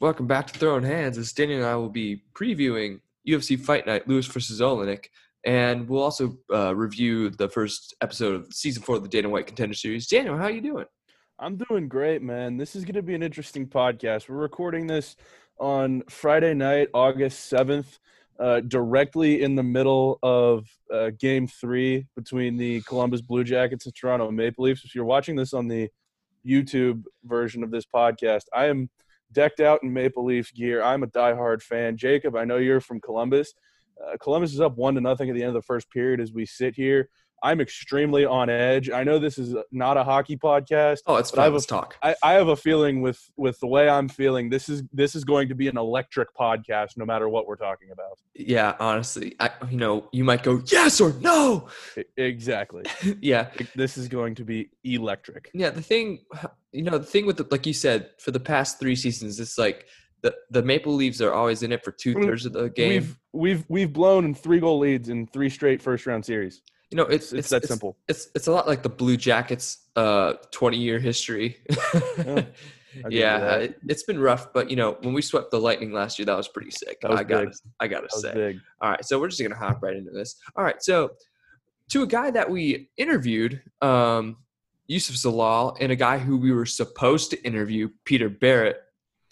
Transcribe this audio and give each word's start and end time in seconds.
Welcome 0.00 0.26
back 0.26 0.48
to 0.48 0.58
Throwing 0.58 0.82
Hands. 0.82 1.16
As 1.16 1.32
Daniel 1.32 1.60
and 1.60 1.68
I 1.68 1.76
will 1.76 1.88
be 1.88 2.24
previewing 2.34 3.00
UFC 3.28 3.56
Fight 3.56 3.86
Night, 3.86 4.08
Lewis 4.08 4.26
versus 4.26 4.60
Oleinik, 4.60 5.06
and 5.44 5.88
we'll 5.88 6.02
also 6.02 6.36
uh, 6.52 6.74
review 6.74 7.30
the 7.30 7.48
first 7.48 7.94
episode 8.00 8.34
of 8.34 8.52
season 8.52 8.82
four 8.82 8.96
of 8.96 9.04
the 9.04 9.08
Dana 9.08 9.28
White 9.28 9.46
Contender 9.46 9.76
Series. 9.76 10.08
Daniel, 10.08 10.36
how 10.36 10.44
are 10.44 10.50
you 10.50 10.60
doing? 10.60 10.86
I'm 11.38 11.56
doing 11.56 11.86
great, 11.86 12.22
man. 12.22 12.56
This 12.56 12.74
is 12.74 12.84
going 12.84 12.96
to 12.96 13.02
be 13.02 13.14
an 13.14 13.22
interesting 13.22 13.68
podcast. 13.68 14.28
We're 14.28 14.34
recording 14.34 14.88
this 14.88 15.14
on 15.60 16.02
Friday 16.08 16.54
night, 16.54 16.88
August 16.92 17.52
7th, 17.52 18.00
uh, 18.40 18.60
directly 18.60 19.42
in 19.42 19.54
the 19.54 19.62
middle 19.62 20.18
of 20.24 20.66
uh, 20.92 21.10
game 21.20 21.46
three 21.46 22.04
between 22.16 22.56
the 22.56 22.80
Columbus 22.80 23.20
Blue 23.20 23.44
Jackets 23.44 23.86
and 23.86 23.94
Toronto 23.94 24.28
Maple 24.32 24.64
Leafs. 24.64 24.84
If 24.84 24.96
you're 24.96 25.04
watching 25.04 25.36
this 25.36 25.54
on 25.54 25.68
the 25.68 25.88
YouTube 26.44 27.04
version 27.22 27.62
of 27.62 27.70
this 27.70 27.84
podcast, 27.86 28.46
I 28.52 28.66
am 28.66 28.90
decked 29.32 29.60
out 29.60 29.82
in 29.82 29.92
Maple 29.92 30.24
Leafs 30.24 30.50
gear. 30.50 30.82
I'm 30.82 31.02
a 31.02 31.06
diehard 31.06 31.62
fan. 31.62 31.96
Jacob, 31.96 32.36
I 32.36 32.44
know 32.44 32.56
you're 32.56 32.80
from 32.80 33.00
Columbus. 33.00 33.52
Uh, 34.02 34.16
Columbus 34.20 34.52
is 34.52 34.60
up 34.60 34.76
one 34.76 34.94
to 34.94 35.00
nothing 35.00 35.28
at 35.28 35.34
the 35.34 35.42
end 35.42 35.48
of 35.48 35.54
the 35.54 35.62
first 35.62 35.90
period 35.90 36.20
as 36.20 36.32
we 36.32 36.46
sit 36.46 36.74
here. 36.74 37.08
I'm 37.42 37.60
extremely 37.60 38.24
on 38.24 38.48
edge. 38.50 38.90
I 38.90 39.04
know 39.04 39.18
this 39.18 39.38
is 39.38 39.54
not 39.70 39.96
a 39.96 40.04
hockey 40.04 40.36
podcast. 40.36 40.98
Oh, 41.06 41.16
it's 41.16 41.30
But 41.30 41.38
I 41.38 41.42
fine. 41.42 41.44
have 41.44 41.52
a- 41.52 41.56
Let's 41.56 41.66
talk. 41.66 41.96
I, 42.02 42.14
I 42.22 42.32
have 42.34 42.48
a 42.48 42.56
feeling 42.56 43.00
with 43.02 43.20
with 43.36 43.58
the 43.60 43.66
way 43.66 43.88
I'm 43.88 44.08
feeling, 44.08 44.48
this 44.50 44.68
is 44.68 44.82
this 44.92 45.14
is 45.14 45.24
going 45.24 45.48
to 45.48 45.54
be 45.54 45.68
an 45.68 45.76
electric 45.78 46.34
podcast, 46.34 46.96
no 46.96 47.04
matter 47.04 47.28
what 47.28 47.46
we're 47.46 47.56
talking 47.56 47.90
about. 47.90 48.18
Yeah, 48.34 48.74
honestly, 48.80 49.34
I, 49.40 49.50
you 49.70 49.76
know, 49.76 50.08
you 50.12 50.24
might 50.24 50.42
go 50.42 50.62
yes 50.66 51.00
or 51.00 51.12
no. 51.20 51.68
Exactly. 52.16 52.84
yeah, 53.20 53.48
this 53.74 53.96
is 53.96 54.08
going 54.08 54.34
to 54.36 54.44
be 54.44 54.70
electric. 54.84 55.50
yeah. 55.54 55.70
The 55.70 55.82
thing, 55.82 56.20
you 56.72 56.82
know, 56.82 56.98
the 56.98 57.04
thing 57.04 57.26
with 57.26 57.36
the, 57.36 57.46
like 57.50 57.66
you 57.66 57.72
said, 57.72 58.10
for 58.18 58.30
the 58.30 58.40
past 58.40 58.78
three 58.80 58.96
seasons, 58.96 59.38
it's 59.40 59.58
like 59.58 59.86
the 60.22 60.34
the 60.50 60.62
Maple 60.62 60.94
Leafs 60.94 61.20
are 61.20 61.32
always 61.32 61.62
in 61.62 61.72
it 61.72 61.84
for 61.84 61.92
two 61.92 62.14
mm, 62.14 62.24
thirds 62.24 62.46
of 62.46 62.52
the 62.52 62.68
game. 62.70 62.90
We've 62.90 63.18
we've 63.32 63.64
we've 63.68 63.92
blown 63.92 64.34
three 64.34 64.60
goal 64.60 64.78
leads 64.78 65.08
in 65.08 65.26
three 65.28 65.50
straight 65.50 65.80
first 65.82 66.06
round 66.06 66.24
series. 66.24 66.62
You 66.90 66.96
know, 66.96 67.04
it's 67.04 67.32
It's, 67.32 67.50
that 67.50 67.66
simple. 67.66 67.98
It's 68.08 68.28
it's 68.34 68.46
a 68.46 68.52
lot 68.52 68.66
like 68.66 68.82
the 68.82 68.88
Blue 68.88 69.16
Jackets' 69.16 69.78
uh, 69.96 70.34
twenty 70.50 70.78
year 70.78 70.98
history. 70.98 71.58
Agree 73.04 73.18
yeah, 73.18 73.54
it, 73.56 73.78
it's 73.86 74.02
been 74.04 74.18
rough, 74.18 74.52
but 74.52 74.70
you 74.70 74.76
know, 74.76 74.96
when 75.02 75.12
we 75.12 75.22
swept 75.22 75.50
the 75.50 75.60
Lightning 75.60 75.92
last 75.92 76.18
year, 76.18 76.26
that 76.26 76.36
was 76.36 76.48
pretty 76.48 76.70
sick. 76.70 76.98
Was 77.02 77.20
I 77.20 77.24
got 77.24 77.40
to 77.42 77.58
I 77.80 77.86
got 77.88 78.00
to 78.00 78.18
say. 78.18 78.32
big. 78.32 78.60
All 78.80 78.90
right, 78.90 79.04
so 79.04 79.20
we're 79.20 79.28
just 79.28 79.42
gonna 79.42 79.54
hop 79.54 79.82
right 79.82 79.94
into 79.94 80.10
this. 80.10 80.36
All 80.56 80.64
right, 80.64 80.82
so 80.82 81.12
to 81.90 82.02
a 82.02 82.06
guy 82.06 82.30
that 82.30 82.50
we 82.50 82.90
interviewed, 82.96 83.62
um, 83.82 84.38
Youssef 84.86 85.16
Zalal, 85.16 85.76
and 85.80 85.92
a 85.92 85.96
guy 85.96 86.18
who 86.18 86.38
we 86.38 86.52
were 86.52 86.66
supposed 86.66 87.30
to 87.30 87.42
interview, 87.42 87.90
Peter 88.04 88.28
Barrett. 88.28 88.78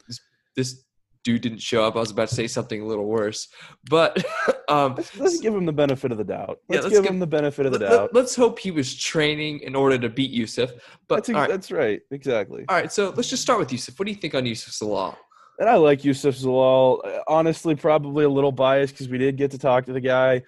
This, 0.07 0.21
this 0.55 0.85
dude 1.27 1.43
didn't 1.43 1.59
show 1.59 1.85
up. 1.85 1.97
I 1.97 1.99
was 1.99 2.13
about 2.13 2.29
to 2.29 2.35
say 2.37 2.47
something 2.47 2.81
a 2.81 2.87
little 2.87 3.05
worse, 3.05 3.49
but 3.91 4.25
um, 4.69 4.95
Let's, 4.95 5.17
let's 5.19 5.41
give 5.41 5.53
him 5.55 5.67
the 5.67 5.73
benefit 5.73 6.13
of 6.13 6.19
the 6.19 6.25
doubt. 6.25 6.61
Yeah, 6.69 6.77
Let's, 6.77 6.85
let's 6.85 6.95
give 6.95 7.03
give- 7.03 7.13
him 7.13 7.19
the 7.19 7.27
benefit 7.27 7.67
of 7.67 7.73
the 7.73 7.81
let- 7.81 7.91
doubt. 7.91 8.15
let, 8.15 8.25
us 8.27 8.37
hope 8.37 8.61
he 8.61 8.71
was 8.71 8.95
training 8.95 9.59
in 9.61 9.75
order 9.75 9.99
to 9.99 10.09
beat 10.09 10.31
Youssef. 10.31 10.71
But 11.09 11.17
that's, 11.17 11.29
ex- 11.31 11.37
right, 11.37 11.49
that's 11.51 11.73
right. 11.73 12.01
Exactly. 12.13 12.65
all 12.69 12.77
right, 12.77 12.93
so 12.93 13.13
let's 13.17 13.29
just 13.29 13.43
start 13.43 13.59
with 13.59 13.73
Youssef. 13.73 13.99
What 13.99 14.07
do 14.07 14.13
you 14.13 14.17
think 14.17 14.37
on 14.37 14.47
Youssef 14.47 14.73
Zalal? 14.73 15.17
And 15.59 15.69
I 15.69 15.75
like 15.75 16.05
Youssef 16.05 16.37
Zalal. 16.37 17.23
Honestly, 17.27 17.75
probably 17.75 18.25
a 18.25 18.29
little 18.29 18.53
biased 18.53 18.95
because 18.95 19.09
we 19.09 19.19
did 19.19 19.37
get 19.37 19.51
to 19.51 19.59
talk 19.59 19.87
to 19.87 19.93
the 19.93 20.01
guy. 20.01 20.43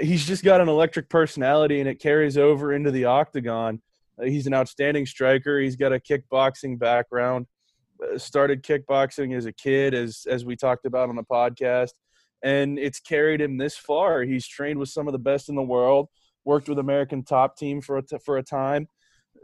He's 0.00 0.26
just 0.26 0.42
got 0.42 0.60
an 0.60 0.68
electric 0.68 1.08
personality, 1.08 1.78
and 1.78 1.88
it 1.88 2.00
carries 2.00 2.36
over 2.36 2.72
into 2.72 2.90
the 2.90 3.04
octagon. 3.04 3.80
He's 4.20 4.48
an 4.48 4.54
outstanding 4.54 5.06
striker. 5.06 5.60
He's 5.60 5.76
got 5.76 5.92
a 5.92 6.00
kickboxing 6.00 6.78
background. 6.78 7.46
Started 8.16 8.62
kickboxing 8.62 9.36
as 9.36 9.46
a 9.46 9.52
kid, 9.52 9.94
as 9.94 10.26
as 10.28 10.44
we 10.44 10.56
talked 10.56 10.86
about 10.86 11.08
on 11.08 11.16
the 11.16 11.22
podcast, 11.22 11.92
and 12.42 12.78
it's 12.78 13.00
carried 13.00 13.40
him 13.40 13.56
this 13.56 13.76
far. 13.76 14.22
He's 14.22 14.46
trained 14.46 14.78
with 14.78 14.88
some 14.88 15.06
of 15.06 15.12
the 15.12 15.18
best 15.18 15.48
in 15.48 15.54
the 15.54 15.62
world. 15.62 16.08
Worked 16.44 16.68
with 16.68 16.78
American 16.78 17.24
Top 17.24 17.56
Team 17.56 17.80
for 17.80 17.98
a 17.98 18.02
t- 18.02 18.18
for 18.24 18.38
a 18.38 18.42
time 18.42 18.88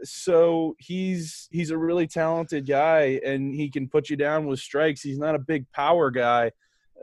so 0.03 0.75
he's 0.79 1.47
he's 1.51 1.69
a 1.69 1.77
really 1.77 2.07
talented 2.07 2.65
guy 2.65 3.19
and 3.23 3.53
he 3.53 3.69
can 3.69 3.87
put 3.87 4.09
you 4.09 4.15
down 4.15 4.47
with 4.47 4.59
strikes 4.59 5.01
he's 5.01 5.19
not 5.19 5.35
a 5.35 5.39
big 5.39 5.69
power 5.73 6.09
guy 6.09 6.49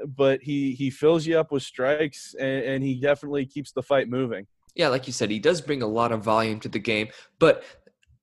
but 0.06 0.40
he 0.42 0.72
he 0.72 0.90
fills 0.90 1.26
you 1.26 1.38
up 1.38 1.52
with 1.52 1.62
strikes 1.62 2.34
and, 2.38 2.64
and 2.64 2.84
he 2.84 3.00
definitely 3.00 3.44
keeps 3.46 3.72
the 3.72 3.82
fight 3.82 4.08
moving 4.08 4.46
Yeah, 4.74 4.88
like 4.88 5.06
you 5.06 5.12
said, 5.12 5.30
he 5.30 5.38
does 5.38 5.60
bring 5.60 5.82
a 5.82 5.86
lot 5.86 6.12
of 6.12 6.22
volume 6.22 6.60
to 6.60 6.68
the 6.68 6.78
game, 6.78 7.08
but 7.38 7.64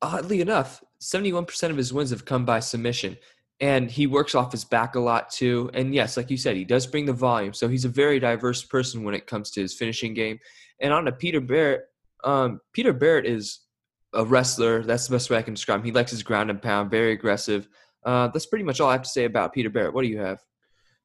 oddly 0.02 0.42
enough, 0.42 0.84
71% 1.06 1.70
of 1.70 1.78
his 1.78 1.94
wins 1.94 2.10
have 2.10 2.26
come 2.26 2.46
by 2.46 2.60
submission. 2.60 3.18
And 3.62 3.90
he 3.90 4.06
works 4.06 4.36
off 4.36 4.52
his 4.52 4.66
back 4.66 4.96
a 4.96 5.00
lot 5.00 5.30
too. 5.30 5.70
And 5.74 5.96
yes, 5.96 6.18
like 6.18 6.30
you 6.30 6.38
said, 6.38 6.58
he 6.58 6.66
does 6.66 6.86
bring 6.86 7.06
the 7.06 7.14
volume. 7.14 7.54
So 7.54 7.70
he's 7.70 7.86
a 7.86 7.90
very 7.90 8.20
diverse 8.20 8.64
person 8.64 9.04
when 9.04 9.16
it 9.16 9.28
comes 9.28 9.52
to 9.52 9.62
his 9.62 9.74
finishing 9.74 10.14
game. 10.14 10.40
And 10.82 10.92
on 10.92 11.06
to 11.06 11.14
Peter 11.14 11.40
Barrett, 11.40 11.84
um, 12.26 12.60
Peter 12.74 12.92
Barrett 12.92 13.26
is 13.26 13.62
a 14.14 14.26
wrestler. 14.26 14.84
That's 14.84 15.08
the 15.08 15.16
best 15.16 15.30
way 15.30 15.38
I 15.38 15.42
can 15.42 15.54
describe 15.54 15.80
him. 15.80 15.86
He 15.86 15.92
likes 15.94 16.12
his 16.12 16.24
ground 16.24 16.50
and 16.50 16.62
pound, 16.62 16.92
very 16.92 17.14
aggressive. 17.14 17.70
Uh, 18.06 18.28
that's 18.28 18.46
pretty 18.46 18.66
much 18.66 18.82
all 18.82 18.90
I 18.90 18.94
have 18.94 19.04
to 19.04 19.10
say 19.10 19.24
about 19.24 19.54
Peter 19.54 19.70
Barrett. 19.70 19.94
What 19.94 20.02
do 20.02 20.10
you 20.10 20.20
have? 20.20 20.40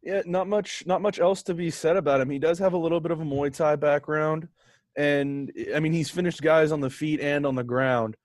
yeah 0.03 0.23
not 0.25 0.49
much 0.49 0.83
not 0.87 1.03
much 1.03 1.21
else 1.21 1.43
to 1.43 1.55
be 1.55 1.71
said 1.71 1.97
about 1.97 2.21
him 2.21 2.31
he 2.31 2.39
does 2.39 2.59
have 2.59 2.73
a 2.73 2.79
little 2.79 3.01
bit 3.01 3.13
of 3.13 3.21
a 3.21 3.25
muay 3.25 3.55
thai 3.55 3.77
background 3.77 4.49
and 4.97 5.53
i 5.75 5.81
mean 5.81 5.93
he's 5.93 6.11
finished 6.11 6.43
guys 6.43 6.73
on 6.73 6.81
the 6.81 6.91
feet 6.91 7.21
and 7.21 7.47
on 7.47 7.55
the 7.55 7.65
ground 7.65 8.17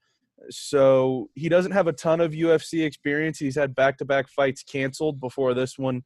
so 0.50 1.30
he 1.36 1.50
doesn't 1.50 1.72
have 1.72 1.88
a 1.88 1.94
ton 1.94 2.22
of 2.22 2.32
ufc 2.32 2.86
experience 2.86 3.38
he's 3.38 3.56
had 3.56 3.76
back-to-back 3.76 4.28
fights 4.30 4.64
canceled 4.64 5.20
before 5.20 5.54
this 5.54 5.78
one 5.78 6.04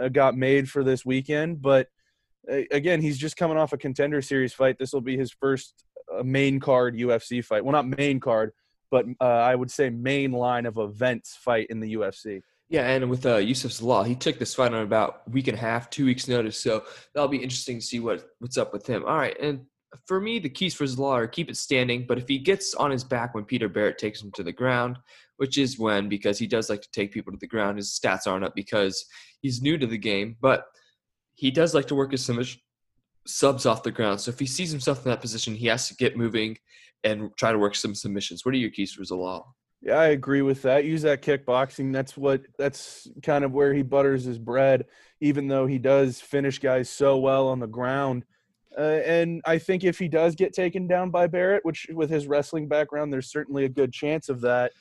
uh, 0.00 0.08
got 0.08 0.36
made 0.36 0.68
for 0.68 0.84
this 0.84 1.04
weekend 1.04 1.60
but 1.60 1.88
uh, 2.50 2.60
again 2.70 3.00
he's 3.00 3.18
just 3.18 3.36
coming 3.36 3.56
off 3.56 3.72
a 3.72 3.78
contender 3.78 4.22
series 4.22 4.52
fight 4.52 4.76
this 4.78 4.92
will 4.92 5.00
be 5.00 5.16
his 5.16 5.32
first 5.32 5.84
uh, 6.12 6.22
main 6.22 6.60
card 6.60 6.96
ufc 6.96 7.44
fight 7.44 7.64
well 7.64 7.72
not 7.72 7.86
main 7.86 8.20
card 8.20 8.52
but 8.90 9.04
uh, 9.20 9.24
i 9.24 9.54
would 9.54 9.70
say 9.70 9.90
main 9.90 10.32
line 10.32 10.66
of 10.66 10.78
events 10.78 11.36
fight 11.40 11.66
in 11.70 11.80
the 11.80 11.94
ufc 11.94 12.42
Yeah, 12.68 12.86
and 12.86 13.10
with 13.10 13.26
uh, 13.26 13.38
Youssef 13.38 13.72
Zalal, 13.72 14.06
he 14.06 14.14
took 14.14 14.38
this 14.38 14.54
fight 14.54 14.72
on 14.72 14.82
about 14.82 15.28
week 15.28 15.48
and 15.48 15.58
a 15.58 15.60
half, 15.60 15.90
two 15.90 16.06
weeks 16.06 16.28
notice. 16.28 16.56
So 16.56 16.84
that'll 17.12 17.26
be 17.26 17.42
interesting 17.42 17.80
to 17.80 17.84
see 17.84 17.98
what 17.98 18.30
what's 18.38 18.56
up 18.56 18.72
with 18.72 18.86
him. 18.86 19.04
All 19.04 19.18
right, 19.18 19.36
and 19.40 19.66
for 20.06 20.20
me, 20.20 20.38
the 20.38 20.48
keys 20.48 20.74
for 20.74 20.84
Zalal 20.84 21.12
are 21.12 21.26
keep 21.26 21.50
it 21.50 21.56
standing. 21.56 22.06
But 22.06 22.18
if 22.18 22.28
he 22.28 22.38
gets 22.38 22.74
on 22.74 22.90
his 22.90 23.04
back 23.04 23.34
when 23.34 23.44
Peter 23.44 23.68
Barrett 23.68 23.98
takes 23.98 24.22
him 24.22 24.30
to 24.32 24.42
the 24.42 24.52
ground, 24.52 24.98
which 25.36 25.58
is 25.58 25.78
when 25.78 26.08
because 26.08 26.38
he 26.38 26.46
does 26.46 26.70
like 26.70 26.82
to 26.82 26.90
take 26.92 27.12
people 27.12 27.32
to 27.32 27.38
the 27.38 27.46
ground, 27.46 27.78
his 27.78 27.98
stats 27.98 28.26
aren't 28.26 28.44
up 28.44 28.54
because 28.54 29.04
he's 29.40 29.62
new 29.62 29.78
to 29.78 29.86
the 29.86 29.98
game. 29.98 30.36
But 30.40 30.64
he 31.34 31.50
does 31.50 31.74
like 31.74 31.86
to 31.88 31.94
work 31.94 32.12
his 32.12 32.30
subs 33.26 33.66
off 33.66 33.82
the 33.82 33.90
ground. 33.90 34.20
So 34.20 34.30
if 34.30 34.38
he 34.38 34.46
sees 34.46 34.70
himself 34.70 35.04
in 35.04 35.10
that 35.10 35.20
position, 35.20 35.54
he 35.54 35.66
has 35.66 35.88
to 35.88 35.96
get 35.96 36.16
moving 36.16 36.58
and 37.02 37.30
try 37.36 37.52
to 37.52 37.58
work 37.58 37.74
some 37.74 37.94
submissions. 37.94 38.44
What 38.44 38.54
are 38.54 38.58
your 38.58 38.70
keys 38.70 38.92
for 38.92 39.02
Zalal? 39.02 39.44
Yeah, 39.82 39.96
I 39.96 40.08
agree 40.08 40.42
with 40.42 40.60
that. 40.62 40.84
Use 40.84 41.02
that 41.02 41.22
kickboxing. 41.22 41.92
That's 41.92 42.16
what 42.16 42.42
that's 42.58 43.08
kind 43.22 43.44
of 43.44 43.52
where 43.52 43.72
he 43.72 43.82
butters 43.82 44.24
his 44.24 44.38
bread, 44.38 44.84
even 45.22 45.48
though 45.48 45.66
he 45.66 45.78
does 45.78 46.20
finish 46.20 46.58
guys 46.58 46.90
so 46.90 47.16
well 47.16 47.48
on 47.48 47.60
the 47.60 47.66
ground. 47.66 48.24
Uh, 48.78 49.00
and 49.04 49.42
I 49.44 49.58
think 49.58 49.84
if 49.84 49.98
he 49.98 50.08
does 50.08 50.34
get 50.34 50.52
taken 50.52 50.86
down 50.86 51.10
by 51.10 51.26
Barrett, 51.26 51.64
which 51.64 51.86
with 51.92 52.08
his 52.08 52.26
wrestling 52.26 52.68
background, 52.68 53.12
there's 53.12 53.30
certainly 53.30 53.64
a 53.64 53.68
good 53.68 53.92
chance 53.92 54.28
of 54.28 54.40
that. 54.42 54.72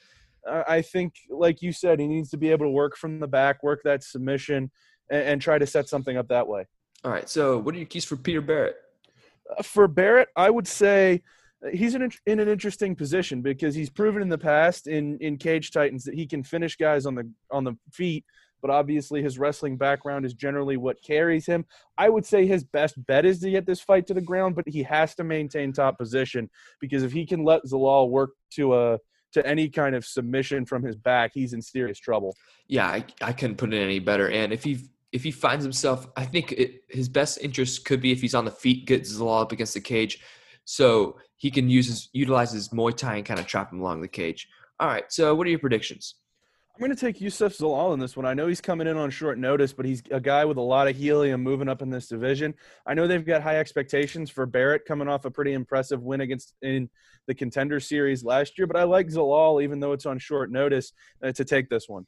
Uh, 0.47 0.63
I 0.67 0.81
think, 0.81 1.15
like 1.29 1.61
you 1.61 1.71
said, 1.71 1.99
he 1.99 2.07
needs 2.07 2.29
to 2.29 2.37
be 2.37 2.51
able 2.51 2.65
to 2.65 2.71
work 2.71 2.95
from 2.95 3.19
the 3.19 3.27
back, 3.27 3.63
work 3.63 3.81
that 3.83 4.03
submission, 4.03 4.71
and, 5.09 5.23
and 5.23 5.41
try 5.41 5.57
to 5.57 5.65
set 5.65 5.89
something 5.89 6.17
up 6.17 6.27
that 6.27 6.47
way. 6.47 6.65
All 7.03 7.11
right. 7.11 7.27
So 7.27 7.57
what 7.57 7.73
are 7.75 7.77
your 7.77 7.87
keys 7.87 8.05
for 8.05 8.15
Peter 8.15 8.41
Barrett? 8.41 8.75
Uh, 9.57 9.63
for 9.63 9.87
Barrett, 9.87 10.29
I 10.35 10.49
would 10.49 10.67
say 10.67 11.23
uh, 11.65 11.69
he's 11.69 11.95
in, 11.95 12.11
in 12.25 12.39
an 12.39 12.47
interesting 12.47 12.95
position 12.95 13.41
because 13.41 13.73
he's 13.73 13.89
proven 13.89 14.21
in 14.21 14.29
the 14.29 14.37
past 14.37 14.87
in, 14.87 15.17
in 15.19 15.37
Cage 15.37 15.71
Titans 15.71 16.03
that 16.03 16.13
he 16.13 16.27
can 16.27 16.43
finish 16.43 16.75
guys 16.77 17.05
on 17.05 17.15
the 17.15 17.29
on 17.51 17.63
the 17.63 17.75
feet 17.91 18.23
but 18.61 18.71
obviously 18.71 19.21
his 19.21 19.39
wrestling 19.39 19.77
background 19.77 20.25
is 20.25 20.33
generally 20.33 20.77
what 20.77 21.01
carries 21.01 21.45
him. 21.45 21.65
I 21.97 22.09
would 22.09 22.25
say 22.25 22.45
his 22.45 22.63
best 22.63 23.03
bet 23.05 23.25
is 23.25 23.39
to 23.39 23.51
get 23.51 23.65
this 23.65 23.81
fight 23.81 24.07
to 24.07 24.13
the 24.13 24.21
ground, 24.21 24.55
but 24.55 24.67
he 24.67 24.83
has 24.83 25.15
to 25.15 25.23
maintain 25.23 25.73
top 25.73 25.97
position 25.97 26.49
because 26.79 27.03
if 27.03 27.11
he 27.11 27.25
can 27.25 27.43
let 27.43 27.63
Zalal 27.65 28.09
work 28.09 28.31
to 28.51 28.75
a 28.75 28.99
to 29.31 29.45
any 29.45 29.69
kind 29.69 29.95
of 29.95 30.05
submission 30.05 30.65
from 30.65 30.83
his 30.83 30.95
back, 30.95 31.31
he's 31.33 31.53
in 31.53 31.61
serious 31.61 31.99
trouble. 31.99 32.35
Yeah, 32.67 32.87
I, 32.87 33.05
I 33.21 33.31
couldn't 33.31 33.57
put 33.57 33.73
it 33.73 33.79
any 33.79 33.99
better. 33.99 34.29
And 34.29 34.51
if 34.51 34.63
he 34.63 34.89
if 35.11 35.23
he 35.23 35.31
finds 35.31 35.63
himself, 35.63 36.07
I 36.15 36.25
think 36.25 36.51
it, 36.51 36.83
his 36.87 37.09
best 37.09 37.39
interest 37.41 37.85
could 37.85 38.01
be 38.01 38.11
if 38.11 38.21
he's 38.21 38.35
on 38.35 38.45
the 38.45 38.51
feet, 38.51 38.85
get 38.85 39.03
Zalal 39.03 39.41
up 39.41 39.51
against 39.51 39.73
the 39.73 39.81
cage, 39.81 40.19
so 40.65 41.17
he 41.35 41.49
can 41.49 41.69
use 41.69 41.87
his 41.87 42.09
utilize 42.13 42.51
his 42.51 42.69
Muay 42.69 42.95
Thai 42.95 43.17
and 43.17 43.25
kind 43.25 43.39
of 43.39 43.47
trap 43.47 43.71
him 43.71 43.81
along 43.81 44.01
the 44.01 44.07
cage. 44.07 44.47
All 44.79 44.87
right. 44.87 45.05
So 45.11 45.35
what 45.35 45.47
are 45.47 45.49
your 45.49 45.59
predictions? 45.59 46.15
I'm 46.79 46.85
going 46.85 46.95
to 46.95 47.05
take 47.05 47.19
Youssef 47.19 47.57
Zalal 47.57 47.93
in 47.93 47.99
this 47.99 48.15
one. 48.15 48.25
I 48.25 48.33
know 48.33 48.47
he's 48.47 48.61
coming 48.61 48.87
in 48.87 48.95
on 48.95 49.09
short 49.09 49.37
notice, 49.37 49.73
but 49.73 49.85
he's 49.85 50.01
a 50.11 50.19
guy 50.21 50.45
with 50.45 50.55
a 50.55 50.61
lot 50.61 50.87
of 50.87 50.95
helium 50.95 51.43
moving 51.43 51.67
up 51.67 51.81
in 51.81 51.89
this 51.89 52.07
division. 52.07 52.53
I 52.85 52.93
know 52.93 53.05
they've 53.05 53.25
got 53.25 53.41
high 53.41 53.57
expectations 53.57 54.29
for 54.29 54.45
Barrett 54.45 54.85
coming 54.85 55.09
off 55.09 55.25
a 55.25 55.31
pretty 55.31 55.51
impressive 55.51 56.01
win 56.01 56.21
against 56.21 56.53
in 56.61 56.89
the 57.27 57.35
contender 57.35 57.81
series 57.81 58.23
last 58.23 58.57
year, 58.57 58.65
but 58.65 58.77
I 58.77 58.83
like 58.83 59.07
Zalal, 59.07 59.61
even 59.61 59.81
though 59.81 59.91
it's 59.91 60.05
on 60.05 60.19
short 60.19 60.53
notice, 60.53 60.93
uh, 61.21 61.33
to 61.33 61.43
take 61.43 61.67
this 61.67 61.89
one. 61.89 62.07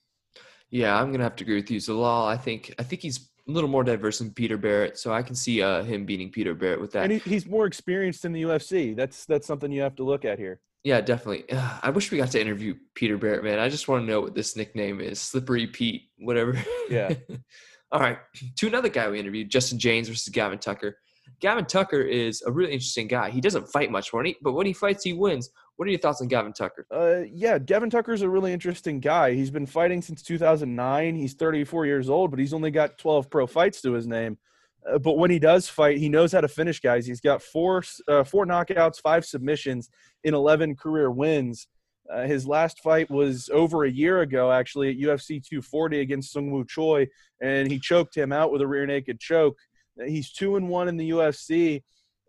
Yeah, 0.70 0.98
I'm 0.98 1.12
gonna 1.12 1.26
have 1.26 1.36
to 1.36 1.44
agree 1.44 1.58
with 1.58 1.70
you. 1.70 1.80
Zalal, 1.80 2.26
I 2.28 2.38
think 2.38 2.74
I 2.80 2.84
think 2.84 3.02
he's 3.02 3.30
a 3.50 3.52
little 3.52 3.70
more 3.70 3.84
diverse 3.84 4.20
than 4.20 4.32
Peter 4.32 4.56
Barrett, 4.56 4.98
so 4.98 5.12
I 5.12 5.22
can 5.22 5.36
see 5.36 5.62
uh, 5.62 5.84
him 5.84 6.06
beating 6.06 6.32
Peter 6.32 6.56
Barrett 6.56 6.80
with 6.80 6.94
that. 6.94 7.04
And 7.04 7.12
he, 7.12 7.20
he's 7.20 7.46
more 7.46 7.66
experienced 7.66 8.24
in 8.24 8.32
the 8.32 8.44
UFC. 8.44 8.96
That's 8.96 9.26
that's 9.26 9.46
something 9.46 9.70
you 9.70 9.82
have 9.82 9.98
to 9.98 10.06
look 10.06 10.24
at 10.24 10.40
here. 10.40 10.62
Yeah, 10.84 11.02
definitely. 11.02 11.46
I 11.84 11.92
wish 11.92 12.12
we 12.12 12.18
got 12.18 12.32
to 12.32 12.42
interview 12.42 12.76
Peter 12.96 13.18
Barrett, 13.18 13.44
man. 13.44 13.60
I 13.60 13.70
just 13.70 13.88
want 13.88 14.04
to 14.04 14.08
know 14.08 14.22
what 14.22 14.34
this 14.34 14.56
nickname 14.56 15.00
is. 15.00 15.20
Slippery 15.20 15.68
Pete, 15.68 16.04
whatever. 16.18 16.58
Yeah. 16.90 17.14
All 17.92 18.00
right. 18.00 18.18
To 18.58 18.68
another 18.68 18.90
guy 18.90 19.10
we 19.10 19.20
interviewed, 19.20 19.50
Justin 19.50 19.78
Jaynes 19.78 20.08
versus 20.08 20.30
Gavin 20.30 20.60
Tucker. 20.60 20.98
Gavin 21.40 21.66
Tucker 21.66 22.02
is 22.02 22.42
a 22.42 22.52
really 22.52 22.72
interesting 22.72 23.08
guy. 23.08 23.30
He 23.30 23.42
doesn't 23.42 23.68
fight 23.68 23.92
much, 23.92 24.14
when 24.14 24.26
he, 24.26 24.38
but 24.42 24.54
when 24.54 24.66
he 24.66 24.74
fights, 24.74 25.04
he 25.04 25.14
wins. 25.14 25.50
What 25.76 25.88
are 25.88 25.92
your 25.92 26.00
thoughts 26.00 26.22
on 26.22 26.28
Gavin 26.28 26.54
Tucker? 26.54 26.86
Uh, 26.92 27.22
yeah, 27.32 27.58
Gavin 27.58 27.90
Tucker's 27.90 28.22
a 28.22 28.30
really 28.30 28.54
interesting 28.54 29.00
guy. 29.00 29.34
He's 29.34 29.50
been 29.50 29.66
fighting 29.66 30.02
since 30.02 30.22
2009. 30.22 31.16
He's 31.16 31.34
34 31.34 31.86
years 31.86 32.10
old, 32.10 32.32
but 32.32 32.40
he's 32.40 32.54
only 32.54 32.72
got 32.72 32.98
12 32.98 33.30
pro 33.30 33.48
fights 33.48 33.82
to 33.82 33.94
his 33.94 34.08
name. 34.08 34.38
Uh, 34.90 34.98
but 34.98 35.18
when 35.18 35.30
he 35.30 35.40
does 35.40 35.70
fight, 35.70 35.98
he 35.98 36.10
knows 36.10 36.32
how 36.32 36.42
to 36.42 36.48
finish 36.48 36.80
guys. 36.80 37.06
He's 37.06 37.22
got 37.22 37.42
four 37.42 37.84
uh, 38.08 38.24
four 38.24 38.46
knockouts, 38.46 39.00
five 39.02 39.26
submissions 39.26 39.90
in 40.24 40.34
11 40.34 40.76
career 40.76 41.12
wins. 41.12 41.68
Uh, 42.12 42.24
his 42.24 42.48
last 42.48 42.80
fight 42.80 43.10
was 43.10 43.50
over 43.54 43.86
a 43.86 43.92
year 43.92 44.22
ago, 44.22 44.52
actually, 44.52 44.90
at 44.90 44.98
UFC 44.98 45.42
240 45.44 46.00
against 46.00 46.36
Seungwoo 46.36 46.68
Choi, 46.68 47.08
and 47.42 47.72
he 47.72 47.80
choked 47.80 48.16
him 48.16 48.32
out 48.32 48.52
with 48.52 48.62
a 48.62 48.68
rear 48.68 48.86
naked 48.86 49.20
choke. 49.20 49.58
Uh, 50.00 50.06
he's 50.06 50.32
two 50.32 50.56
and 50.56 50.68
one 50.68 50.88
in 50.88 50.98
the 50.98 51.12
UFC. 51.12 51.84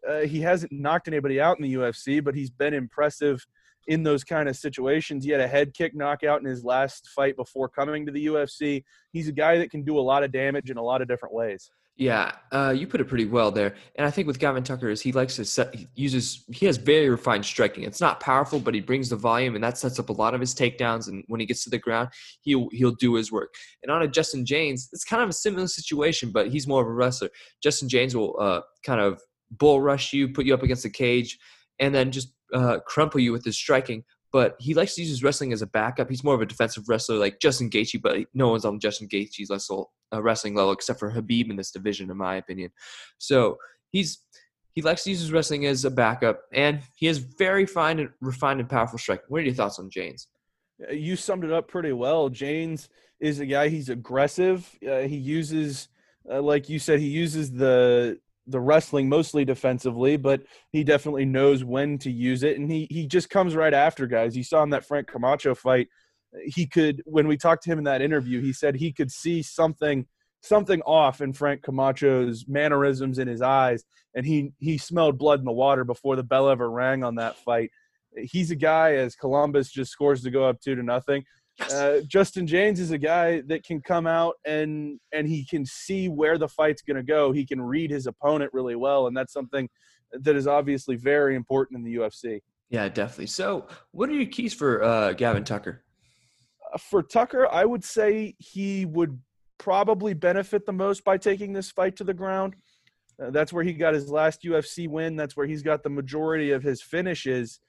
Uh, 0.08 0.20
he 0.20 0.40
hasn't 0.40 0.72
knocked 0.72 1.08
anybody 1.08 1.40
out 1.40 1.58
in 1.58 1.62
the 1.62 1.75
UFC, 1.75 2.22
but 2.22 2.34
he's 2.34 2.50
been 2.50 2.75
impressive 2.75 3.44
in 3.88 4.02
those 4.02 4.22
kind 4.22 4.49
of 4.49 4.56
situations. 4.56 5.25
He 5.25 5.31
had 5.31 5.40
a 5.40 5.49
head 5.49 5.75
kick 5.75 5.94
knockout 5.94 6.40
in 6.40 6.46
his 6.46 6.64
last 6.64 7.08
fight 7.08 7.37
before 7.37 7.69
coming 7.69 8.06
to 8.06 8.12
the 8.12 8.26
UFC. 8.26 8.84
He's 9.12 9.28
a 9.28 9.32
guy 9.32 9.58
that 9.58 9.70
can 9.70 9.82
do 9.82 9.99
a 9.99 10.00
lot 10.00 10.22
of 10.22 10.31
damage 10.31 10.70
in 10.70 10.76
a 10.76 10.82
lot 10.82 11.02
of 11.02 11.08
different 11.08 11.34
ways. 11.34 11.70
Yeah, 12.02 12.32
uh, 12.50 12.75
you 12.76 12.88
put 12.88 13.00
it 13.00 13.04
pretty 13.04 13.26
well 13.26 13.52
there. 13.52 13.76
And 13.94 14.04
I 14.04 14.10
think 14.10 14.26
with 14.26 14.40
Gavin 14.40 14.64
Tucker 14.64 14.88
is 14.88 15.00
he 15.00 15.12
likes 15.12 15.37
to 15.37 15.44
set, 15.44 15.72
he 15.72 15.87
uses 15.94 16.44
he 16.52 16.66
has 16.66 16.76
very 16.76 17.08
refined 17.08 17.44
striking. 17.44 17.84
It's 17.84 18.00
not 18.00 18.19
powerful, 18.19 18.58
but 18.58 18.75
he 18.75 18.81
brings 18.81 19.08
the 19.08 19.14
volume, 19.14 19.54
and 19.54 19.62
that 19.62 19.78
sets 19.78 20.00
up 20.00 20.08
a 20.08 20.12
lot 20.12 20.34
of 20.34 20.40
his 20.40 20.52
takedowns. 20.52 21.06
And 21.06 21.22
when 21.28 21.38
he 21.38 21.46
gets 21.46 21.62
to 21.62 21.70
the 21.70 21.78
ground, 21.78 22.08
he'll 22.40 22.69
he'll 22.72 22.96
do 22.96 23.14
his 23.14 23.31
work. 23.31 23.54
And 23.84 23.93
on 23.93 24.02
a 24.02 24.08
Justin 24.08 24.44
Jaynes, 24.44 24.88
it's 24.93 25.04
kind 25.04 25.22
of 25.22 25.28
a 25.28 25.32
similar 25.32 25.69
situation, 25.69 26.32
but 26.32 26.49
he's 26.49 26.66
more 26.66 26.82
of 26.82 26.88
a 26.88 26.93
wrestler. 26.93 27.28
Justin 27.62 27.88
Jaynes 27.88 28.16
will 28.16 28.37
uh, 28.40 28.62
kind 28.84 29.00
of 29.00 29.22
bull 29.52 29.81
rush 29.81 30.12
you, 30.12 30.28
put 30.28 30.44
you 30.44 30.54
up 30.54 30.64
against 30.64 30.82
the 30.82 30.90
cage, 30.90 31.38
and 31.78 31.94
then 31.94 32.10
just 32.10 32.34
uh, 32.52 32.81
crumple 32.84 33.20
you 33.20 33.31
with 33.31 33.44
his 33.44 33.56
striking 33.56 34.02
but 34.32 34.56
he 34.58 34.73
likes 34.73 34.94
to 34.94 35.02
use 35.02 35.11
his 35.11 35.23
wrestling 35.23 35.52
as 35.52 35.62
a 35.62 35.67
backup. 35.67 36.08
He's 36.08 36.25
more 36.25 36.34
of 36.34 36.40
a 36.40 36.46
defensive 36.46 36.88
wrestler 36.88 37.17
like 37.17 37.38
Justin 37.38 37.69
Gaethje, 37.69 38.00
but 38.00 38.19
no 38.32 38.49
one's 38.49 38.64
on 38.64 38.81
Justin 38.81 39.06
Gaethje's 39.08 39.50
uh, 39.50 40.23
wrestling 40.23 40.55
level 40.55 40.73
except 40.73 40.99
for 40.99 41.12
Khabib 41.12 41.50
in 41.50 41.56
this 41.56 41.70
division, 41.70 42.11
in 42.11 42.17
my 42.17 42.37
opinion. 42.37 42.70
So 43.19 43.58
he's 43.90 44.20
he 44.75 44.81
likes 44.81 45.05
to 45.05 45.11
use 45.11 45.20
his 45.20 45.32
wrestling 45.32 45.67
as 45.67 45.84
a 45.84 45.90
backup, 45.90 46.40
and 46.52 46.81
he 46.96 47.06
has 47.06 47.19
very 47.19 47.67
fine 47.67 47.99
and 47.99 48.08
refined 48.23 48.61
and 48.61 48.69
powerful 48.69 48.99
striking. 48.99 49.26
What 49.29 49.43
are 49.43 49.44
your 49.44 49.55
thoughts 49.55 49.79
on 49.79 49.90
Jaynes? 49.90 50.29
You 50.90 51.14
summed 51.17 51.44
it 51.44 51.52
up 51.52 51.69
pretty 51.69 51.93
well. 51.93 52.31
Jaynes 52.31 52.88
is 53.20 53.38
a 53.38 53.46
guy. 53.46 53.69
He's 53.69 53.90
aggressive. 53.90 54.67
Uh, 54.87 55.00
he 55.00 55.17
uses, 55.17 55.88
uh, 56.31 56.40
like 56.40 56.70
you 56.70 56.78
said, 56.78 57.00
he 57.00 57.08
uses 57.08 57.52
the 57.52 58.19
the 58.46 58.60
wrestling 58.60 59.08
mostly 59.08 59.44
defensively, 59.44 60.16
but 60.16 60.42
he 60.70 60.84
definitely 60.84 61.24
knows 61.24 61.64
when 61.64 61.98
to 61.98 62.10
use 62.10 62.42
it, 62.42 62.58
and 62.58 62.70
he 62.70 62.86
he 62.90 63.06
just 63.06 63.30
comes 63.30 63.54
right 63.54 63.74
after 63.74 64.06
guys. 64.06 64.36
You 64.36 64.44
saw 64.44 64.62
in 64.62 64.70
that 64.70 64.84
Frank 64.84 65.06
Camacho 65.08 65.54
fight, 65.54 65.88
he 66.44 66.66
could 66.66 67.02
when 67.06 67.28
we 67.28 67.36
talked 67.36 67.62
to 67.64 67.70
him 67.70 67.78
in 67.78 67.84
that 67.84 68.02
interview, 68.02 68.40
he 68.40 68.52
said 68.52 68.76
he 68.76 68.92
could 68.92 69.10
see 69.10 69.42
something 69.42 70.06
something 70.40 70.82
off 70.82 71.20
in 71.20 71.32
Frank 71.32 71.62
Camacho's 71.62 72.46
mannerisms 72.48 73.18
in 73.18 73.28
his 73.28 73.42
eyes, 73.42 73.84
and 74.14 74.26
he 74.26 74.52
he 74.58 74.76
smelled 74.78 75.18
blood 75.18 75.38
in 75.38 75.44
the 75.44 75.52
water 75.52 75.84
before 75.84 76.16
the 76.16 76.24
bell 76.24 76.48
ever 76.48 76.70
rang 76.70 77.04
on 77.04 77.14
that 77.16 77.36
fight. 77.36 77.70
He's 78.16 78.50
a 78.50 78.56
guy 78.56 78.94
as 78.96 79.14
Columbus 79.14 79.70
just 79.70 79.92
scores 79.92 80.22
to 80.22 80.30
go 80.30 80.44
up 80.44 80.60
two 80.60 80.74
to 80.74 80.82
nothing. 80.82 81.24
Uh, 81.70 82.00
Justin 82.06 82.47
Jaynes 82.47 82.81
is 82.81 82.91
a 82.91 82.99
guy 82.99 83.43
that 83.43 83.64
can 83.64 83.81
come 83.81 84.06
out 84.06 84.35
and 84.47 84.99
and 85.12 85.29
he 85.29 85.44
can 85.44 85.64
see 85.67 86.09
where 86.09 86.38
the 86.38 86.49
fight's 86.49 86.82
going 86.82 86.97
to 86.97 87.03
go. 87.03 87.32
He 87.32 87.47
can 87.47 87.61
read 87.61 87.91
his 87.91 88.06
opponent 88.06 88.50
really 88.53 88.76
well, 88.76 89.06
and 89.06 89.17
that's 89.17 89.32
something 89.32 89.69
that 90.12 90.37
is 90.37 90.47
obviously 90.47 90.97
very 90.97 91.35
important 91.35 91.79
in 91.79 91.85
the 91.85 91.97
UFC. 91.97 92.41
Yeah, 92.70 92.88
definitely. 92.88 93.26
So, 93.26 93.67
what 93.91 94.09
are 94.09 94.14
your 94.14 94.26
keys 94.26 94.55
for 94.55 94.82
uh, 94.82 95.12
Gavin 95.12 95.44
Tucker? 95.44 95.85
Uh, 96.73 96.79
for 96.79 97.03
Tucker, 97.03 97.47
I 97.53 97.64
would 97.64 97.85
say 97.85 98.35
he 98.38 98.87
would 98.87 99.19
probably 99.59 100.14
benefit 100.14 100.67
the 100.67 100.73
most 100.73 101.05
by 101.05 101.19
taking 101.19 101.53
this 101.53 101.70
fight 101.70 101.97
to 101.97 102.05
the 102.05 102.14
ground. 102.14 102.56
Uh, 103.23 103.31
that's 103.31 103.53
where 103.53 103.62
he 103.62 103.73
got 103.73 103.94
his 103.94 104.11
last 104.11 104.43
UFC 104.43 104.88
win. 104.88 105.17
That's 105.17 105.37
where 105.37 105.47
he's 105.47 105.62
got 105.62 105.82
the 105.82 105.91
majority 105.91 106.50
of 106.50 106.62
his 106.62 106.82
finishes. 106.82 107.61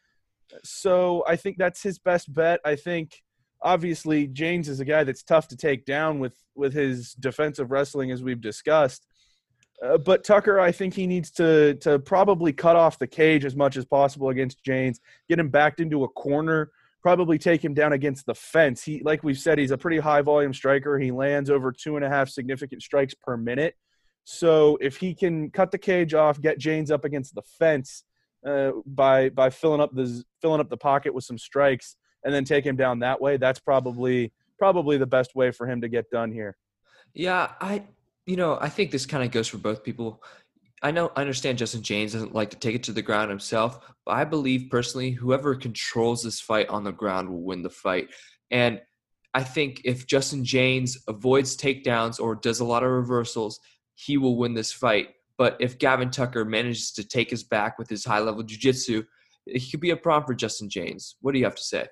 So 0.63 1.23
I 1.27 1.35
think 1.35 1.57
that's 1.57 1.83
his 1.83 1.99
best 1.99 2.33
bet. 2.33 2.59
I 2.65 2.75
think 2.75 3.21
obviously 3.63 4.27
Jaynes 4.27 4.67
is 4.67 4.79
a 4.79 4.85
guy 4.85 5.03
that's 5.03 5.23
tough 5.23 5.47
to 5.49 5.57
take 5.57 5.85
down 5.85 6.19
with 6.19 6.37
with 6.55 6.73
his 6.73 7.13
defensive 7.13 7.71
wrestling 7.71 8.11
as 8.11 8.23
we've 8.23 8.41
discussed. 8.41 9.07
Uh, 9.83 9.97
but 9.97 10.23
Tucker, 10.23 10.59
I 10.59 10.71
think 10.71 10.93
he 10.93 11.07
needs 11.07 11.31
to 11.31 11.75
to 11.75 11.99
probably 11.99 12.53
cut 12.53 12.75
off 12.75 12.99
the 12.99 13.07
cage 13.07 13.45
as 13.45 13.55
much 13.55 13.77
as 13.77 13.85
possible 13.85 14.29
against 14.29 14.63
Jaynes, 14.63 14.99
get 15.29 15.39
him 15.39 15.49
backed 15.49 15.79
into 15.79 16.03
a 16.03 16.09
corner, 16.09 16.71
probably 17.01 17.37
take 17.37 17.63
him 17.63 17.73
down 17.73 17.93
against 17.93 18.25
the 18.25 18.35
fence. 18.35 18.83
He, 18.83 19.01
like 19.03 19.23
we've 19.23 19.37
said, 19.37 19.57
he's 19.57 19.71
a 19.71 19.77
pretty 19.77 19.99
high 19.99 20.21
volume 20.21 20.53
striker. 20.53 20.99
He 20.99 21.11
lands 21.11 21.49
over 21.49 21.71
two 21.71 21.95
and 21.95 22.05
a 22.05 22.09
half 22.09 22.29
significant 22.29 22.81
strikes 22.81 23.13
per 23.13 23.35
minute. 23.35 23.75
So 24.25 24.77
if 24.79 24.97
he 24.97 25.13
can 25.13 25.49
cut 25.49 25.71
the 25.71 25.77
cage 25.77 26.13
off, 26.13 26.39
get 26.39 26.59
Jaynes 26.59 26.91
up 26.91 27.03
against 27.03 27.35
the 27.35 27.41
fence 27.59 28.03
uh, 28.47 28.71
by 28.85 29.29
by 29.29 29.49
filling 29.49 29.81
up 29.81 29.93
the 29.93 30.23
filling 30.41 30.61
up 30.61 30.69
the 30.69 30.77
pocket 30.77 31.13
with 31.13 31.25
some 31.25 31.37
strikes, 31.37 31.97
and 32.23 32.33
then 32.33 32.43
take 32.45 32.65
him 32.65 32.75
down 32.75 32.99
that 32.99 33.19
way. 33.21 33.37
That's 33.37 33.59
probably 33.59 34.31
probably 34.57 34.97
the 34.97 35.05
best 35.05 35.35
way 35.35 35.51
for 35.51 35.67
him 35.67 35.81
to 35.81 35.89
get 35.89 36.09
done 36.09 36.31
here. 36.31 36.55
Yeah, 37.13 37.51
I 37.59 37.83
you 38.25 38.37
know, 38.37 38.57
I 38.59 38.69
think 38.69 38.91
this 38.91 39.05
kind 39.05 39.23
of 39.23 39.31
goes 39.31 39.47
for 39.47 39.57
both 39.57 39.83
people. 39.83 40.23
I 40.81 40.91
know 40.91 41.11
I 41.15 41.21
understand 41.21 41.57
Justin 41.57 41.81
Jaynes 41.81 42.13
doesn't 42.13 42.35
like 42.35 42.49
to 42.51 42.57
take 42.57 42.75
it 42.75 42.83
to 42.83 42.91
the 42.91 43.01
ground 43.01 43.29
himself, 43.29 43.79
but 44.05 44.13
I 44.13 44.25
believe 44.25 44.69
personally 44.69 45.11
whoever 45.11 45.55
controls 45.55 46.23
this 46.23 46.41
fight 46.41 46.67
on 46.69 46.83
the 46.83 46.91
ground 46.91 47.29
will 47.29 47.43
win 47.43 47.63
the 47.63 47.69
fight. 47.69 48.09
And 48.51 48.81
I 49.33 49.43
think 49.43 49.81
if 49.85 50.05
Justin 50.05 50.43
Jaynes 50.43 50.97
avoids 51.07 51.57
takedowns 51.57 52.19
or 52.19 52.35
does 52.35 52.59
a 52.59 52.65
lot 52.65 52.83
of 52.83 52.91
reversals, 52.91 53.59
he 53.95 54.17
will 54.17 54.37
win 54.37 54.53
this 54.53 54.71
fight. 54.71 55.09
But 55.37 55.57
if 55.59 55.79
Gavin 55.79 56.11
Tucker 56.11 56.45
manages 56.45 56.91
to 56.93 57.07
take 57.07 57.29
his 57.29 57.43
back 57.43 57.79
with 57.79 57.89
his 57.89 58.05
high 58.05 58.19
level 58.19 58.43
jiu-jitsu, 58.43 59.03
it 59.47 59.63
could 59.71 59.79
be 59.79 59.89
a 59.89 59.97
problem 59.97 60.27
for 60.27 60.35
Justin 60.35 60.69
Jaynes. 60.69 61.15
What 61.21 61.31
do 61.31 61.39
you 61.39 61.45
have 61.45 61.55
to 61.55 61.63
say? 61.63 61.87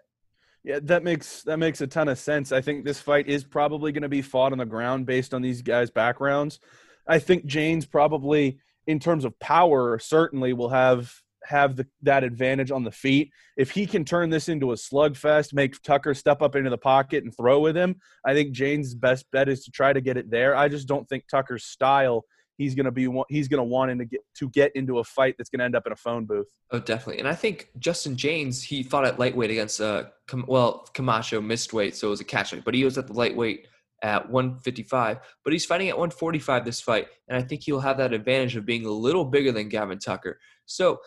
Yeah, 0.64 0.80
that 0.84 1.04
makes 1.04 1.42
that 1.44 1.58
makes 1.58 1.82
a 1.82 1.88
ton 1.88 2.08
of 2.08 2.20
sense. 2.20 2.52
I 2.52 2.62
think 2.62 2.86
this 2.86 3.00
fight 3.00 3.28
is 3.28 3.44
probably 3.44 3.92
going 3.92 4.04
to 4.04 4.10
be 4.10 4.22
fought 4.22 4.52
on 4.52 4.60
the 4.60 4.66
ground 4.66 5.06
based 5.08 5.34
on 5.34 5.42
these 5.42 5.62
guys' 5.62 5.90
backgrounds. 5.90 6.60
I 7.08 7.18
think 7.18 7.46
Jaynes 7.46 7.86
probably, 7.86 8.60
in 8.86 9.00
terms 9.00 9.26
of 9.26 9.38
power, 9.40 9.98
certainly 9.98 10.54
will 10.54 10.70
have 10.70 11.12
have 11.46 11.76
the, 11.76 11.88
that 12.04 12.24
advantage 12.24 12.70
on 12.70 12.84
the 12.84 12.92
feet. 12.92 13.32
If 13.58 13.72
he 13.72 13.88
can 13.88 14.06
turn 14.06 14.30
this 14.30 14.48
into 14.48 14.72
a 14.72 14.76
slugfest, 14.76 15.54
make 15.54 15.82
Tucker 15.82 16.14
step 16.14 16.44
up 16.44 16.56
into 16.56 16.70
the 16.70 16.78
pocket 16.78 17.24
and 17.24 17.36
throw 17.36 17.60
with 17.60 17.76
him, 17.76 17.96
I 18.24 18.36
think 18.36 18.52
Jaynes' 18.52 18.94
best 18.94 19.26
bet 19.32 19.50
is 19.50 19.64
to 19.66 19.72
try 19.72 19.94
to 19.94 20.02
get 20.02 20.18
it 20.18 20.30
there. 20.30 20.56
I 20.56 20.68
just 20.68 20.88
don't 20.88 21.10
think 21.10 21.28
Tucker's 21.28 21.64
style 21.66 22.26
he's 22.58 22.76
going 22.76 22.86
to 22.86 22.92
be 22.92 23.08
he's 23.30 23.48
going 23.48 23.60
to 23.60 23.64
want 23.64 23.92
him 23.92 24.00
to 24.00 24.06
get 24.06 24.22
to 24.36 24.50
get 24.50 24.72
into 24.76 25.00
a 25.00 25.04
fight 25.04 25.36
that's 25.38 25.50
going 25.50 25.60
to 25.60 25.66
end 25.66 25.76
up 25.76 25.86
in 25.86 25.94
a 25.94 25.96
phone 25.96 26.26
booth. 26.26 26.48
Oh, 26.72 26.80
definitely. 26.80 27.20
And 27.20 27.28
I 27.28 27.36
think 27.36 27.70
Justin 27.80 28.16
Jaynes 28.16 28.64
he 28.64 28.84
fought 28.84 29.06
at 29.06 29.20
lightweight 29.20 29.52
against 29.52 29.82
uh 29.82 30.06
well 30.48 30.88
Camacho 30.94 31.42
missed 31.42 31.74
weight, 31.74 31.96
so 31.96 32.08
it 32.08 32.12
was 32.12 32.22
a 32.22 32.26
catch 32.26 32.54
weight, 32.54 32.64
but 32.64 32.74
he 32.74 32.84
was 32.84 32.98
at 32.98 33.08
the 33.08 33.14
lightweight 33.14 33.68
at 34.04 34.30
155, 34.30 35.20
but 35.44 35.54
he's 35.54 35.66
fighting 35.66 35.90
at 35.90 35.98
145 35.98 36.66
this 36.66 36.82
fight, 36.82 37.08
and 37.28 37.38
I 37.38 37.42
think 37.42 37.64
he'll 37.64 37.80
have 37.80 37.98
that 37.98 38.14
advantage 38.14 38.56
of 38.56 38.66
being 38.66 38.86
a 38.86 38.92
little 38.92 39.26
bigger 39.26 39.52
than 39.52 39.70
Gavin 39.70 40.00
Tucker. 40.00 40.40
So, 40.66 41.00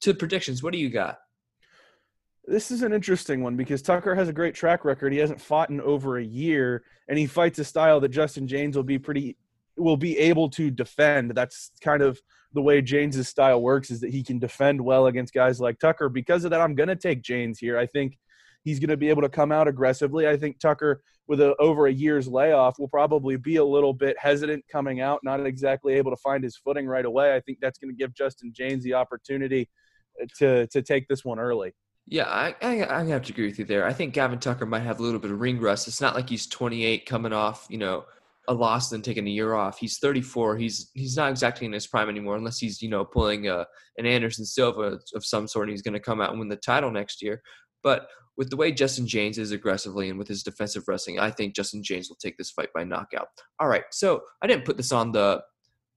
to 0.00 0.14
predictions, 0.14 0.62
what 0.62 0.72
do 0.72 0.78
you 0.78 0.88
got? 0.88 1.18
This 2.44 2.70
is 2.70 2.82
an 2.82 2.92
interesting 2.92 3.42
one 3.42 3.56
because 3.56 3.82
Tucker 3.82 4.14
has 4.14 4.28
a 4.28 4.32
great 4.32 4.54
track 4.54 4.84
record. 4.84 5.12
He 5.12 5.18
hasn't 5.18 5.40
fought 5.40 5.70
in 5.70 5.80
over 5.80 6.18
a 6.18 6.24
year, 6.24 6.82
and 7.08 7.18
he 7.18 7.26
fights 7.26 7.58
a 7.58 7.64
style 7.64 8.00
that 8.00 8.08
Justin 8.08 8.48
Jaynes 8.48 8.76
will 8.76 8.82
be 8.82 8.98
pretty 8.98 9.36
will 9.76 9.96
be 9.96 10.18
able 10.18 10.50
to 10.50 10.70
defend. 10.70 11.32
That's 11.32 11.70
kind 11.80 12.02
of 12.02 12.20
the 12.54 12.62
way 12.62 12.82
Jaynes' 12.82 13.26
style 13.28 13.62
works 13.62 13.90
is 13.90 14.00
that 14.00 14.10
he 14.10 14.22
can 14.22 14.38
defend 14.38 14.80
well 14.80 15.06
against 15.06 15.32
guys 15.32 15.60
like 15.60 15.78
Tucker. 15.78 16.08
Because 16.08 16.44
of 16.44 16.50
that, 16.50 16.60
I'm 16.60 16.74
going 16.74 16.88
to 16.88 16.96
take 16.96 17.22
Jaynes 17.22 17.58
here. 17.58 17.78
I 17.78 17.86
think 17.86 18.18
he's 18.64 18.78
going 18.78 18.90
to 18.90 18.96
be 18.96 19.08
able 19.08 19.22
to 19.22 19.28
come 19.28 19.52
out 19.52 19.68
aggressively. 19.68 20.28
I 20.28 20.36
think 20.36 20.58
Tucker, 20.58 21.02
with 21.26 21.40
a, 21.40 21.54
over 21.58 21.86
a 21.86 21.92
year's 21.92 22.28
layoff, 22.28 22.78
will 22.78 22.88
probably 22.88 23.36
be 23.36 23.56
a 23.56 23.64
little 23.64 23.92
bit 23.92 24.16
hesitant 24.18 24.64
coming 24.70 25.00
out, 25.00 25.20
not 25.22 25.44
exactly 25.46 25.94
able 25.94 26.10
to 26.10 26.16
find 26.16 26.44
his 26.44 26.56
footing 26.56 26.86
right 26.86 27.04
away. 27.04 27.34
I 27.34 27.40
think 27.40 27.58
that's 27.60 27.78
going 27.78 27.92
to 27.92 27.96
give 27.96 28.14
Justin 28.14 28.52
Jaynes 28.52 28.82
the 28.82 28.94
opportunity 28.94 29.68
uh, 30.20 30.26
to 30.38 30.66
to 30.68 30.82
take 30.82 31.08
this 31.08 31.24
one 31.24 31.38
early. 31.38 31.72
Yeah, 32.06 32.28
I, 32.28 32.54
I 32.60 33.00
I 33.00 33.04
have 33.04 33.22
to 33.22 33.32
agree 33.32 33.46
with 33.46 33.58
you 33.58 33.64
there. 33.64 33.86
I 33.86 33.92
think 33.92 34.12
Gavin 34.12 34.40
Tucker 34.40 34.66
might 34.66 34.80
have 34.80 34.98
a 34.98 35.02
little 35.02 35.20
bit 35.20 35.30
of 35.30 35.40
ring 35.40 35.60
rust. 35.60 35.86
It's 35.86 36.00
not 36.00 36.14
like 36.14 36.28
he's 36.28 36.46
28 36.46 37.06
coming 37.06 37.32
off, 37.32 37.66
you 37.70 37.78
know, 37.78 38.04
a 38.48 38.54
loss 38.54 38.90
than 38.90 39.02
taking 39.02 39.26
a 39.26 39.30
year 39.30 39.54
off. 39.54 39.78
He's 39.78 39.98
34. 39.98 40.56
He's 40.56 40.90
he's 40.94 41.16
not 41.16 41.30
exactly 41.30 41.66
in 41.66 41.72
his 41.72 41.86
prime 41.86 42.08
anymore, 42.08 42.36
unless 42.36 42.58
he's 42.58 42.82
you 42.82 42.88
know 42.88 43.04
pulling 43.04 43.48
a, 43.48 43.66
an 43.98 44.06
Anderson 44.06 44.44
Silva 44.44 44.98
of 45.14 45.24
some 45.24 45.46
sort. 45.46 45.68
and 45.68 45.72
He's 45.72 45.82
going 45.82 45.94
to 45.94 46.00
come 46.00 46.20
out 46.20 46.30
and 46.30 46.38
win 46.38 46.48
the 46.48 46.56
title 46.56 46.90
next 46.90 47.22
year. 47.22 47.42
But 47.82 48.08
with 48.36 48.50
the 48.50 48.56
way 48.56 48.72
Justin 48.72 49.06
Jaynes 49.06 49.38
is 49.38 49.52
aggressively 49.52 50.08
and 50.08 50.18
with 50.18 50.28
his 50.28 50.42
defensive 50.42 50.84
wrestling, 50.88 51.18
I 51.18 51.30
think 51.30 51.54
Justin 51.54 51.82
Jaynes 51.82 52.08
will 52.08 52.16
take 52.16 52.36
this 52.38 52.50
fight 52.50 52.72
by 52.74 52.84
knockout. 52.84 53.28
All 53.60 53.68
right, 53.68 53.84
so 53.90 54.22
I 54.42 54.46
didn't 54.46 54.64
put 54.64 54.76
this 54.76 54.92
on 54.92 55.12
the 55.12 55.42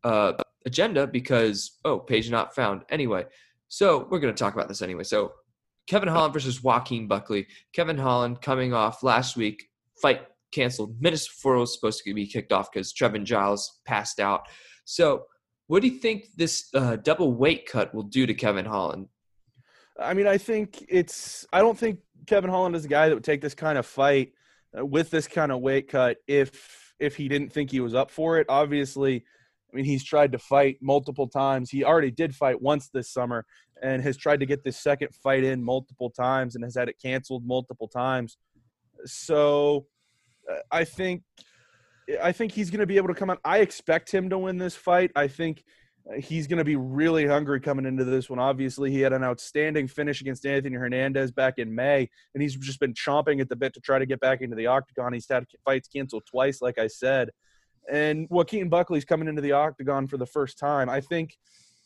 uh, 0.04 0.34
agenda 0.66 1.08
because 1.08 1.80
oh, 1.86 2.00
page 2.00 2.30
not 2.30 2.54
found. 2.54 2.84
Anyway, 2.90 3.26
so 3.70 4.08
we're 4.10 4.20
going 4.20 4.34
to 4.34 4.40
talk 4.40 4.54
about 4.54 4.68
this 4.68 4.82
anyway. 4.82 5.04
So 5.04 5.34
Kevin 5.88 6.10
Holland 6.10 6.34
versus 6.34 6.64
Joaquin 6.64 7.08
Buckley. 7.08 7.48
Kevin 7.74 7.98
Holland 7.98 8.42
coming 8.42 8.74
off 8.74 9.04
last 9.04 9.38
week 9.38 9.68
fight 10.02 10.22
canceled 10.52 10.96
it 11.02 11.12
was 11.46 11.74
supposed 11.74 12.02
to 12.04 12.14
be 12.14 12.28
kicked 12.28 12.52
off 12.52 12.72
because 12.72 12.94
Trevin 12.94 13.24
Giles 13.24 13.80
passed 13.86 14.20
out. 14.20 14.48
So, 14.86 15.26
what 15.68 15.82
do 15.82 15.88
you 15.88 15.98
think 15.98 16.28
this 16.38 16.70
uh, 16.76 16.98
double 16.98 17.34
weight 17.34 17.68
cut 17.68 17.94
will 17.94 18.04
do 18.04 18.26
to 18.26 18.34
Kevin 18.34 18.66
Holland? 18.66 19.08
I 20.00 20.14
mean, 20.14 20.28
I 20.28 20.38
think 20.38 20.86
it's. 20.88 21.46
I 21.52 21.60
don't 21.60 21.78
think 21.78 22.00
Kevin 22.28 22.50
Holland 22.50 22.76
is 22.76 22.86
a 22.86 22.88
guy 22.88 23.10
that 23.10 23.16
would 23.16 23.24
take 23.24 23.42
this 23.42 23.56
kind 23.56 23.78
of 23.78 23.86
fight 23.86 24.34
uh, 24.78 24.86
with 24.86 25.10
this 25.10 25.28
kind 25.28 25.52
of 25.52 25.62
weight 25.62 25.90
cut 25.90 26.18
if 26.28 26.94
if 27.00 27.16
he 27.16 27.28
didn't 27.28 27.52
think 27.52 27.72
he 27.72 27.80
was 27.80 27.96
up 27.96 28.12
for 28.12 28.38
it. 28.38 28.46
Obviously, 28.50 29.26
I 29.72 29.76
mean, 29.76 29.86
he's 29.86 30.04
tried 30.04 30.32
to 30.34 30.40
fight 30.40 30.78
multiple 30.82 31.28
times. 31.28 31.70
He 31.70 31.84
already 31.84 32.12
did 32.12 32.36
fight 32.36 32.62
once 32.62 32.90
this 32.90 33.12
summer 33.12 33.46
and 33.82 34.02
has 34.04 34.18
tried 34.18 34.40
to 34.40 34.46
get 34.46 34.64
this 34.64 34.78
second 34.78 35.14
fight 35.16 35.44
in 35.44 35.64
multiple 35.64 36.10
times 36.10 36.56
and 36.56 36.64
has 36.64 36.76
had 36.76 36.88
it 36.88 36.96
canceled 37.02 37.46
multiple 37.46 37.88
times. 37.88 38.38
So 39.06 39.88
I 40.72 40.84
think 40.84 41.24
I 42.22 42.32
think 42.32 42.52
he's 42.52 42.70
going 42.70 42.82
to 42.82 42.86
be 42.86 42.98
able 42.98 43.08
to 43.08 43.16
come 43.16 43.30
out. 43.30 43.40
I 43.44 43.60
expect 43.60 44.12
him 44.12 44.30
to 44.30 44.38
win 44.38 44.58
this 44.58 44.76
fight. 44.76 45.12
I 45.16 45.28
think 45.28 45.64
he's 46.20 46.46
going 46.46 46.60
to 46.60 46.64
be 46.64 46.76
really 46.76 47.26
hungry 47.26 47.60
coming 47.60 47.86
into 47.86 48.04
this 48.04 48.30
one. 48.30 48.38
Obviously, 48.38 48.92
he 48.92 49.02
had 49.02 49.14
an 49.14 49.24
outstanding 49.24 49.88
finish 49.88 50.22
against 50.22 50.46
Anthony 50.46 50.76
Hernandez 50.76 51.32
back 51.32 51.56
in 51.58 51.74
May, 51.74 52.08
and 52.34 52.44
he's 52.44 52.56
just 52.56 52.80
been 52.80 52.94
chomping 52.94 53.42
at 53.42 53.50
the 53.50 53.56
bit 53.56 53.74
to 53.74 53.80
try 53.80 53.98
to 53.98 54.06
get 54.06 54.20
back 54.20 54.42
into 54.42 54.56
the 54.56 54.68
octagon. 54.68 55.14
He's 55.14 55.28
had 55.28 55.46
fights 55.64 55.88
canceled 55.88 56.24
twice, 56.30 56.62
like 56.62 56.78
I 56.78 56.88
said. 56.88 57.30
And 57.92 58.28
Joaquin 58.30 58.70
Buckley's 58.70 59.06
coming 59.06 59.28
into 59.28 59.42
the 59.42 59.54
octagon 59.54 60.08
for 60.08 60.18
the 60.18 60.26
first 60.26 60.58
time. 60.58 60.90
I 60.90 61.02
think 61.02 61.38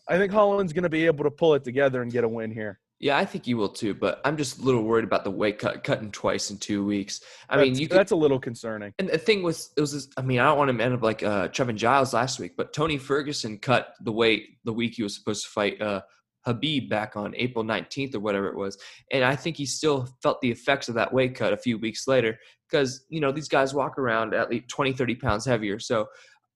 I 0.07 0.17
think 0.17 0.31
Holland's 0.31 0.73
going 0.73 0.83
to 0.83 0.89
be 0.89 1.05
able 1.05 1.23
to 1.23 1.31
pull 1.31 1.53
it 1.53 1.63
together 1.63 2.01
and 2.01 2.11
get 2.11 2.23
a 2.23 2.27
win 2.27 2.51
here. 2.51 2.79
Yeah, 2.99 3.17
I 3.17 3.23
think 3.23 3.47
you 3.47 3.55
will 3.55 3.69
too, 3.69 3.93
but 3.93 4.19
I'm 4.25 4.35
just 4.35 4.59
a 4.59 4.61
little 4.61 4.83
worried 4.83 5.05
about 5.05 5.23
the 5.23 5.31
weight 5.31 5.57
cut 5.57 5.85
cutting 5.85 6.11
twice 6.11 6.51
in 6.51 6.57
two 6.57 6.85
weeks. 6.85 7.21
I 7.47 7.55
that's, 7.55 7.65
mean, 7.65 7.79
you 7.79 7.87
could, 7.87 7.97
that's 7.97 8.11
a 8.11 8.15
little 8.15 8.39
concerning. 8.39 8.93
And 8.99 9.09
the 9.09 9.17
thing 9.17 9.41
was, 9.41 9.71
it 9.77 9.81
was, 9.81 9.93
this, 9.93 10.09
I 10.17 10.21
mean, 10.21 10.39
I 10.39 10.45
don't 10.45 10.57
want 10.57 10.69
him 10.69 10.79
to 10.79 10.83
end 10.83 10.93
up 10.93 11.01
like 11.01 11.23
uh, 11.23 11.47
Trevin 11.47 11.75
Giles 11.75 12.13
last 12.13 12.39
week, 12.39 12.57
but 12.57 12.73
Tony 12.73 12.97
Ferguson 12.97 13.57
cut 13.57 13.93
the 14.01 14.11
weight 14.11 14.57
the 14.65 14.73
week 14.73 14.95
he 14.95 15.03
was 15.03 15.15
supposed 15.15 15.45
to 15.45 15.49
fight 15.49 15.81
uh, 15.81 16.01
Khabib 16.45 16.89
back 16.89 17.15
on 17.15 17.33
April 17.37 17.63
19th 17.63 18.15
or 18.15 18.19
whatever 18.19 18.47
it 18.47 18.57
was, 18.57 18.77
and 19.11 19.23
I 19.23 19.35
think 19.35 19.55
he 19.55 19.65
still 19.65 20.07
felt 20.21 20.41
the 20.41 20.51
effects 20.51 20.89
of 20.89 20.95
that 20.95 21.13
weight 21.13 21.35
cut 21.35 21.53
a 21.53 21.57
few 21.57 21.77
weeks 21.77 22.07
later 22.07 22.37
because 22.69 23.05
you 23.09 23.19
know 23.19 23.31
these 23.31 23.49
guys 23.49 23.73
walk 23.73 23.97
around 23.97 24.33
at 24.33 24.49
least 24.49 24.67
20, 24.69 24.93
30 24.93 25.15
pounds 25.15 25.45
heavier. 25.45 25.79
So 25.79 26.07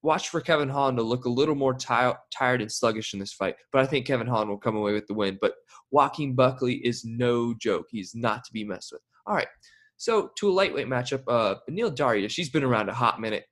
watch 0.04 0.28
for 0.28 0.42
Kevin 0.42 0.68
Holland 0.68 0.98
to 0.98 1.02
look 1.02 1.24
a 1.24 1.30
little 1.30 1.54
more 1.54 1.74
tired 1.74 2.60
and 2.60 2.70
sluggish 2.70 3.14
in 3.14 3.18
this 3.18 3.32
fight. 3.32 3.56
But 3.72 3.80
I 3.80 3.86
think 3.86 4.06
Kevin 4.06 4.26
Holland 4.26 4.50
will 4.50 4.58
come 4.58 4.76
away 4.76 4.92
with 4.92 5.06
the 5.06 5.14
win. 5.14 5.38
But 5.40 5.54
Joaquin 5.90 6.34
Buckley 6.34 6.74
is 6.74 7.06
no 7.06 7.54
joke. 7.54 7.86
He's 7.90 8.14
not 8.14 8.44
to 8.44 8.52
be 8.52 8.64
messed 8.64 8.92
with. 8.92 9.00
All 9.26 9.34
right. 9.34 9.48
So 9.96 10.30
to 10.36 10.50
a 10.50 10.52
lightweight 10.52 10.88
matchup, 10.88 11.22
uh, 11.26 11.56
Beneil 11.68 11.96
Dariush, 11.96 12.30
she's 12.30 12.50
been 12.50 12.62
around 12.62 12.90
a 12.90 12.94
hot 12.94 13.18
minute 13.18 13.44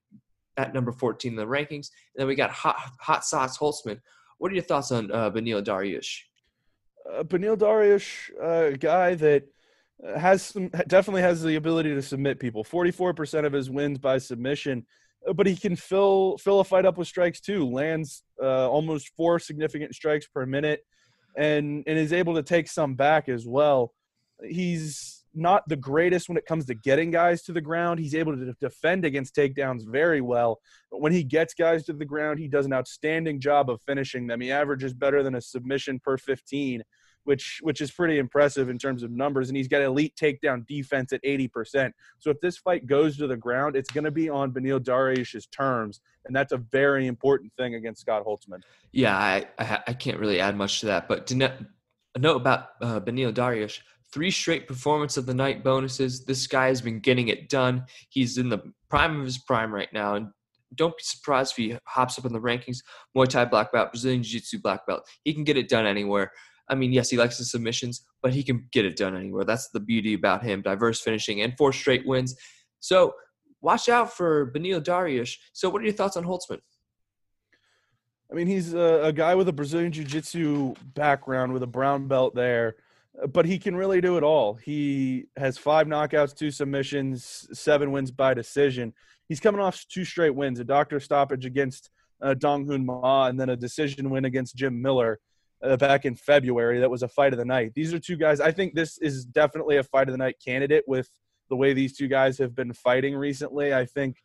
at 0.59 0.75
number 0.75 0.93
14 0.93 1.33
in 1.33 1.37
the 1.37 1.47
rankings. 1.47 1.89
And 2.15 2.19
then 2.19 2.27
we 2.27 2.35
got 2.35 2.51
Hot, 2.51 2.77
hot 3.01 3.25
Sauce 3.25 3.57
Holtzman. 3.57 3.99
What 4.37 4.53
are 4.53 4.55
your 4.55 4.65
thoughts 4.65 4.93
on 4.93 5.11
uh, 5.11 5.31
Beneil 5.31 5.65
Dariush? 5.65 6.19
Uh, 7.11 7.23
Beneil 7.23 7.57
Dariush, 7.57 8.31
a 8.39 8.75
uh, 8.75 8.77
guy 8.77 9.15
that 9.15 9.45
has 10.19 10.43
some, 10.43 10.69
definitely 10.87 11.23
has 11.23 11.43
the 11.43 11.57
ability 11.57 11.95
to 11.95 12.03
submit 12.03 12.39
people. 12.39 12.63
44% 12.63 13.47
of 13.47 13.55
his 13.55 13.71
wins 13.71 13.97
by 13.97 14.19
submission– 14.19 14.85
uh, 15.02 15.02
but 15.35 15.47
he 15.47 15.57
can 15.57 15.77
fill 15.77 16.39
fill 16.39 16.61
a 16.61 16.65
fight 16.65 16.85
up 16.85 16.99
with 16.99 17.09
strikes 17.09 17.41
too. 17.41 17.69
Lands 17.69 18.23
uh, 18.43 18.69
almost 18.69 19.11
four 19.17 19.39
significant 19.39 19.95
strikes 19.95 20.27
per 20.27 20.47
minute, 20.47 20.85
and 21.37 21.85
and 21.87 21.99
is 21.99 22.13
able 22.13 22.35
to 22.35 22.43
take 22.43 22.69
some 22.69 22.95
back 22.95 23.29
as 23.29 23.47
well. 23.47 23.93
He's 24.45 25.25
not 25.35 25.67
the 25.69 25.77
greatest 25.77 26.29
when 26.29 26.37
it 26.37 26.47
comes 26.47 26.67
to 26.67 26.75
getting 26.75 27.11
guys 27.11 27.43
to 27.43 27.53
the 27.53 27.61
ground. 27.61 28.01
He's 28.01 28.15
able 28.15 28.37
to 28.37 28.55
defend 28.61 29.05
against 29.05 29.35
takedowns 29.35 29.87
very 29.87 30.21
well. 30.21 30.61
But 30.91 31.01
when 31.01 31.13
he 31.13 31.25
gets 31.25 31.55
guys 31.55 31.85
to 31.85 31.93
the 31.93 32.05
ground, 32.05 32.39
he 32.39 32.49
does 32.49 32.67
an 32.67 32.73
outstanding 32.73 33.41
job 33.41 33.71
of 33.71 33.81
finishing 33.83 34.27
them. 34.27 34.41
He 34.41 34.53
averages 34.53 34.93
better 34.93 35.23
than 35.23 35.35
a 35.35 35.41
submission 35.41 36.01
per 36.01 36.19
15 36.19 36.83
which 37.25 37.59
which 37.63 37.81
is 37.81 37.91
pretty 37.91 38.19
impressive 38.19 38.69
in 38.69 38.79
terms 38.79 39.03
of 39.03 39.11
numbers. 39.11 39.49
And 39.49 39.57
he's 39.57 39.69
got 39.69 39.83
elite 39.83 40.15
takedown 40.21 40.67
defense 40.67 41.13
at 41.13 41.23
80%. 41.23 41.93
So 42.19 42.31
if 42.31 42.41
this 42.41 42.59
fight 42.59 42.87
goes 42.87 43.17
to 43.19 43.27
the 43.27 43.37
ground, 43.37 43.77
it's 43.77 43.91
going 43.91 44.05
to 44.05 44.11
be 44.11 44.29
on 44.29 44.53
Beneil 44.53 44.81
Dariush's 44.81 45.47
terms, 45.47 46.01
and 46.25 46.35
that's 46.35 46.53
a 46.53 46.59
very 46.59 47.07
important 47.07 47.53
thing 47.57 47.75
against 47.75 48.01
Scott 48.01 48.25
Holtzman. 48.25 48.61
Yeah, 48.93 49.17
I 49.17 49.47
I, 49.59 49.81
I 49.89 49.93
can't 49.93 50.19
really 50.19 50.41
add 50.41 50.57
much 50.57 50.81
to 50.81 50.87
that, 50.87 51.09
but 51.09 51.27
to 51.29 51.53
a 52.15 52.19
note 52.19 52.37
about 52.37 52.69
uh, 52.81 53.01
Beneil 53.01 53.33
Dariush. 53.33 53.81
Three 54.13 54.31
straight 54.31 54.69
performance 54.69 55.17
of 55.17 55.25
the 55.25 55.33
night 55.33 55.65
bonuses. 55.65 56.27
This 56.27 56.47
guy 56.47 56.67
has 56.67 56.83
been 56.83 57.01
getting 57.01 57.29
it 57.29 57.49
done. 57.49 57.87
He's 58.11 58.37
in 58.37 58.51
the 58.51 58.59
prime 58.91 59.19
of 59.19 59.25
his 59.25 59.39
prime 59.39 59.73
right 59.73 59.91
now, 59.93 60.17
and 60.17 60.29
don't 60.75 60.97
be 60.97 61.03
surprised 61.03 61.53
if 61.53 61.57
he 61.57 61.79
hops 61.87 62.19
up 62.19 62.27
in 62.27 62.33
the 62.33 62.41
rankings. 62.41 62.79
Muay 63.17 63.29
Thai 63.29 63.47
black 63.47 63.73
belt, 63.73 63.93
Brazilian 63.93 64.23
Jiu 64.23 64.41
Jitsu 64.41 64.59
black 64.61 64.87
belt. 64.87 65.09
He 65.25 65.33
can 65.33 65.45
get 65.45 65.57
it 65.57 65.69
done 65.69 65.87
anywhere. 65.87 66.31
I 66.73 66.75
mean, 66.75 66.91
yes, 66.91 67.11
he 67.11 67.19
likes 67.19 67.37
the 67.37 67.45
submissions, 67.45 68.07
but 68.23 68.33
he 68.33 68.43
can 68.43 68.67
get 68.73 68.87
it 68.87 68.97
done 68.97 69.15
anywhere. 69.15 69.45
That's 69.45 69.69
the 69.69 69.81
beauty 69.81 70.15
about 70.15 70.43
him. 70.43 70.63
Diverse 70.63 71.03
finishing 71.03 71.43
and 71.43 71.55
four 71.59 71.71
straight 71.75 72.07
wins. 72.07 72.35
So 72.81 73.13
watch 73.61 73.91
out 73.91 74.11
for 74.15 74.51
Beneil 74.53 74.83
Dariush. 74.83 75.37
So 75.53 75.69
what 75.69 75.83
are 75.83 75.85
your 75.85 75.93
thoughts 75.93 76.17
on 76.17 76.25
Holtzman? 76.25 76.61
I 78.31 78.35
mean, 78.35 78.47
he's 78.47 78.73
a, 78.73 79.03
a 79.05 79.13
guy 79.13 79.35
with 79.35 79.49
a 79.49 79.53
Brazilian 79.53 79.93
Jiu-Jitsu 79.93 80.75
background 80.95 81.53
with 81.53 81.63
a 81.63 81.67
brown 81.67 82.09
belt 82.09 82.35
there, 82.35 82.77
but 83.31 83.45
he 83.45 83.59
can 83.59 83.77
really 83.77 84.01
do 84.01 84.17
it 84.17 84.23
all. 84.23 84.55
He 84.55 85.27
has 85.37 85.59
five 85.59 85.87
knockouts, 85.87 86.35
two 86.35 86.51
submissions, 86.51 87.47
seven 87.53 87.93
wins 87.93 88.11
by 88.11 88.33
decision. 88.33 88.95
He's 89.29 89.41
coming 89.41 89.61
off 89.61 89.85
two 89.91 90.07
straight 90.07 90.35
wins, 90.35 90.59
a 90.59 90.65
doctor 90.65 90.99
stoppage 90.99 91.45
against 91.45 91.91
uh, 92.23 92.33
Dong 92.33 92.65
Hoon 92.65 92.87
Ma, 92.87 93.27
and 93.27 93.39
then 93.39 93.51
a 93.51 93.57
decision 93.57 94.09
win 94.09 94.25
against 94.25 94.57
Jim 94.57 94.81
Miller 94.81 95.21
uh, 95.63 95.77
back 95.77 96.05
in 96.05 96.15
February 96.15 96.81
that 96.81 96.91
was 96.91 97.03
a 97.03 97.09
fight 97.09 97.33
of 97.33 97.39
the 97.39 97.45
night. 97.45 97.73
These 97.75 97.95
are 97.95 97.99
two 97.99 98.17
guys. 98.17 98.41
I 98.41 98.53
think 98.53 98.75
this 98.75 98.99
is 98.99 99.25
definitely 99.25 99.77
a 99.77 99.83
fight 99.83 100.09
of 100.09 100.13
the 100.13 100.19
night 100.19 100.37
candidate 100.45 100.85
with 100.87 101.11
the 101.49 101.57
way 101.57 101.73
these 101.73 101.97
two 101.97 102.09
guys 102.09 102.39
have 102.39 102.55
been 102.55 102.73
fighting 102.73 103.15
recently. 103.15 103.75
I 103.75 103.85
think 103.85 104.23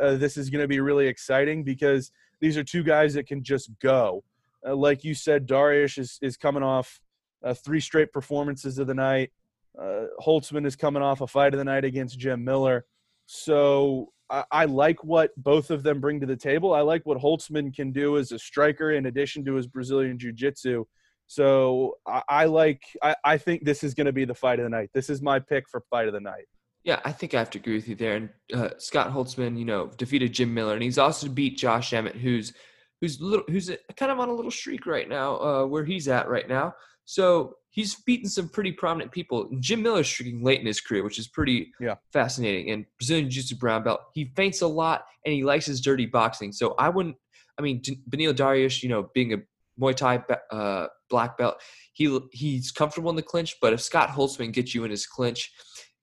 uh, 0.00 0.14
this 0.14 0.36
is 0.36 0.50
going 0.50 0.62
to 0.62 0.68
be 0.68 0.80
really 0.80 1.06
exciting 1.06 1.64
because 1.64 2.10
these 2.40 2.56
are 2.56 2.64
two 2.64 2.82
guys 2.82 3.14
that 3.14 3.26
can 3.26 3.42
just 3.42 3.70
go. 3.80 4.24
Uh, 4.66 4.74
like 4.74 5.04
you 5.04 5.14
said, 5.14 5.46
Dariush 5.46 5.98
is, 5.98 6.18
is 6.22 6.36
coming 6.36 6.62
off 6.62 7.00
uh, 7.42 7.54
three 7.54 7.80
straight 7.80 8.12
performances 8.12 8.78
of 8.78 8.86
the 8.86 8.94
night. 8.94 9.32
Uh, 9.78 10.06
Holtzman 10.20 10.66
is 10.66 10.76
coming 10.76 11.02
off 11.02 11.20
a 11.20 11.26
fight 11.26 11.54
of 11.54 11.58
the 11.58 11.64
night 11.64 11.84
against 11.84 12.18
Jim 12.18 12.44
Miller. 12.44 12.84
So 13.26 14.12
I, 14.50 14.64
like 14.66 15.02
what 15.02 15.30
both 15.36 15.70
of 15.70 15.82
them 15.82 16.00
bring 16.00 16.20
to 16.20 16.26
the 16.26 16.36
table. 16.36 16.72
I 16.72 16.82
like 16.82 17.04
what 17.04 17.18
Holtzman 17.18 17.74
can 17.74 17.90
do 17.90 18.16
as 18.16 18.32
a 18.32 18.38
striker 18.38 18.92
in 18.92 19.06
addition 19.06 19.44
to 19.46 19.54
his 19.54 19.66
Brazilian 19.66 20.18
Jiu 20.18 20.32
Jitsu. 20.32 20.84
So 21.26 21.96
I, 22.06 22.22
I 22.28 22.44
like. 22.44 22.82
I, 23.02 23.14
I 23.24 23.38
think 23.38 23.64
this 23.64 23.82
is 23.84 23.94
going 23.94 24.06
to 24.06 24.12
be 24.12 24.24
the 24.24 24.34
fight 24.34 24.58
of 24.58 24.64
the 24.64 24.70
night. 24.70 24.90
This 24.94 25.10
is 25.10 25.22
my 25.22 25.38
pick 25.38 25.68
for 25.68 25.82
fight 25.90 26.06
of 26.06 26.14
the 26.14 26.20
night. 26.20 26.46
Yeah, 26.84 27.00
I 27.04 27.12
think 27.12 27.34
I 27.34 27.38
have 27.38 27.50
to 27.50 27.58
agree 27.58 27.74
with 27.74 27.88
you 27.88 27.94
there. 27.94 28.16
And 28.16 28.30
uh, 28.54 28.70
Scott 28.78 29.12
Holtzman, 29.12 29.58
you 29.58 29.64
know, 29.64 29.90
defeated 29.96 30.32
Jim 30.32 30.54
Miller, 30.54 30.74
and 30.74 30.82
he's 30.82 30.98
also 30.98 31.28
beat 31.28 31.58
Josh 31.58 31.92
Emmett, 31.92 32.16
who's 32.16 32.52
who's 33.00 33.20
little, 33.20 33.44
who's 33.48 33.70
kind 33.96 34.12
of 34.12 34.18
on 34.18 34.28
a 34.28 34.34
little 34.34 34.50
streak 34.50 34.86
right 34.86 35.08
now, 35.08 35.36
uh, 35.40 35.66
where 35.66 35.84
he's 35.84 36.08
at 36.08 36.28
right 36.28 36.48
now. 36.48 36.74
So 37.04 37.54
he's 37.70 37.94
beaten 38.02 38.28
some 38.28 38.48
pretty 38.48 38.72
prominent 38.72 39.12
people. 39.12 39.48
Jim 39.60 39.82
Miller's 39.82 40.08
streaking 40.08 40.42
late 40.42 40.60
in 40.60 40.66
his 40.66 40.80
career, 40.80 41.04
which 41.04 41.18
is 41.18 41.28
pretty 41.28 41.72
Yeah. 41.80 41.94
fascinating. 42.12 42.70
And 42.70 42.84
Brazilian 42.98 43.30
Jiu-Jitsu 43.30 43.56
brown 43.56 43.84
belt, 43.84 44.00
he 44.14 44.32
faints 44.36 44.60
a 44.60 44.66
lot 44.66 45.04
and 45.24 45.32
he 45.32 45.44
likes 45.44 45.66
his 45.66 45.80
dirty 45.80 46.06
boxing. 46.06 46.52
So 46.52 46.74
I 46.78 46.88
wouldn't. 46.88 47.16
I 47.58 47.62
mean, 47.62 47.82
Beneil 48.08 48.34
Dariush, 48.34 48.82
you 48.82 48.88
know, 48.88 49.10
being 49.14 49.34
a 49.34 49.38
Muay 49.80 49.94
Thai 49.94 50.22
uh, 50.50 50.86
black 51.08 51.38
belt, 51.38 51.60
he 51.92 52.18
he's 52.32 52.70
comfortable 52.72 53.10
in 53.10 53.16
the 53.16 53.22
clinch. 53.22 53.56
But 53.60 53.72
if 53.72 53.80
Scott 53.80 54.08
Holtzman 54.10 54.52
gets 54.52 54.74
you 54.74 54.84
in 54.84 54.90
his 54.90 55.06
clinch, 55.06 55.52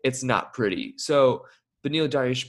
it's 0.03 0.23
not 0.23 0.53
pretty. 0.53 0.93
So 0.97 1.45
Beneil 1.85 2.07
Dariush 2.07 2.47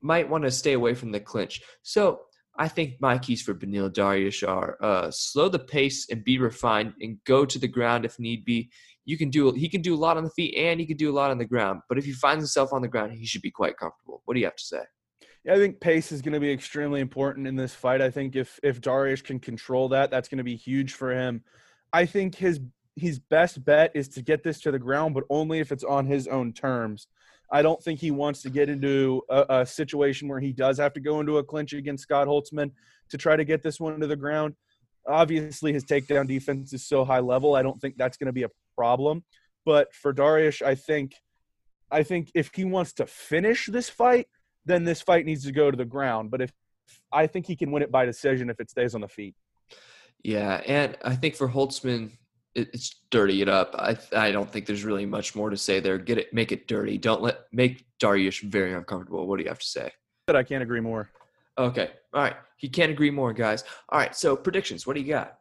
might 0.00 0.28
want 0.28 0.44
to 0.44 0.50
stay 0.50 0.72
away 0.74 0.94
from 0.94 1.12
the 1.12 1.20
clinch. 1.20 1.62
So 1.82 2.20
I 2.56 2.68
think 2.68 3.00
my 3.00 3.18
keys 3.18 3.42
for 3.42 3.52
Beneil 3.54 3.90
Dariush 3.90 4.46
are 4.46 4.76
uh, 4.80 5.10
slow 5.10 5.48
the 5.48 5.58
pace 5.58 6.06
and 6.10 6.22
be 6.22 6.38
refined 6.38 6.94
and 7.00 7.18
go 7.24 7.44
to 7.44 7.58
the 7.58 7.68
ground 7.68 8.04
if 8.04 8.18
need 8.18 8.44
be. 8.44 8.70
You 9.04 9.18
can 9.18 9.28
do 9.28 9.52
he 9.52 9.68
can 9.68 9.82
do 9.82 9.94
a 9.94 9.96
lot 9.96 10.16
on 10.16 10.24
the 10.24 10.30
feet 10.30 10.54
and 10.56 10.80
he 10.80 10.86
can 10.86 10.96
do 10.96 11.10
a 11.10 11.12
lot 11.12 11.30
on 11.30 11.38
the 11.38 11.44
ground. 11.44 11.80
But 11.88 11.98
if 11.98 12.04
he 12.04 12.12
finds 12.12 12.42
himself 12.42 12.72
on 12.72 12.80
the 12.80 12.88
ground, 12.88 13.12
he 13.12 13.26
should 13.26 13.42
be 13.42 13.50
quite 13.50 13.76
comfortable. 13.76 14.22
What 14.24 14.34
do 14.34 14.40
you 14.40 14.46
have 14.46 14.56
to 14.56 14.64
say? 14.64 14.82
Yeah, 15.44 15.54
I 15.54 15.56
think 15.56 15.80
pace 15.80 16.10
is 16.10 16.22
going 16.22 16.32
to 16.32 16.40
be 16.40 16.50
extremely 16.50 17.00
important 17.00 17.46
in 17.46 17.56
this 17.56 17.74
fight. 17.74 18.00
I 18.00 18.10
think 18.10 18.34
if 18.34 18.58
if 18.62 18.80
Dariush 18.80 19.24
can 19.24 19.40
control 19.40 19.88
that, 19.90 20.10
that's 20.10 20.28
going 20.28 20.38
to 20.38 20.44
be 20.44 20.56
huge 20.56 20.94
for 20.94 21.12
him. 21.12 21.42
I 21.92 22.06
think 22.06 22.36
his 22.36 22.60
his 22.96 23.18
best 23.18 23.64
bet 23.64 23.90
is 23.94 24.08
to 24.10 24.22
get 24.22 24.44
this 24.44 24.60
to 24.60 24.70
the 24.70 24.78
ground, 24.78 25.14
but 25.14 25.24
only 25.28 25.58
if 25.58 25.72
it's 25.72 25.84
on 25.84 26.06
his 26.06 26.28
own 26.28 26.52
terms. 26.52 27.08
I 27.54 27.62
don't 27.62 27.80
think 27.80 28.00
he 28.00 28.10
wants 28.10 28.42
to 28.42 28.50
get 28.50 28.68
into 28.68 29.22
a, 29.30 29.60
a 29.60 29.66
situation 29.66 30.26
where 30.26 30.40
he 30.40 30.52
does 30.52 30.76
have 30.78 30.92
to 30.94 31.00
go 31.00 31.20
into 31.20 31.38
a 31.38 31.44
clinch 31.44 31.72
against 31.72 32.02
Scott 32.02 32.26
Holtzman 32.26 32.72
to 33.10 33.16
try 33.16 33.36
to 33.36 33.44
get 33.44 33.62
this 33.62 33.78
one 33.78 34.00
to 34.00 34.08
the 34.08 34.16
ground. 34.16 34.56
Obviously, 35.06 35.72
his 35.72 35.84
takedown 35.84 36.26
defense 36.26 36.72
is 36.72 36.84
so 36.84 37.04
high 37.04 37.20
level. 37.20 37.54
I 37.54 37.62
don't 37.62 37.80
think 37.80 37.94
that's 37.96 38.16
going 38.16 38.26
to 38.26 38.32
be 38.32 38.42
a 38.42 38.50
problem. 38.76 39.22
But 39.64 39.94
for 39.94 40.12
Dariush, 40.12 40.62
I 40.62 40.74
think 40.74 41.14
I 41.92 42.02
think 42.02 42.32
if 42.34 42.50
he 42.52 42.64
wants 42.64 42.92
to 42.94 43.06
finish 43.06 43.66
this 43.66 43.88
fight, 43.88 44.26
then 44.66 44.82
this 44.82 45.00
fight 45.00 45.24
needs 45.24 45.44
to 45.44 45.52
go 45.52 45.70
to 45.70 45.76
the 45.76 45.84
ground. 45.84 46.32
But 46.32 46.40
if 46.40 46.52
I 47.12 47.28
think 47.28 47.46
he 47.46 47.54
can 47.54 47.70
win 47.70 47.84
it 47.84 47.92
by 47.92 48.04
decision 48.04 48.50
if 48.50 48.58
it 48.58 48.68
stays 48.68 48.96
on 48.96 49.00
the 49.00 49.08
feet. 49.08 49.36
Yeah, 50.24 50.60
and 50.66 50.98
I 51.04 51.14
think 51.14 51.36
for 51.36 51.48
Holtzman, 51.48 52.10
it's 52.54 53.02
dirty 53.10 53.42
it 53.42 53.48
up. 53.48 53.74
I 53.76 53.96
I 54.16 54.30
don't 54.30 54.50
think 54.50 54.66
there's 54.66 54.84
really 54.84 55.06
much 55.06 55.34
more 55.34 55.50
to 55.50 55.56
say 55.56 55.80
there. 55.80 55.98
Get 55.98 56.18
it, 56.18 56.32
make 56.32 56.52
it 56.52 56.68
dirty. 56.68 56.98
Don't 56.98 57.22
let 57.22 57.40
make 57.52 57.86
Dariush 58.00 58.42
very 58.42 58.74
uncomfortable. 58.74 59.26
What 59.26 59.38
do 59.38 59.42
you 59.42 59.48
have 59.48 59.58
to 59.58 59.66
say? 59.66 59.90
But 60.26 60.36
I 60.36 60.42
can't 60.42 60.62
agree 60.62 60.80
more. 60.80 61.10
Okay, 61.58 61.90
all 62.12 62.22
right. 62.22 62.36
He 62.56 62.68
can't 62.68 62.90
agree 62.90 63.10
more, 63.10 63.32
guys. 63.32 63.64
All 63.88 63.98
right, 63.98 64.14
so 64.14 64.36
predictions. 64.36 64.86
What 64.86 64.94
do 64.94 65.02
you 65.02 65.08
got? 65.08 65.38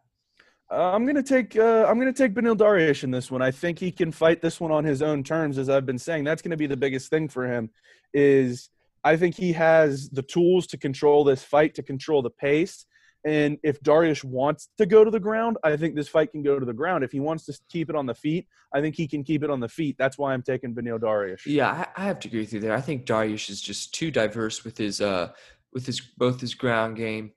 Uh, 0.72 0.92
I'm 0.92 1.06
gonna 1.06 1.24
take 1.24 1.56
uh, 1.56 1.86
I'm 1.88 2.00
gonna 2.00 2.14
take 2.14 2.34
Beneil 2.34 2.58
Dariush 2.58 3.04
in 3.04 3.12
this 3.12 3.30
one. 3.30 3.42
I 3.42 3.52
think 3.52 3.78
he 3.78 3.92
can 3.92 4.12
fight 4.12 4.42
this 4.42 4.60
one 4.60 4.72
on 4.72 4.84
his 4.84 5.02
own 5.02 5.24
terms, 5.24 5.58
as 5.58 5.70
I've 5.70 5.86
been 5.86 6.00
saying. 6.00 6.24
That's 6.24 6.42
gonna 6.42 6.58
be 6.58 6.68
the 6.68 6.78
biggest 6.78 7.10
thing 7.10 7.30
for 7.30 7.48
him. 7.48 7.70
Is 8.14 8.70
I 9.04 9.18
think 9.18 9.36
he 9.36 9.54
has 9.54 10.10
the 10.10 10.22
tools 10.24 10.66
to 10.68 10.78
control 10.78 11.24
this 11.24 11.44
fight, 11.44 11.76
to 11.76 11.84
control 11.84 12.22
the 12.22 12.30
pace. 12.30 12.86
And 13.26 13.58
if 13.64 13.82
Dariush 13.82 14.24
wants 14.24 14.70
to 14.78 14.86
go 14.86 15.06
to 15.06 15.12
the 15.12 15.20
ground, 15.20 15.58
I 15.64 15.78
think 15.78 15.96
this 15.96 16.10
fight 16.10 16.32
can 16.32 16.44
go 16.44 16.60
to 16.60 16.66
the 16.66 16.74
ground. 16.74 17.04
If 17.04 17.12
he 17.12 17.22
wants 17.22 17.46
to 17.46 17.58
keep 17.70 17.90
it 17.90 17.96
on 17.96 18.06
the 18.06 18.14
feet, 18.14 18.48
I 18.74 18.82
think 18.82 18.96
he 18.96 19.08
can 19.08 19.24
keep 19.24 19.44
it 19.44 19.50
on 19.50 19.60
the 19.60 19.70
feet. 19.70 19.96
That's 19.98 20.18
why 20.18 20.34
I'm 20.34 20.42
taking 20.42 20.76
Beneil 20.76 21.00
Dariush. 21.00 21.46
Yeah, 21.46 21.86
I, 21.96 22.04
have 22.04 22.20
to 22.22 22.28
agree 22.28 22.42
with 22.42 22.54
you 22.54 22.60
there. 22.60 22.74
I 22.74 22.82
think 22.82 23.06
Dariush 23.06 23.50
is 23.50 23.62
just 23.62 23.94
too 23.94 24.12
diverse 24.12 24.66
with 24.66 24.78
his 24.78 25.00
uh 25.00 25.32
with 25.72 25.86
his 25.86 26.02
both 26.02 26.42
his 26.42 26.54
ground 26.54 26.98
game 26.98 27.32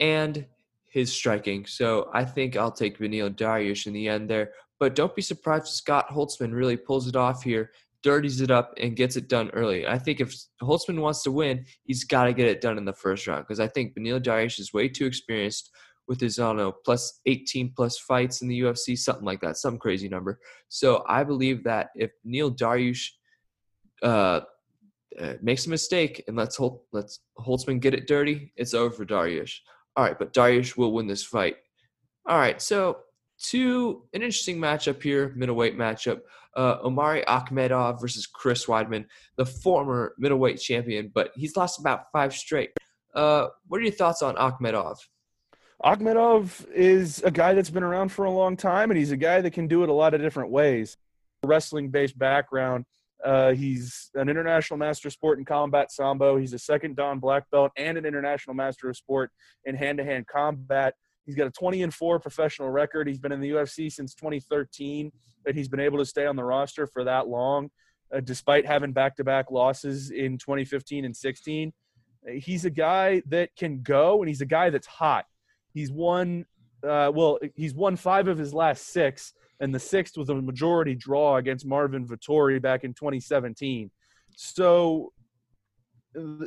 and 0.00 0.46
his 0.88 1.12
striking. 1.12 1.66
So 1.66 2.10
I 2.14 2.24
think 2.24 2.56
I'll 2.56 2.72
take 2.72 2.98
Beneil 2.98 3.30
Dariush 3.30 3.86
in 3.86 3.92
the 3.92 4.08
end 4.08 4.30
there. 4.30 4.52
But 4.78 4.94
don't 4.94 5.14
be 5.14 5.22
surprised 5.22 5.64
if 5.64 5.70
Scott 5.70 6.08
Holtzman 6.08 6.52
really 6.52 6.76
pulls 6.76 7.06
it 7.06 7.16
off 7.16 7.42
here, 7.42 7.72
dirties 8.06 8.40
it 8.40 8.52
up, 8.52 8.72
and 8.80 8.94
gets 8.94 9.16
it 9.16 9.28
done 9.28 9.50
early. 9.50 9.84
I 9.84 9.98
think 9.98 10.20
if 10.20 10.32
Holtzman 10.62 11.00
wants 11.00 11.24
to 11.24 11.32
win, 11.32 11.66
he's 11.82 12.04
got 12.04 12.26
to 12.26 12.32
get 12.32 12.46
it 12.46 12.60
done 12.60 12.78
in 12.78 12.84
the 12.84 12.92
first 12.92 13.26
round 13.26 13.42
because 13.42 13.58
I 13.58 13.66
think 13.66 13.96
Beneil 13.96 14.22
Dariush 14.22 14.60
is 14.60 14.72
way 14.72 14.88
too 14.88 15.06
experienced 15.06 15.72
with 16.06 16.20
his, 16.20 16.38
I 16.38 16.44
don't 16.44 16.58
know, 16.58 16.70
plus 16.84 17.20
18 17.26 17.72
plus 17.74 17.98
fights 17.98 18.42
in 18.42 18.46
the 18.46 18.60
UFC, 18.60 18.96
something 18.96 19.24
like 19.24 19.40
that, 19.40 19.56
some 19.56 19.76
crazy 19.76 20.08
number. 20.08 20.38
So 20.68 21.04
I 21.08 21.24
believe 21.24 21.64
that 21.64 21.88
if 21.96 22.12
Neil 22.24 22.52
Dariush 22.52 23.08
uh, 24.04 24.42
uh, 25.20 25.32
makes 25.42 25.66
a 25.66 25.70
mistake 25.70 26.22
and 26.28 26.36
let's 26.36 26.54
Hol- 26.54 26.84
let's 26.92 27.18
Holtzman 27.40 27.80
get 27.80 27.92
it 27.92 28.06
dirty, 28.06 28.52
it's 28.54 28.72
over 28.72 28.94
for 28.94 29.04
Dariush. 29.04 29.52
All 29.96 30.04
right, 30.04 30.16
but 30.16 30.32
Dariush 30.32 30.76
will 30.76 30.92
win 30.92 31.08
this 31.08 31.24
fight. 31.24 31.56
All 32.28 32.38
right, 32.38 32.62
so 32.62 32.98
to 33.44 34.02
an 34.12 34.22
interesting 34.22 34.58
matchup 34.58 35.02
here, 35.02 35.32
middleweight 35.36 35.76
matchup. 35.76 36.20
Uh, 36.56 36.78
Omari 36.82 37.22
Akhmedov 37.28 38.00
versus 38.00 38.26
Chris 38.26 38.64
Weidman, 38.64 39.04
the 39.36 39.44
former 39.44 40.14
middleweight 40.18 40.58
champion, 40.58 41.10
but 41.14 41.30
he's 41.34 41.54
lost 41.56 41.78
about 41.78 42.10
five 42.12 42.34
straight. 42.34 42.70
Uh, 43.14 43.48
what 43.68 43.78
are 43.78 43.84
your 43.84 43.92
thoughts 43.92 44.22
on 44.22 44.36
Akhmedov? 44.36 44.96
Akhmedov 45.84 46.66
is 46.72 47.22
a 47.22 47.30
guy 47.30 47.52
that's 47.52 47.70
been 47.70 47.82
around 47.82 48.10
for 48.10 48.24
a 48.24 48.30
long 48.30 48.56
time, 48.56 48.90
and 48.90 48.98
he's 48.98 49.12
a 49.12 49.16
guy 49.16 49.42
that 49.42 49.52
can 49.52 49.68
do 49.68 49.82
it 49.82 49.90
a 49.90 49.92
lot 49.92 50.14
of 50.14 50.22
different 50.22 50.50
ways. 50.50 50.96
Wrestling 51.44 51.90
based 51.90 52.18
background. 52.18 52.86
Uh, 53.24 53.52
he's 53.52 54.10
an 54.14 54.28
international 54.28 54.78
master 54.78 55.10
sport 55.10 55.38
in 55.38 55.44
combat 55.44 55.92
sambo. 55.92 56.36
He's 56.36 56.52
a 56.52 56.58
second 56.58 56.96
Dan 56.96 57.18
black 57.18 57.50
belt 57.50 57.72
and 57.76 57.98
an 57.98 58.06
international 58.06 58.54
master 58.54 58.88
of 58.88 58.96
sport 58.96 59.30
in 59.64 59.74
hand 59.74 59.98
to 59.98 60.04
hand 60.04 60.26
combat. 60.26 60.94
He's 61.26 61.34
got 61.34 61.48
a 61.48 61.50
20 61.50 61.82
and 61.82 61.92
4 61.92 62.20
professional 62.20 62.70
record. 62.70 63.08
He's 63.08 63.18
been 63.18 63.32
in 63.32 63.40
the 63.40 63.50
UFC 63.50 63.92
since 63.92 64.14
2013, 64.14 65.10
and 65.44 65.56
he's 65.56 65.68
been 65.68 65.80
able 65.80 65.98
to 65.98 66.06
stay 66.06 66.24
on 66.24 66.36
the 66.36 66.44
roster 66.44 66.86
for 66.86 67.04
that 67.04 67.26
long, 67.26 67.70
uh, 68.14 68.20
despite 68.20 68.64
having 68.64 68.92
back 68.92 69.16
to 69.16 69.24
back 69.24 69.50
losses 69.50 70.10
in 70.10 70.38
2015 70.38 71.04
and 71.04 71.16
16. 71.16 71.72
He's 72.38 72.64
a 72.64 72.70
guy 72.70 73.22
that 73.26 73.54
can 73.56 73.82
go, 73.82 74.20
and 74.20 74.28
he's 74.28 74.40
a 74.40 74.46
guy 74.46 74.70
that's 74.70 74.86
hot. 74.86 75.26
He's 75.74 75.92
won, 75.92 76.46
uh, 76.82 77.10
well, 77.14 77.38
he's 77.54 77.74
won 77.74 77.96
five 77.96 78.28
of 78.28 78.38
his 78.38 78.54
last 78.54 78.88
six, 78.88 79.32
and 79.60 79.74
the 79.74 79.80
sixth 79.80 80.16
was 80.16 80.28
a 80.28 80.34
majority 80.34 80.94
draw 80.94 81.36
against 81.36 81.66
Marvin 81.66 82.06
Vettori 82.06 82.60
back 82.62 82.84
in 82.84 82.94
2017. 82.94 83.90
So 84.36 85.12
uh, 85.15 85.15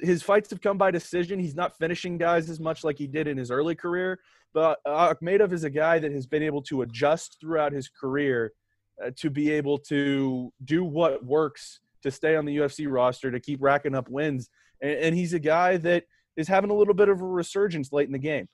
his 0.01 0.23
fights 0.23 0.49
have 0.49 0.61
come 0.61 0.77
by 0.77 0.91
decision. 0.91 1.39
He's 1.39 1.55
not 1.55 1.77
finishing 1.77 2.17
guys 2.17 2.49
as 2.49 2.59
much 2.59 2.83
like 2.83 2.97
he 2.97 3.07
did 3.07 3.27
in 3.27 3.37
his 3.37 3.51
early 3.51 3.75
career, 3.75 4.19
but 4.53 4.79
Akhmedov 4.85 5.51
is 5.51 5.63
a 5.63 5.69
guy 5.69 5.99
that 5.99 6.11
has 6.11 6.25
been 6.25 6.43
able 6.43 6.61
to 6.63 6.81
adjust 6.81 7.37
throughout 7.39 7.71
his 7.71 7.89
career 7.89 8.53
uh, 9.03 9.11
to 9.17 9.29
be 9.29 9.51
able 9.51 9.77
to 9.77 10.51
do 10.65 10.83
what 10.83 11.23
works 11.23 11.79
to 12.03 12.11
stay 12.11 12.35
on 12.35 12.45
the 12.45 12.57
UFC 12.57 12.87
roster 12.89 13.31
to 13.31 13.39
keep 13.39 13.61
racking 13.61 13.95
up 13.95 14.09
wins. 14.09 14.49
And, 14.81 14.91
and 14.91 15.15
he's 15.15 15.33
a 15.33 15.39
guy 15.39 15.77
that 15.77 16.05
is 16.35 16.47
having 16.47 16.69
a 16.69 16.73
little 16.73 16.93
bit 16.93 17.09
of 17.09 17.21
a 17.21 17.25
resurgence 17.25 17.91
late 17.91 18.07
in 18.07 18.13
the 18.13 18.19
game. 18.19 18.47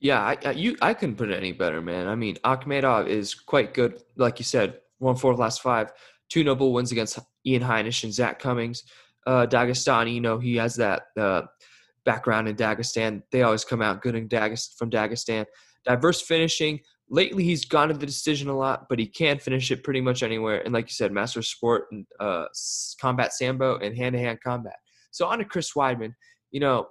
Yeah, 0.00 0.20
I, 0.20 0.36
I 0.44 0.50
you 0.52 0.76
I 0.80 0.94
couldn't 0.94 1.16
put 1.16 1.30
it 1.30 1.36
any 1.36 1.52
better, 1.52 1.82
man. 1.82 2.06
I 2.06 2.14
mean, 2.14 2.36
Akhmedov 2.44 3.08
is 3.08 3.34
quite 3.34 3.74
good, 3.74 4.00
like 4.16 4.38
you 4.38 4.44
said. 4.44 4.78
One 4.98 5.16
four 5.16 5.34
last 5.34 5.60
five, 5.60 5.92
two 6.28 6.44
noble 6.44 6.72
wins 6.72 6.92
against 6.92 7.18
Ian 7.44 7.62
Heinisch 7.62 8.04
and 8.04 8.12
Zach 8.12 8.38
Cummings. 8.38 8.84
Uh, 9.28 9.46
Dagestani, 9.46 10.14
you 10.14 10.22
know, 10.22 10.38
he 10.38 10.56
has 10.56 10.74
that 10.76 11.02
uh, 11.20 11.42
background 12.06 12.48
in 12.48 12.56
Dagestan. 12.56 13.22
They 13.30 13.42
always 13.42 13.62
come 13.62 13.82
out 13.82 14.00
good 14.00 14.14
in 14.14 14.26
Dagest 14.26 14.78
from 14.78 14.88
Dagestan. 14.88 15.44
Diverse 15.84 16.22
finishing. 16.22 16.80
Lately, 17.10 17.44
he's 17.44 17.66
gone 17.66 17.88
to 17.88 17.94
the 17.94 18.06
decision 18.06 18.48
a 18.48 18.56
lot, 18.56 18.86
but 18.88 18.98
he 18.98 19.06
can 19.06 19.38
finish 19.38 19.70
it 19.70 19.84
pretty 19.84 20.00
much 20.00 20.22
anywhere. 20.22 20.62
And 20.64 20.72
like 20.72 20.86
you 20.86 20.94
said, 20.94 21.12
master 21.12 21.42
sport 21.42 21.84
and 21.92 22.06
uh, 22.18 22.46
combat 22.98 23.34
sambo 23.34 23.76
and 23.76 23.94
hand 23.94 24.14
to 24.14 24.18
hand 24.18 24.38
combat. 24.42 24.76
So 25.10 25.26
on 25.26 25.40
to 25.40 25.44
Chris 25.44 25.74
Weidman. 25.74 26.14
You 26.50 26.60
know, 26.60 26.88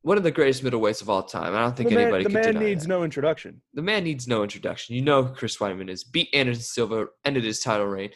one 0.00 0.16
of 0.16 0.22
the 0.22 0.30
greatest 0.30 0.64
middleweights 0.64 1.02
of 1.02 1.10
all 1.10 1.22
time. 1.22 1.54
I 1.54 1.60
don't 1.60 1.76
think 1.76 1.90
the 1.90 1.96
man, 1.96 2.04
anybody 2.04 2.24
the 2.24 2.30
man 2.30 2.62
needs 2.62 2.84
that. 2.84 2.88
no 2.88 3.04
introduction. 3.04 3.60
The 3.72 3.82
man 3.82 4.04
needs 4.04 4.26
no 4.26 4.42
introduction. 4.42 4.94
You 4.94 5.02
know 5.02 5.22
who 5.22 5.34
Chris 5.34 5.58
Weidman 5.58 5.90
is. 5.90 6.04
Beat 6.04 6.28
Anderson 6.34 6.62
Silva, 6.62 7.06
ended 7.24 7.44
his 7.44 7.60
title 7.60 7.86
reign. 7.86 8.10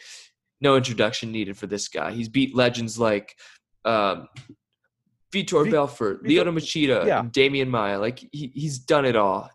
No 0.61 0.75
introduction 0.75 1.31
needed 1.31 1.57
for 1.57 1.67
this 1.67 1.87
guy. 1.87 2.11
He's 2.11 2.29
beat 2.29 2.55
legends 2.55 2.99
like 2.99 3.35
um, 3.85 4.27
Vitor 5.31 5.63
Vi- 5.63 5.71
Belfort, 5.71 6.23
Lyoto 6.23 6.53
Machida, 6.53 7.05
yeah. 7.05 7.23
Demian 7.23 7.69
Maia. 7.69 7.99
Like 7.99 8.19
he, 8.31 8.51
he's 8.53 8.79
done 8.79 9.05
it 9.05 9.15
all. 9.15 9.49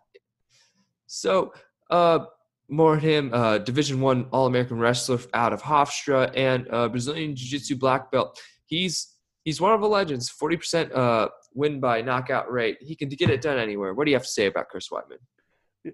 So 1.05 1.53
uh, 1.89 2.25
more 2.69 2.93
on 2.93 2.99
him, 2.99 3.29
uh, 3.33 3.59
Division 3.59 4.01
One 4.01 4.27
All 4.31 4.47
American 4.47 4.79
wrestler 4.79 5.19
out 5.33 5.53
of 5.53 5.61
Hofstra 5.61 6.31
and 6.35 6.67
uh, 6.71 6.89
Brazilian 6.89 7.35
Jiu 7.35 7.49
Jitsu 7.49 7.75
black 7.75 8.11
belt. 8.11 8.41
He's 8.65 9.15
he's 9.43 9.61
one 9.61 9.73
of 9.73 9.81
the 9.81 9.87
legends. 9.87 10.29
Forty 10.29 10.57
percent 10.57 10.91
uh, 10.91 11.29
win 11.53 11.79
by 11.79 12.01
knockout 12.01 12.51
rate. 12.51 12.77
He 12.81 12.95
can 12.95 13.09
get 13.09 13.29
it 13.29 13.41
done 13.41 13.59
anywhere. 13.59 13.93
What 13.93 14.05
do 14.05 14.11
you 14.11 14.17
have 14.17 14.23
to 14.23 14.29
say 14.29 14.47
about 14.47 14.69
Chris 14.69 14.89
Weidman? 14.89 15.19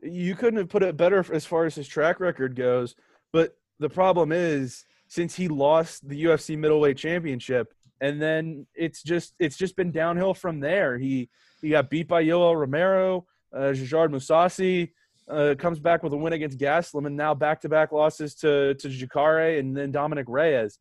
You 0.01 0.35
couldn't 0.35 0.57
have 0.57 0.69
put 0.69 0.83
it 0.83 0.95
better 0.95 1.25
as 1.33 1.45
far 1.45 1.65
as 1.65 1.75
his 1.75 1.87
track 1.87 2.21
record 2.21 2.55
goes. 2.55 2.95
But 3.33 3.57
the 3.79 3.89
problem 3.89 4.31
is, 4.31 4.85
since 5.11 5.35
he 5.35 5.49
lost 5.49 6.07
the 6.07 6.23
UFC 6.23 6.57
middleweight 6.57 6.95
championship, 6.95 7.73
and 7.99 8.21
then 8.21 8.65
it's 8.73 9.03
just 9.03 9.33
it's 9.39 9.57
just 9.57 9.75
been 9.75 9.91
downhill 9.91 10.33
from 10.33 10.61
there. 10.61 10.97
He 10.97 11.29
he 11.61 11.71
got 11.71 11.89
beat 11.89 12.07
by 12.07 12.23
Yoel 12.23 12.57
Romero, 12.57 13.25
uh, 13.53 13.73
Mousasi, 13.73 14.91
uh, 15.29 15.55
comes 15.59 15.79
back 15.79 16.01
with 16.01 16.13
a 16.13 16.17
win 16.17 16.31
against 16.31 16.57
Gastelum, 16.57 17.07
and 17.07 17.17
now 17.17 17.33
back 17.33 17.59
to 17.61 17.69
back 17.69 17.91
losses 17.91 18.35
to 18.35 18.73
to 18.75 18.87
Jacare 18.87 19.57
and 19.59 19.75
then 19.75 19.91
Dominick 19.91 20.27
Reyes. 20.29 20.79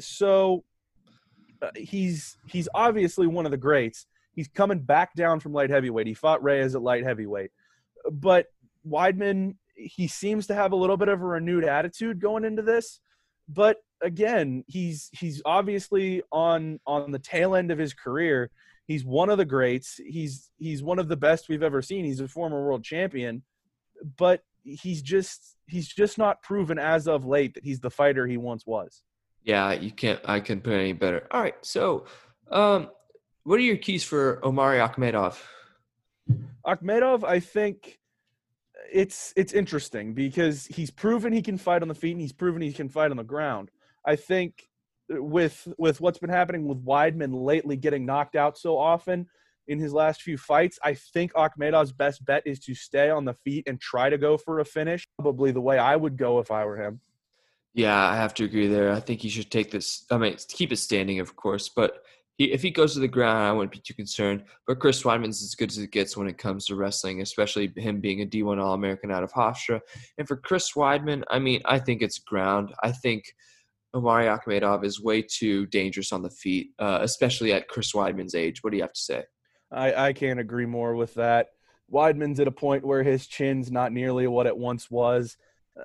So 0.00 0.64
uh, 1.62 1.70
he's 1.76 2.36
he's 2.48 2.68
obviously 2.74 3.28
one 3.28 3.44
of 3.44 3.52
the 3.52 3.56
greats. 3.56 4.06
He's 4.34 4.48
coming 4.48 4.80
back 4.80 5.14
down 5.14 5.38
from 5.38 5.52
light 5.52 5.70
heavyweight. 5.70 6.08
He 6.08 6.14
fought 6.14 6.42
Reyes 6.42 6.74
at 6.74 6.82
light 6.82 7.04
heavyweight, 7.04 7.52
but 8.10 8.46
Weidman 8.84 9.54
he 9.76 10.08
seems 10.08 10.48
to 10.48 10.54
have 10.56 10.72
a 10.72 10.76
little 10.76 10.96
bit 10.96 11.06
of 11.06 11.22
a 11.22 11.24
renewed 11.24 11.62
attitude 11.62 12.18
going 12.18 12.44
into 12.44 12.62
this. 12.62 12.98
But 13.48 13.78
again, 14.02 14.64
he's 14.66 15.10
he's 15.12 15.42
obviously 15.44 16.22
on 16.30 16.80
on 16.86 17.10
the 17.10 17.18
tail 17.18 17.54
end 17.54 17.70
of 17.70 17.78
his 17.78 17.94
career. 17.94 18.50
He's 18.86 19.04
one 19.04 19.30
of 19.30 19.38
the 19.38 19.44
greats. 19.44 20.00
He's 20.04 20.50
he's 20.58 20.82
one 20.82 20.98
of 20.98 21.08
the 21.08 21.16
best 21.16 21.48
we've 21.48 21.62
ever 21.62 21.82
seen. 21.82 22.04
He's 22.04 22.20
a 22.20 22.28
former 22.28 22.62
world 22.62 22.84
champion, 22.84 23.42
but 24.16 24.42
he's 24.64 25.02
just 25.02 25.56
he's 25.66 25.88
just 25.88 26.18
not 26.18 26.42
proven 26.42 26.78
as 26.78 27.08
of 27.08 27.26
late 27.26 27.54
that 27.54 27.64
he's 27.64 27.80
the 27.80 27.90
fighter 27.90 28.26
he 28.26 28.36
once 28.36 28.66
was. 28.66 29.02
Yeah, 29.42 29.72
you 29.72 29.90
can't. 29.90 30.20
I 30.24 30.40
can 30.40 30.60
put 30.60 30.74
it 30.74 30.80
any 30.80 30.92
better. 30.92 31.26
All 31.30 31.40
right. 31.40 31.54
So, 31.62 32.06
um, 32.50 32.90
what 33.44 33.58
are 33.58 33.62
your 33.62 33.76
keys 33.76 34.04
for 34.04 34.44
Omari 34.44 34.78
Akhmedov? 34.78 35.38
Akhmedov, 36.66 37.24
I 37.24 37.40
think 37.40 37.98
it's 38.92 39.32
it's 39.36 39.52
interesting 39.52 40.14
because 40.14 40.66
he's 40.66 40.90
proven 40.90 41.32
he 41.32 41.42
can 41.42 41.58
fight 41.58 41.82
on 41.82 41.88
the 41.88 41.94
feet 41.94 42.12
and 42.12 42.20
he's 42.20 42.32
proven 42.32 42.62
he 42.62 42.72
can 42.72 42.88
fight 42.88 43.10
on 43.10 43.16
the 43.16 43.24
ground. 43.24 43.70
I 44.04 44.16
think 44.16 44.64
with 45.08 45.68
with 45.78 46.00
what's 46.00 46.18
been 46.18 46.30
happening 46.30 46.66
with 46.66 46.84
Weidman 46.84 47.44
lately 47.44 47.76
getting 47.76 48.04
knocked 48.06 48.36
out 48.36 48.58
so 48.58 48.78
often 48.78 49.26
in 49.66 49.78
his 49.78 49.92
last 49.92 50.22
few 50.22 50.38
fights, 50.38 50.78
I 50.82 50.94
think 50.94 51.32
Akhmedov's 51.34 51.92
best 51.92 52.24
bet 52.24 52.42
is 52.46 52.58
to 52.60 52.74
stay 52.74 53.10
on 53.10 53.24
the 53.24 53.34
feet 53.34 53.68
and 53.68 53.80
try 53.80 54.08
to 54.08 54.16
go 54.16 54.38
for 54.38 54.60
a 54.60 54.64
finish. 54.64 55.06
Probably 55.18 55.52
the 55.52 55.60
way 55.60 55.78
I 55.78 55.94
would 55.94 56.16
go 56.16 56.38
if 56.38 56.50
I 56.50 56.64
were 56.64 56.76
him. 56.76 57.00
Yeah, 57.74 57.96
I 57.96 58.16
have 58.16 58.32
to 58.34 58.44
agree 58.44 58.66
there. 58.66 58.90
I 58.92 59.00
think 59.00 59.20
he 59.20 59.28
should 59.28 59.50
take 59.50 59.70
this. 59.70 60.04
I 60.10 60.16
mean, 60.16 60.36
keep 60.48 60.72
it 60.72 60.76
standing, 60.76 61.20
of 61.20 61.36
course, 61.36 61.68
but 61.68 62.02
he, 62.38 62.52
if 62.52 62.62
he 62.62 62.70
goes 62.70 62.94
to 62.94 63.00
the 63.00 63.08
ground, 63.08 63.44
I 63.44 63.52
wouldn't 63.52 63.72
be 63.72 63.80
too 63.80 63.94
concerned. 63.94 64.44
But 64.66 64.78
Chris 64.78 65.02
Weidman's 65.02 65.42
as 65.42 65.56
good 65.56 65.70
as 65.70 65.78
it 65.78 65.90
gets 65.90 66.16
when 66.16 66.28
it 66.28 66.38
comes 66.38 66.66
to 66.66 66.76
wrestling, 66.76 67.20
especially 67.20 67.72
him 67.76 68.00
being 68.00 68.22
a 68.22 68.26
D1 68.26 68.62
All 68.62 68.74
American 68.74 69.10
out 69.10 69.24
of 69.24 69.32
Hofstra. 69.32 69.80
And 70.16 70.26
for 70.26 70.36
Chris 70.36 70.72
Weidman, 70.72 71.24
I 71.30 71.40
mean, 71.40 71.60
I 71.64 71.80
think 71.80 72.00
it's 72.00 72.18
ground. 72.18 72.72
I 72.82 72.92
think 72.92 73.24
Omari 73.92 74.26
Akhmedov 74.26 74.84
is 74.84 75.02
way 75.02 75.20
too 75.20 75.66
dangerous 75.66 76.12
on 76.12 76.22
the 76.22 76.30
feet, 76.30 76.70
uh, 76.78 77.00
especially 77.02 77.52
at 77.52 77.68
Chris 77.68 77.92
Weidman's 77.92 78.36
age. 78.36 78.62
What 78.62 78.70
do 78.70 78.76
you 78.76 78.84
have 78.84 78.92
to 78.92 79.00
say? 79.00 79.24
I, 79.72 80.08
I 80.08 80.12
can't 80.12 80.40
agree 80.40 80.66
more 80.66 80.94
with 80.94 81.14
that. 81.14 81.48
Weidman's 81.92 82.38
at 82.38 82.46
a 82.46 82.52
point 82.52 82.86
where 82.86 83.02
his 83.02 83.26
chin's 83.26 83.72
not 83.72 83.92
nearly 83.92 84.26
what 84.28 84.46
it 84.46 84.56
once 84.56 84.90
was. 84.90 85.36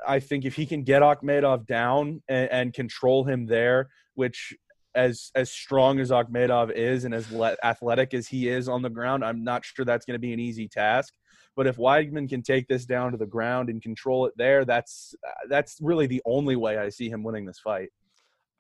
I 0.08 0.20
think 0.20 0.46
if 0.46 0.56
he 0.56 0.66
can 0.66 0.84
get 0.84 1.02
Akhmedov 1.02 1.66
down 1.66 2.22
and, 2.28 2.52
and 2.52 2.74
control 2.74 3.24
him 3.24 3.46
there, 3.46 3.90
which 4.16 4.54
as 4.96 5.32
as 5.36 5.52
strong 5.52 6.00
as 6.00 6.12
Akhmedov 6.12 6.72
is 6.72 7.06
and 7.06 7.14
as 7.14 7.32
le- 7.32 7.58
athletic 7.64 8.14
as 8.14 8.28
he 8.28 8.48
is 8.48 8.68
on 8.68 8.82
the 8.82 8.90
ground, 8.90 9.24
I'm 9.24 9.44
not 9.44 9.66
sure 9.66 9.86
that's 9.86 10.06
going 10.06 10.16
to 10.16 10.20
be 10.20 10.34
an 10.34 10.40
easy 10.40 10.68
task. 10.68 11.14
But 11.56 11.68
if 11.68 11.78
Weidman 11.78 12.28
can 12.30 12.42
take 12.42 12.68
this 12.68 12.86
down 12.86 13.12
to 13.12 13.18
the 13.18 13.28
ground 13.28 13.70
and 13.70 13.82
control 13.82 14.26
it 14.26 14.34
there, 14.38 14.66
that's 14.66 15.14
that's 15.50 15.78
really 15.82 16.08
the 16.08 16.22
only 16.26 16.56
way 16.56 16.78
I 16.78 16.90
see 16.90 17.10
him 17.10 17.24
winning 17.24 17.46
this 17.46 17.60
fight. 17.60 17.90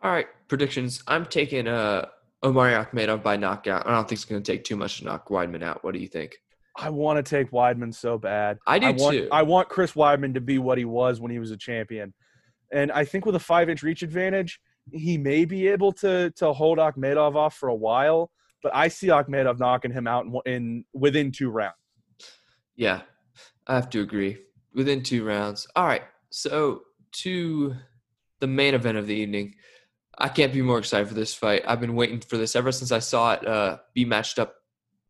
All 0.02 0.12
right, 0.12 0.28
predictions. 0.48 1.02
I'm 1.08 1.26
taking 1.26 1.67
uh, 1.67 2.08
Omari 2.43 2.74
Akhmedov 2.74 3.24
by 3.24 3.38
knockout. 3.38 3.88
I 3.88 3.91
don't 3.91 4.08
think 4.08 4.17
it's 4.17 4.26
going 4.26 4.43
to 4.43 4.52
take 4.52 4.63
too 4.63 4.76
much 4.76 5.00
to 5.00 5.06
knock 5.06 5.30
Weidman 5.30 5.63
out. 5.63 5.84
What 5.84 5.93
do 5.93 6.00
you 6.00 6.08
think? 6.08 6.38
I 6.76 6.89
want 6.89 7.24
to 7.24 7.30
take 7.30 7.52
Weidman 7.52 7.93
so 7.93 8.17
bad. 8.17 8.58
I 8.67 8.80
do 8.80 8.88
I 8.88 8.91
want, 8.91 9.17
too. 9.17 9.28
I 9.32 9.43
want 9.43 9.69
Chris 9.69 9.93
Weidman 9.93 10.34
to 10.34 10.41
be 10.41 10.58
what 10.58 10.78
he 10.78 10.86
was 10.86 11.22
when 11.22 11.32
he 11.32 11.39
was 11.39 11.52
a 11.52 11.58
champion, 11.58 12.13
and 12.72 12.91
I 12.91 13.06
think 13.06 13.26
with 13.26 13.36
a 13.36 13.39
five 13.39 13.69
inch 13.69 13.82
reach 13.82 14.04
advantage, 14.04 14.60
he 14.91 15.17
may 15.17 15.46
be 15.46 15.67
able 15.67 15.91
to 15.93 16.32
to 16.32 16.54
hold 16.54 16.78
Akhmedov 16.78 17.36
off 17.36 17.56
for 17.56 17.69
a 17.69 17.76
while. 17.76 18.32
But 18.62 18.74
I 18.76 18.88
see 18.88 19.08
Akhmedov 19.08 19.60
knocking 19.60 19.91
him 19.91 20.08
out 20.08 20.26
in, 20.26 20.41
in 20.46 20.86
within 20.93 21.32
two 21.32 21.50
rounds. 21.50 21.76
Yeah, 22.76 23.02
I 23.67 23.76
have 23.76 23.89
to 23.91 24.02
agree. 24.02 24.38
Within 24.74 25.04
two 25.04 25.26
rounds. 25.26 25.67
All 25.76 25.86
right. 25.86 26.04
So 26.32 26.82
to 27.17 27.76
the 28.43 28.48
main 28.48 28.74
event 28.74 28.98
of 28.98 29.08
the 29.08 29.15
evening. 29.15 29.56
I 30.17 30.28
can't 30.28 30.52
be 30.52 30.62
more 30.62 30.78
excited 30.78 31.08
for 31.08 31.13
this 31.13 31.34
fight. 31.34 31.63
I've 31.65 31.80
been 31.80 31.96
waiting 31.96 32.19
for 32.19 32.38
this 32.38 32.58
ever 32.58 32.74
since 32.74 32.91
I 32.91 33.00
saw 33.00 33.32
it 33.34 33.48
uh, 33.48 33.78
be 33.93 34.04
matched 34.04 34.38
up 34.38 34.56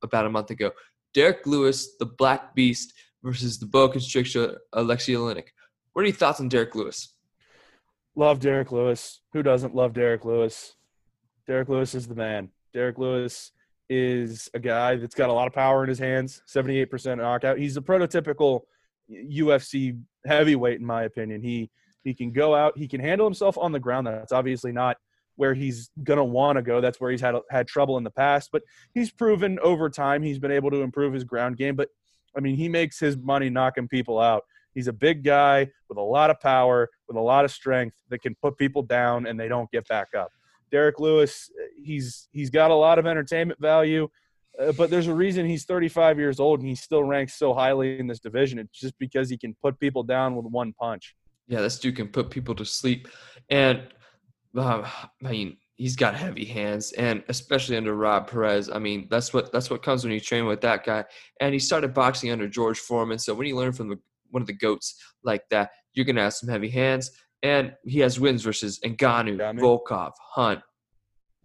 about 0.03 0.27
a 0.27 0.29
month 0.29 0.51
ago. 0.51 0.69
Derrick 1.15 1.47
Lewis, 1.47 1.95
the 1.97 2.05
Black 2.05 2.53
Beast, 2.53 2.93
versus 3.23 3.57
the 3.57 3.65
Boa 3.65 3.89
Constrictor, 3.89 4.59
Alexei 4.73 5.13
Oleinik. 5.13 5.47
What 5.93 6.03
are 6.03 6.05
your 6.05 6.15
thoughts 6.15 6.39
on 6.39 6.47
Derrick 6.47 6.75
Lewis? 6.75 7.12
Love 8.15 8.39
Derrick 8.39 8.71
Lewis. 8.71 9.21
Who 9.33 9.41
doesn't 9.41 9.75
love 9.75 9.93
Derrick 9.93 10.23
Lewis? 10.25 10.75
Derrick 11.47 11.69
Lewis 11.69 11.95
is 11.95 12.07
the 12.07 12.15
man. 12.15 12.49
Derrick 12.73 12.97
Lewis 12.97 13.51
is 13.89 14.49
a 14.53 14.59
guy 14.59 14.95
that's 14.95 15.15
got 15.15 15.29
a 15.29 15.33
lot 15.33 15.47
of 15.47 15.53
power 15.53 15.83
in 15.83 15.89
his 15.89 15.99
hands, 15.99 16.41
78% 16.47 17.17
knockout. 17.17 17.57
He's 17.57 17.77
a 17.77 17.81
prototypical 17.81 18.61
UFC 19.11 19.99
heavyweight, 20.25 20.79
in 20.79 20.85
my 20.85 21.03
opinion. 21.03 21.41
He 21.41 21.69
he 22.03 22.13
can 22.13 22.31
go 22.31 22.53
out, 22.53 22.77
he 22.77 22.87
can 22.87 22.99
handle 22.99 23.25
himself 23.25 23.57
on 23.57 23.71
the 23.71 23.79
ground. 23.79 24.07
That's 24.07 24.33
obviously 24.33 24.73
not 24.73 24.97
where 25.35 25.53
he's 25.53 25.89
gonna 26.03 26.23
want 26.23 26.57
to 26.57 26.61
go. 26.61 26.81
That's 26.81 26.99
where 26.99 27.11
he's 27.11 27.21
had 27.21 27.35
had 27.49 27.67
trouble 27.67 27.97
in 27.97 28.03
the 28.03 28.11
past, 28.11 28.49
but 28.51 28.63
he's 28.93 29.11
proven 29.11 29.57
over 29.59 29.89
time 29.89 30.21
he's 30.21 30.39
been 30.39 30.51
able 30.51 30.69
to 30.71 30.81
improve 30.81 31.13
his 31.13 31.23
ground 31.23 31.57
game. 31.57 31.75
But 31.75 31.89
I 32.37 32.39
mean, 32.39 32.55
he 32.55 32.67
makes 32.69 32.99
his 32.99 33.17
money 33.17 33.49
knocking 33.49 33.87
people 33.87 34.19
out. 34.19 34.43
He's 34.73 34.87
a 34.87 34.93
big 34.93 35.23
guy 35.23 35.69
with 35.89 35.97
a 35.97 36.01
lot 36.01 36.29
of 36.29 36.39
power, 36.39 36.89
with 37.07 37.17
a 37.17 37.21
lot 37.21 37.45
of 37.45 37.51
strength 37.51 37.95
that 38.09 38.21
can 38.21 38.35
put 38.35 38.57
people 38.57 38.81
down 38.81 39.27
and 39.27 39.39
they 39.39 39.47
don't 39.47 39.69
get 39.71 39.87
back 39.87 40.09
up. 40.17 40.31
Derrick 40.71 40.99
Lewis, 40.99 41.51
he's 41.83 42.27
he's 42.31 42.49
got 42.49 42.71
a 42.71 42.75
lot 42.75 42.97
of 42.97 43.05
entertainment 43.05 43.59
value, 43.59 44.07
uh, 44.59 44.71
but 44.71 44.89
there's 44.89 45.07
a 45.07 45.13
reason 45.13 45.45
he's 45.45 45.65
35 45.65 46.17
years 46.17 46.39
old 46.39 46.61
and 46.61 46.69
he 46.69 46.75
still 46.75 47.03
ranks 47.03 47.35
so 47.35 47.53
highly 47.53 47.99
in 47.99 48.07
this 48.07 48.19
division. 48.19 48.57
It's 48.57 48.79
just 48.79 48.97
because 48.97 49.29
he 49.29 49.37
can 49.37 49.55
put 49.61 49.79
people 49.79 50.03
down 50.03 50.35
with 50.35 50.45
one 50.45 50.73
punch. 50.73 51.15
Yeah, 51.47 51.61
this 51.61 51.77
dude 51.77 51.95
can 51.95 52.07
put 52.07 52.31
people 52.31 52.55
to 52.55 52.65
sleep, 52.65 53.07
and 53.49 53.83
uh, 54.57 54.89
I 55.23 55.29
mean, 55.29 55.57
he's 55.75 55.95
got 55.95 56.15
heavy 56.15 56.45
hands, 56.45 56.91
and 56.93 57.23
especially 57.27 57.77
under 57.77 57.95
Rob 57.95 58.29
Perez. 58.29 58.69
I 58.69 58.79
mean, 58.79 59.07
that's 59.09 59.33
what 59.33 59.51
that's 59.51 59.69
what 59.69 59.83
comes 59.83 60.03
when 60.03 60.13
you 60.13 60.19
train 60.19 60.45
with 60.45 60.61
that 60.61 60.85
guy. 60.85 61.03
And 61.39 61.53
he 61.53 61.59
started 61.59 61.93
boxing 61.93 62.31
under 62.31 62.47
George 62.47 62.79
Foreman, 62.79 63.19
so 63.19 63.33
when 63.33 63.47
you 63.47 63.55
learn 63.55 63.73
from 63.73 63.89
the, 63.89 63.99
one 64.33 64.41
of 64.41 64.47
the 64.47 64.53
goats 64.53 65.01
like 65.23 65.43
that, 65.49 65.69
you're 65.93 66.05
gonna 66.05 66.23
have 66.23 66.33
some 66.33 66.49
heavy 66.49 66.69
hands. 66.69 67.11
And 67.41 67.73
he 67.85 67.99
has 67.99 68.19
wins 68.19 68.41
versus 68.41 68.79
Ngannou. 68.85 69.37
Volkov, 69.59 70.11
Hunt, 70.33 70.61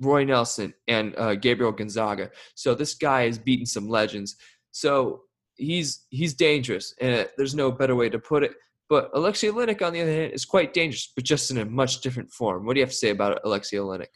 Roy 0.00 0.24
Nelson, 0.24 0.72
and 0.86 1.14
uh, 1.18 1.34
Gabriel 1.34 1.72
Gonzaga. 1.72 2.30
So 2.54 2.74
this 2.74 2.94
guy 2.94 3.24
has 3.24 3.38
beaten 3.38 3.66
some 3.66 3.88
legends. 3.88 4.36
So 4.70 5.22
he's 5.56 6.06
he's 6.10 6.34
dangerous, 6.34 6.94
and 7.00 7.28
there's 7.36 7.54
no 7.54 7.70
better 7.70 7.96
way 7.96 8.08
to 8.08 8.18
put 8.18 8.44
it. 8.44 8.52
But 8.88 9.10
Alexei 9.12 9.48
Oleinik, 9.48 9.82
on 9.82 9.92
the 9.92 10.00
other 10.00 10.12
hand, 10.12 10.32
is 10.32 10.46
quite 10.46 10.72
dangerous, 10.72 11.12
but 11.14 11.24
just 11.24 11.50
in 11.50 11.58
a 11.58 11.64
much 11.64 12.00
different 12.00 12.30
form. 12.30 12.64
What 12.64 12.74
do 12.74 12.80
you 12.80 12.86
have 12.86 12.92
to 12.92 12.96
say 12.96 13.10
about 13.10 13.40
Alexei 13.44 13.76
Oleinik? 13.76 14.06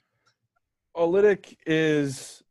Olytic 0.96 1.56
is 1.66 2.42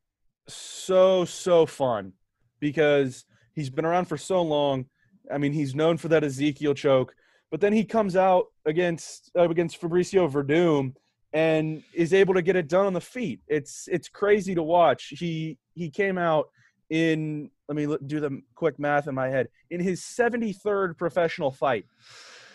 so 0.48 1.26
so 1.26 1.66
fun 1.66 2.14
because 2.60 3.26
he's 3.54 3.70
been 3.70 3.86
around 3.86 4.06
for 4.06 4.18
so 4.18 4.42
long. 4.42 4.86
I 5.32 5.38
mean, 5.38 5.54
he's 5.54 5.76
known 5.76 5.98
for 5.98 6.08
that 6.10 6.24
Ezekiel 6.24 6.74
choke, 6.74 7.14
but 7.50 7.62
then 7.62 7.74
he 7.74 7.84
comes 7.84 8.16
out 8.16 8.48
against 8.66 9.32
uh, 9.38 9.50
against 9.50 9.80
Fabricio 9.82 10.32
Werdum 10.32 10.94
and 11.34 11.84
is 11.94 12.14
able 12.14 12.34
to 12.34 12.42
get 12.42 12.56
it 12.56 12.68
done 12.68 12.86
on 12.86 12.94
the 12.94 13.02
feet. 13.02 13.42
It's 13.48 13.88
it's 13.92 14.10
crazy 14.10 14.56
to 14.56 14.64
watch. 14.64 15.14
He 15.18 15.58
he 15.74 15.90
came 15.90 16.18
out 16.18 16.50
in 16.90 17.50
let 17.68 17.76
me 17.76 17.98
do 18.06 18.20
the 18.20 18.42
quick 18.56 18.78
math 18.80 19.08
in 19.08 19.16
my 19.16 19.30
head 19.30 19.48
in 19.70 19.80
his 19.80 20.02
73rd 20.02 20.98
professional 20.98 21.50
fight 21.50 21.86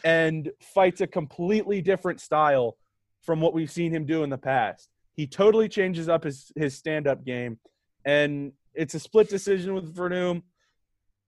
and 0.04 0.50
fights 0.60 1.00
a 1.00 1.06
completely 1.06 1.80
different 1.80 2.20
style 2.20 2.76
from 3.22 3.40
what 3.40 3.54
we've 3.54 3.70
seen 3.70 3.90
him 3.90 4.04
do 4.04 4.22
in 4.22 4.30
the 4.30 4.38
past. 4.38 4.90
He 5.14 5.26
totally 5.26 5.68
changes 5.68 6.08
up 6.08 6.24
his 6.24 6.52
his 6.54 6.76
stand 6.76 7.06
up 7.06 7.24
game, 7.24 7.58
and 8.04 8.52
it's 8.74 8.94
a 8.94 9.00
split 9.00 9.28
decision 9.28 9.74
with 9.74 9.94
Werdum, 9.94 10.42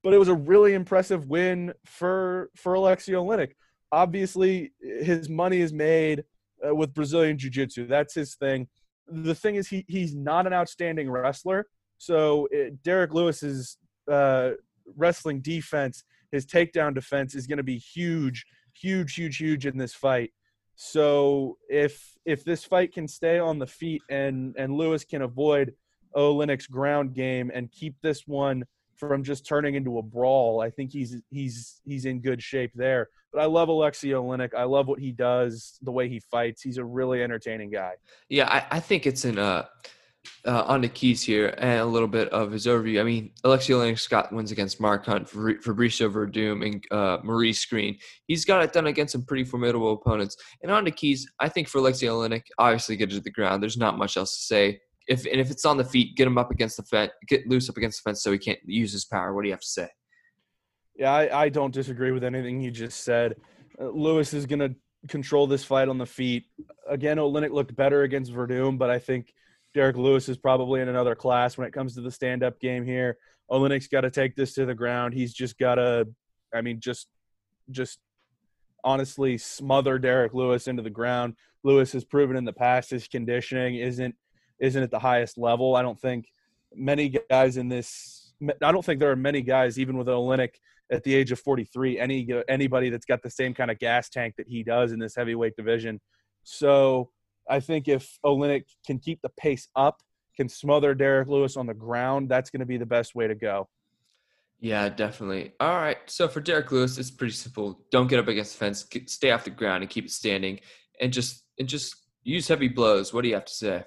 but 0.09 0.15
it 0.15 0.19
was 0.19 0.29
a 0.29 0.35
really 0.35 0.73
impressive 0.73 1.29
win 1.29 1.71
for 1.85 2.49
for 2.57 2.73
Alexei 2.73 3.13
Oleinik. 3.13 3.51
Obviously, 3.93 4.73
his 4.81 5.29
money 5.29 5.61
is 5.61 5.71
made 5.71 6.25
uh, 6.67 6.75
with 6.75 6.95
Brazilian 6.95 7.37
Jiu 7.37 7.51
Jitsu. 7.51 7.87
That's 7.87 8.15
his 8.15 8.35
thing. 8.35 8.69
The 9.07 9.35
thing 9.35 9.57
is, 9.57 9.69
he 9.69 9.85
he's 9.87 10.15
not 10.15 10.47
an 10.47 10.55
outstanding 10.55 11.11
wrestler. 11.11 11.67
So 11.99 12.49
it, 12.51 12.83
Derrick 12.83 13.13
Lewis's 13.13 13.77
uh, 14.11 14.53
wrestling 14.97 15.43
defense, 15.43 16.05
his 16.33 16.47
takedown 16.47 16.95
defense, 16.95 17.35
is 17.35 17.47
going 17.47 17.59
to 17.59 17.63
be 17.63 17.77
huge, 17.77 18.47
huge, 18.73 19.15
huge, 19.15 19.37
huge 19.37 19.67
in 19.67 19.77
this 19.77 19.93
fight. 19.93 20.33
So 20.75 21.59
if 21.69 22.17
if 22.25 22.45
this 22.45 22.65
fight 22.65 22.95
can 22.95 23.07
stay 23.07 23.39
on 23.39 23.59
the 23.59 23.67
feet 23.67 24.01
and 24.09 24.57
and 24.57 24.73
Lewis 24.73 25.05
can 25.05 25.21
avoid 25.21 25.75
Olynyk's 26.17 26.67
ground 26.67 27.13
game 27.13 27.51
and 27.53 27.71
keep 27.71 27.97
this 28.01 28.27
one 28.27 28.65
from 28.99 29.23
just 29.23 29.47
turning 29.47 29.75
into 29.75 29.99
a 29.99 30.03
brawl, 30.03 30.61
I 30.61 30.71
think 30.71 30.93
he's 30.93 31.17
he's 31.31 31.81
he's 31.85 32.05
in 32.05 32.21
good 32.21 32.43
shape 32.43 32.73
there. 32.75 33.09
But 33.33 33.43
I 33.43 33.47
love 33.47 33.69
Alexei 33.69 34.09
Olynyk. 34.09 34.55
I 34.55 34.65
love 34.65 34.87
what 34.87 35.01
he 35.01 35.13
does, 35.13 35.79
the 35.83 35.93
way 35.93 36.09
he 36.09 36.21
fights. 36.31 36.63
He's 36.63 36.79
a 36.79 36.85
really 36.85 37.23
entertaining 37.23 37.71
guy. 37.71 37.93
Yeah, 38.29 38.49
I, 38.49 38.77
I 38.77 38.81
think 38.81 39.07
it's 39.07 39.25
an 39.25 39.39
uh, 39.39 39.67
uh, 40.47 40.63
on 40.63 40.81
the 40.81 40.89
keys 40.89 41.23
here 41.23 41.55
and 41.59 41.81
a 41.81 41.85
little 41.85 42.09
bit 42.09 42.29
of 42.31 42.53
his 42.53 42.67
overview. 42.67 43.01
I 43.01 43.05
mean, 43.05 43.33
Alexei 43.45 43.73
Olynyk 43.73 44.09
got 44.09 44.33
wins 44.33 44.53
against 44.53 44.81
Mark 44.81 45.07
Hunt, 45.07 45.29
Fabricio 45.29 46.11
Werdum, 46.11 46.67
and 46.67 46.85
uh, 46.91 47.19
Maurice 47.23 47.65
Greene. 47.67 47.99
He's 48.27 48.45
got 48.45 48.63
it 48.63 48.73
done 48.73 48.87
against 48.87 49.13
some 49.13 49.25
pretty 49.25 49.45
formidable 49.45 49.93
opponents. 49.93 50.37
And 50.63 50.73
on 50.73 50.85
the 50.85 50.91
keys, 50.91 51.29
I 51.39 51.49
think 51.49 51.69
for 51.69 51.79
Alexei 51.79 52.07
Olynyk, 52.07 52.45
obviously 52.59 52.97
get 52.97 53.11
to 53.11 53.21
the 53.21 53.31
ground. 53.31 53.63
There's 53.63 53.77
not 53.77 53.99
much 53.99 54.17
else 54.17 54.37
to 54.37 54.43
say. 54.43 54.81
If 55.09 55.25
and 55.25 55.41
if 55.41 55.51
it's 55.51 55.65
on 55.65 55.79
the 55.79 55.85
feet, 55.85 56.17
get 56.17 56.27
him 56.27 56.37
up 56.37 56.51
against 56.51 56.77
the 56.77 56.83
fence, 56.83 57.13
get 57.27 57.49
Lewis 57.49 57.69
up 57.71 57.77
against 57.77 58.05
the 58.05 58.11
fence 58.11 58.23
so 58.23 58.31
he 58.31 58.39
can't 58.39 58.59
use 58.67 58.93
his 58.93 59.07
power. 59.07 59.35
What 59.35 59.43
do 59.43 59.49
you 59.49 59.55
have 59.55 59.61
to 59.61 59.67
say? 59.67 59.89
Yeah, 60.97 61.13
I, 61.13 61.45
I 61.45 61.49
don't 61.49 61.73
disagree 61.73 62.11
with 62.11 62.25
anything 62.25 62.61
you 62.61 62.71
just 62.71 63.05
said. 63.05 63.37
Uh, 63.81 63.89
Lewis 63.89 64.35
is 64.35 64.47
going 64.47 64.59
to 64.59 64.75
control 65.09 65.47
this 65.47 65.65
fight 65.65 65.89
on 65.89 65.97
the 65.97 66.07
feet. 66.07 66.47
Again, 66.89 67.19
Olynyk 67.19 67.53
looked 67.53 67.75
better 67.75 68.03
against 68.03 68.33
Werdum, 68.33 68.79
but 68.79 68.91
I 68.91 68.99
think 68.99 69.33
Derrick 69.75 69.97
Lewis 69.97 70.29
is 70.29 70.37
probably 70.37 70.81
in 70.81 70.89
another 70.89 71.15
class 71.15 71.57
when 71.57 71.67
it 71.67 71.73
comes 71.73 71.95
to 71.95 72.01
the 72.01 72.11
stand-up 72.11 72.59
game 72.59 72.85
here. 72.85 73.17
Olynyk's 73.51 73.87
got 73.87 74.01
to 74.01 74.11
take 74.11 74.35
this 74.35 74.55
to 74.55 74.67
the 74.67 74.75
ground. 74.75 75.15
He's 75.15 75.33
just 75.33 75.57
got 75.57 75.77
to, 75.77 76.09
I 76.53 76.63
mean, 76.63 76.81
just, 76.81 77.07
just 77.71 78.01
honestly 78.83 79.39
smother 79.39 79.99
Derrick 79.99 80.35
Lewis 80.35 80.67
into 80.67 80.83
the 80.83 80.91
ground. 80.91 81.35
Lewis 81.63 81.93
has 81.93 82.05
proven 82.05 82.37
in 82.37 82.45
the 82.45 82.53
past 82.53 82.91
his 82.91 83.07
conditioning 83.07 83.77
isn't 83.77 84.15
isn't 84.61 84.83
at 84.83 84.91
the 84.91 84.99
highest 84.99 85.39
level. 85.39 85.77
I 85.77 85.83
don't 85.83 86.01
think 86.01 86.27
many 86.75 87.15
guys 87.31 87.57
in 87.57 87.69
this. 87.69 88.33
I 88.63 88.73
don't 88.73 88.85
think 88.85 89.01
there 89.01 89.11
are 89.11 89.17
many 89.17 89.43
guys, 89.43 89.79
even 89.79 89.97
with 89.97 90.07
Olynyk 90.07 90.55
at 90.91 91.03
the 91.05 91.15
age 91.15 91.33
of 91.33 91.41
43, 91.41 91.99
any 91.99 92.29
anybody 92.49 92.91
that's 92.91 93.07
got 93.07 93.23
the 93.23 93.31
same 93.31 93.55
kind 93.55 93.71
of 93.71 93.79
gas 93.79 94.09
tank 94.09 94.35
that 94.39 94.49
he 94.49 94.63
does 94.63 94.93
in 94.93 94.99
this 94.99 95.15
heavyweight 95.17 95.57
division. 95.57 96.01
So 96.45 97.11
I 97.49 97.61
think 97.61 97.89
if 97.89 98.19
Olynyk 98.25 98.65
can 98.87 98.99
keep 98.99 99.21
the 99.23 99.31
pace 99.31 99.69
up, 99.77 100.01
can 100.37 100.49
smother 100.49 100.95
Derrick 100.95 101.29
Lewis 101.29 101.57
on 101.57 101.67
the 101.67 101.75
ground, 101.75 102.29
that's 102.29 102.51
going 102.51 102.61
to 102.61 102.67
be 102.67 102.77
the 102.77 102.87
best 102.87 103.15
way 103.15 103.27
to 103.27 103.35
go. 103.35 103.69
Yeah, 104.61 104.89
definitely. 104.89 105.53
All 105.61 105.77
right. 105.77 105.99
So 106.07 106.27
for 106.29 106.41
Derrick 106.41 106.73
Lewis, 106.73 106.99
it's 106.99 107.11
pretty 107.11 107.33
simple. 107.33 107.81
Don't 107.91 108.09
get 108.09 108.19
up 108.19 108.29
against 108.29 108.53
the 108.53 108.59
fence. 108.59 108.87
Stay 109.07 109.31
off 109.31 109.45
the 109.45 109.51
ground 109.51 109.83
and 109.83 109.91
keep 109.91 110.05
it 110.05 110.11
standing, 110.11 110.61
and 111.01 111.13
just 111.13 111.45
and 111.59 111.69
just 111.69 111.95
use 112.23 112.49
heavy 112.49 112.69
blows. 112.69 113.13
What 113.13 113.23
do 113.23 113.29
you 113.29 113.35
have 113.35 113.45
to 113.45 113.53
say? 113.53 113.85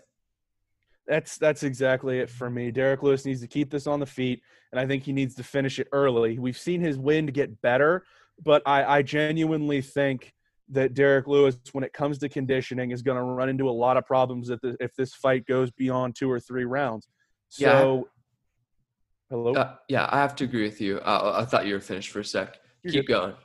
That's 1.08 1.38
that's 1.38 1.64
exactly 1.64 2.20
it 2.20 2.30
for 2.30 2.50
me. 2.50 2.72
Derrick 2.72 3.04
Lewis 3.04 3.26
needs 3.26 3.42
to 3.42 3.48
keep 3.48 3.70
this 3.70 3.88
on 3.88 4.00
the 4.00 4.06
feet, 4.06 4.42
and 4.72 4.80
I 4.80 4.86
think 4.86 5.04
he 5.04 5.14
needs 5.14 5.36
to 5.36 5.44
finish 5.44 5.80
it 5.80 5.88
early. 5.92 6.40
We've 6.40 6.58
seen 6.58 6.80
his 6.80 6.98
wind 6.98 7.34
get 7.34 7.62
better, 7.62 8.06
but 8.44 8.62
I, 8.66 8.84
I 8.84 9.02
genuinely 9.02 9.82
think 9.82 10.34
that 10.70 10.94
Derrick 10.94 11.28
Lewis, 11.28 11.58
when 11.74 11.84
it 11.84 11.92
comes 11.92 12.18
to 12.20 12.30
conditioning, 12.30 12.92
is 12.92 13.02
going 13.02 13.18
to 13.18 13.24
run 13.24 13.50
into 13.50 13.70
a 13.70 13.72
lot 13.72 13.98
of 13.98 14.06
problems 14.06 14.50
if, 14.50 14.62
the, 14.62 14.78
if 14.80 14.96
this 14.96 15.14
fight 15.14 15.46
goes 15.46 15.70
beyond 15.72 16.16
two 16.16 16.32
or 16.32 16.40
three 16.40 16.64
rounds. 16.64 17.10
So, 17.50 17.66
yeah. 17.66 18.02
hello. 19.30 19.54
Uh, 19.54 19.76
yeah, 19.90 20.08
I 20.10 20.20
have 20.20 20.36
to 20.38 20.46
agree 20.46 20.64
with 20.64 20.80
you. 20.80 21.00
Uh, 21.00 21.34
I 21.36 21.46
thought 21.46 21.66
you 21.66 21.74
were 21.74 21.82
finished 21.82 22.10
for 22.10 22.22
a 22.22 22.26
sec. 22.26 22.58
You're 22.84 22.94
Keep 22.94 23.08
good. 23.08 23.36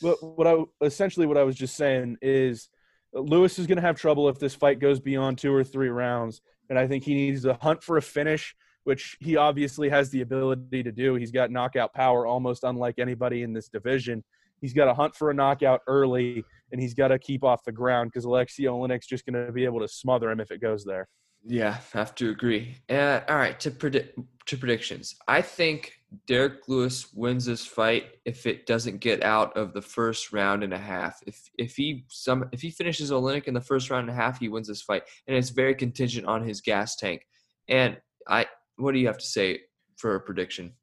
going. 0.00 0.14
What 0.20 0.46
I 0.46 0.56
essentially 0.84 1.26
what 1.26 1.36
I 1.36 1.44
was 1.44 1.54
just 1.54 1.76
saying 1.76 2.16
is 2.22 2.68
Lewis 3.12 3.58
is 3.60 3.68
going 3.68 3.76
to 3.76 3.82
have 3.82 3.96
trouble 3.96 4.28
if 4.28 4.38
this 4.38 4.54
fight 4.54 4.80
goes 4.80 4.98
beyond 4.98 5.38
two 5.38 5.54
or 5.54 5.62
three 5.62 5.90
rounds, 5.90 6.40
and 6.72 6.78
I 6.78 6.86
think 6.86 7.04
he 7.04 7.12
needs 7.12 7.42
to 7.42 7.52
hunt 7.60 7.82
for 7.82 7.98
a 7.98 8.02
finish, 8.02 8.56
which 8.84 9.18
he 9.20 9.36
obviously 9.36 9.90
has 9.90 10.08
the 10.08 10.22
ability 10.22 10.82
to 10.82 10.90
do. 10.90 11.16
He's 11.16 11.30
got 11.30 11.50
knockout 11.50 11.92
power, 11.92 12.24
almost 12.26 12.64
unlike 12.64 12.98
anybody 12.98 13.42
in 13.42 13.52
this 13.52 13.68
division. 13.68 14.24
He's 14.62 14.72
got 14.72 14.86
to 14.86 14.94
hunt 14.94 15.14
for 15.14 15.28
a 15.28 15.34
knockout 15.34 15.82
early, 15.86 16.42
and 16.72 16.80
he's 16.80 16.94
got 16.94 17.08
to 17.08 17.18
keep 17.18 17.44
off 17.44 17.62
the 17.62 17.72
ground 17.72 18.10
because 18.10 18.24
Alexei 18.24 18.62
Olynyk's 18.62 19.06
just 19.06 19.26
going 19.26 19.44
to 19.44 19.52
be 19.52 19.66
able 19.66 19.80
to 19.80 19.88
smother 19.88 20.30
him 20.30 20.40
if 20.40 20.50
it 20.50 20.62
goes 20.62 20.82
there. 20.82 21.08
Yeah, 21.44 21.76
I 21.94 21.98
have 21.98 22.14
to 22.14 22.30
agree. 22.30 22.78
Uh, 22.88 23.20
all 23.28 23.36
right, 23.36 23.60
to 23.60 23.70
predict 23.70 24.18
to 24.46 24.56
predictions. 24.56 25.14
I 25.28 25.42
think 25.42 25.92
Derrick 26.26 26.68
Lewis 26.68 27.12
wins 27.14 27.46
this 27.46 27.64
fight 27.64 28.06
if 28.24 28.46
it 28.46 28.66
doesn't 28.66 28.98
get 28.98 29.22
out 29.22 29.56
of 29.56 29.72
the 29.72 29.82
first 29.82 30.32
round 30.32 30.62
and 30.62 30.74
a 30.74 30.78
half. 30.78 31.20
If 31.26 31.50
if 31.58 31.76
he 31.76 32.04
some 32.08 32.48
if 32.52 32.60
he 32.60 32.70
finishes 32.70 33.10
Olynyk 33.10 33.44
in 33.44 33.54
the 33.54 33.60
first 33.60 33.90
round 33.90 34.08
and 34.08 34.18
a 34.18 34.20
half, 34.20 34.38
he 34.38 34.48
wins 34.48 34.68
this 34.68 34.82
fight, 34.82 35.04
and 35.26 35.36
it's 35.36 35.50
very 35.50 35.74
contingent 35.74 36.26
on 36.26 36.42
his 36.42 36.60
gas 36.60 36.96
tank. 36.96 37.26
And 37.68 37.96
I, 38.28 38.46
what 38.76 38.92
do 38.92 38.98
you 38.98 39.06
have 39.06 39.18
to 39.18 39.26
say 39.26 39.60
for 39.96 40.14
a 40.14 40.20
prediction? 40.20 40.74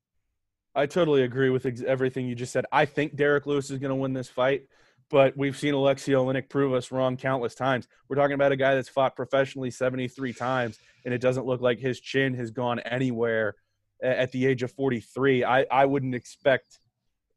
I 0.75 0.85
totally 0.85 1.23
agree 1.23 1.49
with 1.49 1.65
ex- 1.65 1.81
everything 1.81 2.27
you 2.27 2.35
just 2.35 2.53
said. 2.53 2.65
I 2.71 2.85
think 2.85 3.15
Derrick 3.15 3.45
Lewis 3.45 3.69
is 3.69 3.79
going 3.79 3.89
to 3.89 3.95
win 3.95 4.13
this 4.13 4.29
fight, 4.29 4.63
but 5.09 5.35
we've 5.35 5.57
seen 5.57 5.73
Alexei 5.73 6.13
Olynyk 6.13 6.49
prove 6.49 6.73
us 6.73 6.91
wrong 6.91 7.17
countless 7.17 7.55
times. 7.55 7.87
We're 8.07 8.15
talking 8.15 8.35
about 8.35 8.51
a 8.51 8.55
guy 8.55 8.75
that's 8.75 8.89
fought 8.89 9.15
professionally 9.15 9.71
73 9.71 10.33
times, 10.33 10.79
and 11.05 11.13
it 11.13 11.21
doesn't 11.21 11.45
look 11.45 11.61
like 11.61 11.79
his 11.79 11.99
chin 11.99 12.33
has 12.35 12.51
gone 12.51 12.79
anywhere 12.79 13.55
at 14.01 14.31
the 14.31 14.45
age 14.45 14.63
of 14.63 14.71
43. 14.71 15.43
I, 15.43 15.65
I 15.71 15.85
wouldn't 15.85 16.15
expect 16.15 16.79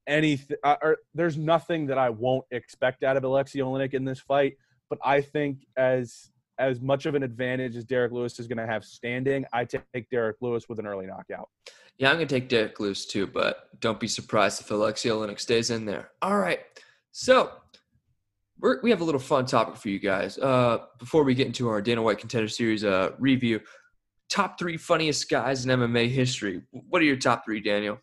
anything. 0.06 0.56
Or 0.64 0.98
there's 1.14 1.36
nothing 1.36 1.86
that 1.86 1.98
I 1.98 2.10
won't 2.10 2.44
expect 2.50 3.02
out 3.02 3.16
of 3.16 3.24
Alexei 3.24 3.60
Olynyk 3.60 3.94
in 3.94 4.04
this 4.04 4.20
fight. 4.20 4.56
But 4.90 4.98
I 5.04 5.20
think 5.20 5.66
as 5.76 6.30
as 6.58 6.80
much 6.80 7.06
of 7.06 7.14
an 7.14 7.22
advantage 7.22 7.76
as 7.76 7.84
Derrick 7.84 8.12
Lewis 8.12 8.38
is 8.38 8.46
going 8.46 8.58
to 8.58 8.66
have 8.66 8.84
standing, 8.84 9.44
I 9.52 9.64
take 9.64 10.08
Derrick 10.10 10.36
Lewis 10.40 10.68
with 10.68 10.78
an 10.78 10.86
early 10.86 11.06
knockout. 11.06 11.48
Yeah, 11.96 12.10
I'm 12.10 12.16
going 12.16 12.28
to 12.28 12.34
take 12.34 12.48
Derrick 12.48 12.78
Lewis 12.78 13.06
too, 13.06 13.26
but 13.26 13.80
don't 13.80 13.98
be 13.98 14.06
surprised 14.06 14.60
if 14.60 14.70
Alexei 14.70 15.08
Olynyk 15.08 15.40
stays 15.40 15.70
in 15.70 15.86
there. 15.86 16.10
All 16.20 16.38
right. 16.38 16.60
So 17.10 17.52
we 18.82 18.90
have 18.90 19.00
a 19.00 19.04
little 19.04 19.20
fun 19.20 19.44
topic 19.44 19.76
for 19.76 19.88
you 19.88 19.98
guys. 19.98 20.38
Uh, 20.38 20.78
before 20.98 21.24
we 21.24 21.34
get 21.34 21.46
into 21.46 21.68
our 21.68 21.82
Dana 21.82 22.00
White 22.00 22.18
Contender 22.18 22.48
Series 22.48 22.84
uh, 22.84 23.10
review, 23.18 23.60
top 24.32 24.58
three 24.58 24.78
funniest 24.78 25.28
guys 25.28 25.66
in 25.66 25.78
MMA 25.78 26.08
history. 26.08 26.62
What 26.70 27.02
are 27.02 27.04
your 27.04 27.16
top 27.16 27.44
three, 27.44 27.60
Daniel? 27.60 27.98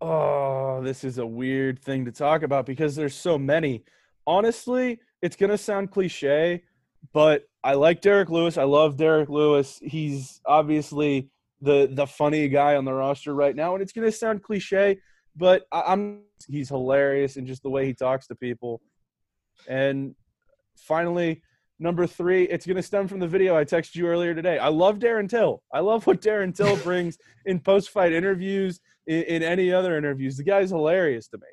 Oh, 0.00 0.80
this 0.82 1.02
is 1.02 1.18
a 1.18 1.26
weird 1.26 1.82
thing 1.82 2.04
to 2.04 2.12
talk 2.12 2.42
about 2.42 2.66
because 2.66 2.94
there's 2.94 3.16
so 3.16 3.36
many. 3.36 3.84
Honestly, 4.26 5.00
it's 5.22 5.34
going 5.34 5.50
to 5.50 5.58
sound 5.58 5.90
cliche, 5.90 6.62
but 7.12 7.48
I 7.64 7.74
like 7.74 8.00
Derrick 8.00 8.30
Lewis. 8.30 8.56
I 8.56 8.62
love 8.62 8.96
Derrick 8.96 9.28
Lewis. 9.28 9.80
He's 9.82 10.40
obviously 10.46 11.30
the 11.60 11.88
the 11.90 12.06
funny 12.06 12.48
guy 12.48 12.76
on 12.76 12.84
the 12.84 12.92
roster 12.92 13.34
right 13.34 13.56
now, 13.56 13.74
and 13.74 13.82
it's 13.82 13.92
going 13.92 14.06
to 14.06 14.16
sound 14.16 14.42
cliche, 14.42 14.98
but 15.34 15.64
I, 15.72 15.82
I'm 15.86 16.22
he's 16.46 16.68
hilarious 16.68 17.36
and 17.36 17.46
just 17.46 17.62
the 17.62 17.70
way 17.70 17.86
he 17.86 17.94
talks 17.94 18.28
to 18.28 18.36
people. 18.36 18.80
And 19.66 20.14
finally, 20.76 21.42
number 21.78 22.06
three, 22.06 22.44
it's 22.44 22.66
going 22.66 22.76
to 22.76 22.82
stem 22.82 23.08
from 23.08 23.20
the 23.20 23.28
video 23.28 23.56
I 23.56 23.64
texted 23.64 23.96
you 23.96 24.06
earlier 24.06 24.34
today. 24.34 24.58
I 24.58 24.68
love 24.68 24.98
Darren 24.98 25.28
Till. 25.28 25.62
I 25.72 25.80
love 25.80 26.06
what 26.06 26.20
Darren 26.20 26.54
Till 26.54 26.76
brings 26.84 27.18
in 27.46 27.60
post 27.60 27.90
fight 27.90 28.12
interviews, 28.12 28.80
in, 29.06 29.22
in, 29.24 29.42
any 29.42 29.72
other 29.72 29.96
interviews. 29.96 30.36
The 30.36 30.44
guy's 30.44 30.70
hilarious 30.70 31.28
to 31.28 31.38
me. 31.38 31.46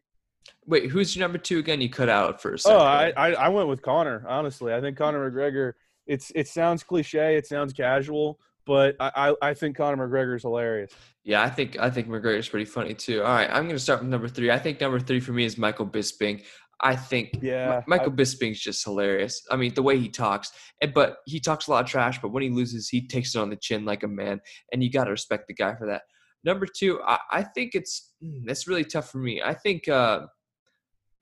Wait, 0.65 0.89
who's 0.89 1.15
your 1.15 1.23
number 1.25 1.37
two 1.37 1.59
again? 1.59 1.81
You 1.81 1.89
cut 1.89 2.09
out 2.09 2.41
for 2.41 2.51
a 2.51 2.53
oh, 2.53 2.57
second. 2.57 2.77
Oh, 2.77 2.83
I, 2.83 3.13
I, 3.17 3.31
I 3.33 3.49
went 3.49 3.67
with 3.67 3.81
Conor. 3.81 4.25
Honestly, 4.27 4.73
I 4.73 4.81
think 4.81 4.97
Conor 4.97 5.29
McGregor. 5.29 5.73
It's 6.07 6.31
it 6.35 6.47
sounds 6.47 6.83
cliche, 6.83 7.37
it 7.37 7.45
sounds 7.45 7.73
casual, 7.73 8.39
but 8.65 8.95
I, 8.99 9.11
I, 9.15 9.49
I 9.49 9.53
think 9.53 9.77
Conor 9.77 10.07
McGregor 10.07 10.35
is 10.35 10.41
hilarious. 10.41 10.91
Yeah, 11.23 11.43
I 11.43 11.49
think 11.49 11.77
I 11.79 11.89
think 11.89 12.07
McGregor's 12.07 12.49
pretty 12.49 12.65
funny 12.65 12.93
too. 12.93 13.21
All 13.21 13.33
right, 13.33 13.49
I'm 13.49 13.63
going 13.63 13.75
to 13.75 13.79
start 13.79 14.01
with 14.01 14.09
number 14.09 14.27
three. 14.27 14.51
I 14.51 14.57
think 14.57 14.81
number 14.81 14.99
three 14.99 15.19
for 15.19 15.33
me 15.33 15.45
is 15.45 15.57
Michael 15.57 15.85
Bisping. 15.85 16.43
I 16.83 16.95
think 16.95 17.39
yeah, 17.41 17.81
Michael 17.87 18.11
I, 18.11 18.15
Bisping's 18.15 18.59
just 18.59 18.83
hilarious. 18.83 19.41
I 19.51 19.55
mean, 19.55 19.73
the 19.73 19.83
way 19.83 19.99
he 19.99 20.09
talks, 20.09 20.51
but 20.93 21.17
he 21.25 21.39
talks 21.39 21.67
a 21.67 21.71
lot 21.71 21.83
of 21.83 21.89
trash. 21.89 22.19
But 22.21 22.29
when 22.29 22.43
he 22.43 22.49
loses, 22.49 22.89
he 22.89 23.07
takes 23.07 23.35
it 23.35 23.39
on 23.39 23.49
the 23.49 23.55
chin 23.55 23.85
like 23.85 24.03
a 24.03 24.07
man, 24.07 24.41
and 24.71 24.83
you 24.83 24.91
got 24.91 25.05
to 25.05 25.11
respect 25.11 25.47
the 25.47 25.53
guy 25.53 25.75
for 25.75 25.87
that. 25.87 26.01
Number 26.43 26.65
two, 26.65 26.99
I, 27.05 27.19
I 27.31 27.43
think 27.43 27.75
it's 27.75 28.13
hmm, 28.21 28.49
it's 28.49 28.67
really 28.67 28.83
tough 28.83 29.11
for 29.11 29.19
me. 29.19 29.41
I 29.43 29.53
think 29.53 29.87
uh, 29.87 30.21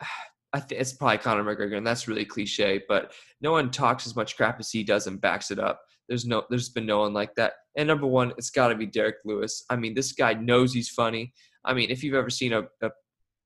I 0.53 0.59
think 0.61 0.81
it's 0.81 0.93
probably 0.93 1.17
Conor 1.17 1.43
McGregor, 1.43 1.77
and 1.77 1.85
that's 1.85 2.07
really 2.07 2.25
cliche. 2.25 2.81
But 2.87 3.11
no 3.41 3.51
one 3.51 3.69
talks 3.69 4.07
as 4.07 4.15
much 4.15 4.37
crap 4.37 4.59
as 4.59 4.71
he 4.71 4.83
does 4.83 5.07
and 5.07 5.21
backs 5.21 5.51
it 5.51 5.59
up. 5.59 5.81
There's 6.07 6.25
no, 6.25 6.43
there's 6.49 6.69
been 6.69 6.87
no 6.87 7.01
one 7.01 7.13
like 7.13 7.35
that. 7.35 7.53
And 7.77 7.87
number 7.87 8.07
one, 8.07 8.33
it's 8.35 8.49
got 8.49 8.69
to 8.69 8.75
be 8.75 8.87
Derrick 8.87 9.17
Lewis. 9.25 9.63
I 9.69 9.75
mean, 9.75 9.93
this 9.93 10.11
guy 10.11 10.33
knows 10.33 10.73
he's 10.73 10.89
funny. 10.89 11.33
I 11.65 11.75
mean, 11.75 11.91
if 11.91 12.03
you've 12.03 12.15
ever 12.15 12.31
seen 12.31 12.51
a, 12.53 12.63
a 12.81 12.89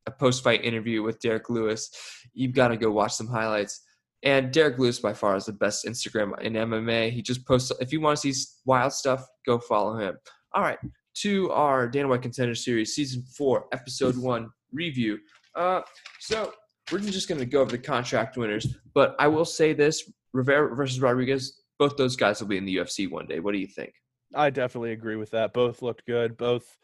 a 0.06 0.12
post 0.12 0.44
fight 0.44 0.64
interview 0.64 1.04
with 1.04 1.20
Derrick 1.20 1.50
Lewis, 1.50 1.90
you've 2.34 2.54
got 2.54 2.70
to 2.70 2.78
go 2.78 2.92
watch 2.92 3.14
some 3.14 3.28
highlights. 3.28 3.82
And 4.24 4.54
Derrick 4.54 4.80
Lewis 4.80 5.00
by 5.00 5.14
far 5.14 5.36
is 5.36 5.46
the 5.46 5.54
best 5.54 5.86
Instagram 5.86 6.40
in 6.42 6.54
MMA. 6.54 7.12
He 7.12 7.22
just 7.22 7.46
posts 7.46 7.72
if 7.80 7.92
you 7.92 8.00
want 8.00 8.20
to 8.20 8.34
see 8.34 8.50
wild 8.66 8.94
stuff, 8.94 9.26
go 9.46 9.60
follow 9.60 9.98
him. 9.98 10.18
All 10.54 10.62
right, 10.62 10.80
to 11.16 11.52
our 11.52 11.88
Dana 11.88 12.08
White 12.08 12.22
Contender 12.22 12.56
Series 12.56 12.96
Season 12.96 13.24
Four, 13.38 13.66
Episode 13.74 14.18
One 14.18 14.50
review. 14.72 15.20
Uh, 15.56 15.82
so 16.20 16.54
we're 16.92 17.00
just 17.00 17.28
going 17.28 17.40
to 17.40 17.46
go 17.46 17.62
over 17.62 17.72
the 17.72 17.78
contract 17.78 18.38
winners. 18.38 18.76
But 18.94 19.16
I 19.20 19.28
will 19.28 19.46
say 19.46 19.74
this: 19.74 20.10
Rivera 20.32 20.76
versus 20.76 21.02
Rodriguez, 21.02 21.62
both 21.80 21.98
those 21.98 22.16
guys 22.16 22.40
will 22.40 22.48
be 22.48 22.58
in 22.58 22.66
the 22.66 22.78
UFC 22.78 23.10
one 23.10 23.28
day. 23.28 23.40
What 23.40 23.54
do 23.54 23.60
you 23.60 23.68
think? 23.68 23.94
I 24.36 24.50
definitely 24.50 24.92
agree 24.92 25.16
with 25.16 25.32
that. 25.32 25.54
Both 25.54 25.82
looked 25.82 26.06
good. 26.06 26.38
Both, 26.38 26.78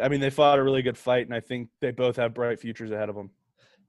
I 0.00 0.08
mean, 0.08 0.20
they 0.20 0.30
fought 0.30 0.58
a 0.58 0.62
really 0.62 0.82
good 0.82 0.96
fight, 0.96 1.26
and 1.26 1.34
I 1.34 1.40
think 1.40 1.68
they 1.80 1.90
both 1.90 2.16
have 2.16 2.34
bright 2.34 2.60
futures 2.60 2.90
ahead 2.90 3.08
of 3.08 3.14
them. 3.14 3.30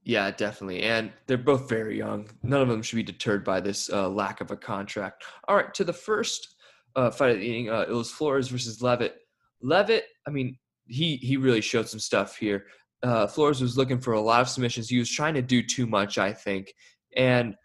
Yeah, 0.04 0.32
definitely. 0.32 0.84
And 0.84 1.12
they're 1.28 1.38
both 1.38 1.70
very 1.70 1.98
young. 1.98 2.30
None 2.44 2.62
of 2.62 2.68
them 2.68 2.82
should 2.82 2.98
be 2.98 3.04
deterred 3.04 3.46
by 3.46 3.62
this 3.62 3.90
uh, 3.90 4.10
lack 4.10 4.42
of 4.42 4.52
a 4.52 4.58
contract. 4.58 5.24
All 5.48 5.56
right, 5.56 5.74
to 5.74 5.84
the 5.84 5.94
first 5.94 6.56
uh, 6.96 7.10
fight 7.10 7.32
of 7.32 7.38
the 7.38 7.46
evening, 7.46 7.70
uh, 7.70 7.86
it 7.88 7.94
was 7.94 8.12
Flores 8.12 8.50
versus 8.50 8.82
Leavitt. 8.82 9.16
Leavitt, 9.62 10.06
I 10.28 10.32
mean, 10.32 10.58
he 10.88 11.16
he 11.18 11.38
really 11.38 11.62
showed 11.62 11.88
some 11.88 12.00
stuff 12.00 12.36
here. 12.36 12.66
Uh, 13.02 13.28
Flores 13.28 13.62
was 13.62 13.78
looking 13.78 14.00
for 14.00 14.14
a 14.14 14.22
lot 14.22 14.42
of 14.42 14.50
submissions. 14.50 14.90
He 14.90 15.00
was 15.00 15.10
trying 15.10 15.34
to 15.36 15.42
do 15.42 15.64
too 15.64 15.88
much, 15.88 16.18
I 16.18 16.34
think. 16.34 16.74
And 17.16 17.56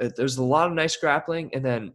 uh, 0.00 0.10
there's 0.16 0.38
a 0.38 0.44
lot 0.44 0.68
of 0.68 0.74
nice 0.74 0.96
grappling, 0.96 1.50
and 1.52 1.64
then 1.64 1.92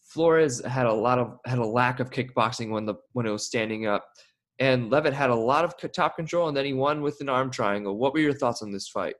Flores 0.00 0.64
had 0.64 0.86
a 0.86 0.92
lot 0.92 1.18
of 1.18 1.38
had 1.44 1.58
a 1.58 1.66
lack 1.66 2.00
of 2.00 2.10
kickboxing 2.10 2.70
when 2.70 2.86
the 2.86 2.94
when 3.12 3.26
it 3.26 3.30
was 3.30 3.46
standing 3.46 3.86
up, 3.86 4.06
and 4.58 4.90
Leavitt 4.90 5.14
had 5.14 5.30
a 5.30 5.34
lot 5.34 5.64
of 5.64 5.92
top 5.92 6.16
control, 6.16 6.48
and 6.48 6.56
then 6.56 6.64
he 6.64 6.72
won 6.72 7.02
with 7.02 7.20
an 7.20 7.28
arm 7.28 7.50
triangle. 7.50 7.96
What 7.96 8.12
were 8.12 8.20
your 8.20 8.32
thoughts 8.32 8.62
on 8.62 8.72
this 8.72 8.88
fight? 8.88 9.14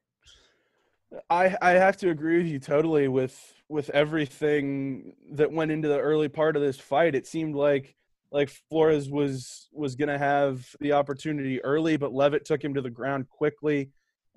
I 1.31 1.57
I 1.63 1.71
have 1.71 1.97
to 1.99 2.11
agree 2.11 2.39
with 2.39 2.47
you 2.47 2.59
totally 2.59 3.09
with 3.09 3.55
with 3.69 3.91
everything 3.91 5.15
that 5.33 5.53
went 5.53 5.71
into 5.71 5.89
the 5.89 5.99
early 5.99 6.29
part 6.29 6.57
of 6.57 6.63
this 6.63 6.79
fight. 6.79 7.15
It 7.15 7.27
seemed 7.27 7.55
like 7.55 7.95
like 8.31 8.51
Flores 8.69 9.09
was 9.09 9.69
was 9.73 9.95
going 9.95 10.09
to 10.09 10.19
have 10.19 10.67
the 10.81 10.93
opportunity 10.93 11.63
early, 11.65 11.97
but 11.97 12.13
Leavitt 12.13 12.45
took 12.45 12.63
him 12.63 12.75
to 12.75 12.83
the 12.83 12.91
ground 12.91 13.29
quickly, 13.29 13.91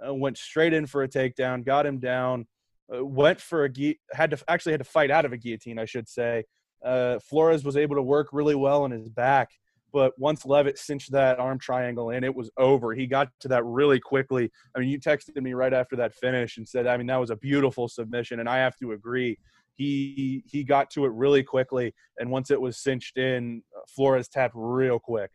uh, 0.05 0.13
went 0.13 0.37
straight 0.37 0.73
in 0.73 0.85
for 0.85 1.03
a 1.03 1.07
takedown, 1.07 1.65
got 1.65 1.85
him 1.85 1.99
down, 1.99 2.47
uh, 2.93 3.03
went 3.03 3.41
for 3.41 3.65
a 3.65 3.97
had 4.13 4.31
to 4.31 4.37
actually 4.47 4.73
had 4.73 4.81
to 4.81 4.85
fight 4.85 5.11
out 5.11 5.25
of 5.25 5.33
a 5.33 5.37
guillotine, 5.37 5.79
I 5.79 5.85
should 5.85 6.07
say. 6.07 6.45
Uh, 6.83 7.19
Flores 7.19 7.63
was 7.63 7.77
able 7.77 7.95
to 7.95 8.01
work 8.01 8.29
really 8.31 8.55
well 8.55 8.83
on 8.83 8.91
his 8.91 9.09
back, 9.09 9.51
but 9.91 10.17
once 10.17 10.45
Leavitt 10.45 10.77
cinched 10.77 11.11
that 11.11 11.39
arm 11.39 11.59
triangle 11.59 12.11
in, 12.11 12.23
it 12.23 12.33
was 12.33 12.49
over. 12.57 12.93
He 12.93 13.07
got 13.07 13.29
to 13.41 13.47
that 13.49 13.65
really 13.65 13.99
quickly. 13.99 14.51
I 14.75 14.79
mean, 14.79 14.89
you 14.89 14.99
texted 14.99 15.41
me 15.41 15.53
right 15.53 15.73
after 15.73 15.95
that 15.97 16.13
finish 16.13 16.57
and 16.57 16.67
said, 16.67 16.87
I 16.87 16.97
mean, 16.97 17.07
that 17.07 17.19
was 17.19 17.29
a 17.29 17.35
beautiful 17.35 17.87
submission, 17.87 18.39
and 18.39 18.49
I 18.49 18.57
have 18.57 18.77
to 18.77 18.93
agree. 18.93 19.37
He 19.75 20.43
he 20.45 20.63
got 20.63 20.89
to 20.91 21.05
it 21.05 21.11
really 21.13 21.43
quickly, 21.43 21.93
and 22.19 22.29
once 22.29 22.51
it 22.51 22.59
was 22.59 22.77
cinched 22.77 23.17
in, 23.17 23.63
uh, 23.75 23.81
Flores 23.87 24.27
tapped 24.27 24.53
real 24.55 24.99
quick. 24.99 25.31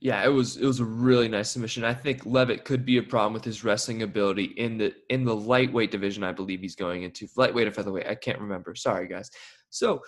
Yeah, 0.00 0.24
it 0.24 0.28
was 0.28 0.56
it 0.56 0.66
was 0.66 0.80
a 0.80 0.84
really 0.84 1.28
nice 1.28 1.50
submission. 1.50 1.84
I 1.84 1.94
think 1.94 2.26
Leavitt 2.26 2.64
could 2.64 2.84
be 2.84 2.98
a 2.98 3.02
problem 3.02 3.32
with 3.32 3.44
his 3.44 3.64
wrestling 3.64 4.02
ability 4.02 4.44
in 4.56 4.78
the 4.78 4.94
in 5.08 5.24
the 5.24 5.34
lightweight 5.34 5.90
division. 5.90 6.24
I 6.24 6.32
believe 6.32 6.60
he's 6.60 6.74
going 6.74 7.04
into 7.04 7.28
lightweight 7.36 7.68
or 7.68 7.72
featherweight. 7.72 8.06
I 8.06 8.14
can't 8.14 8.40
remember. 8.40 8.74
Sorry, 8.74 9.06
guys. 9.06 9.30
So 9.70 10.02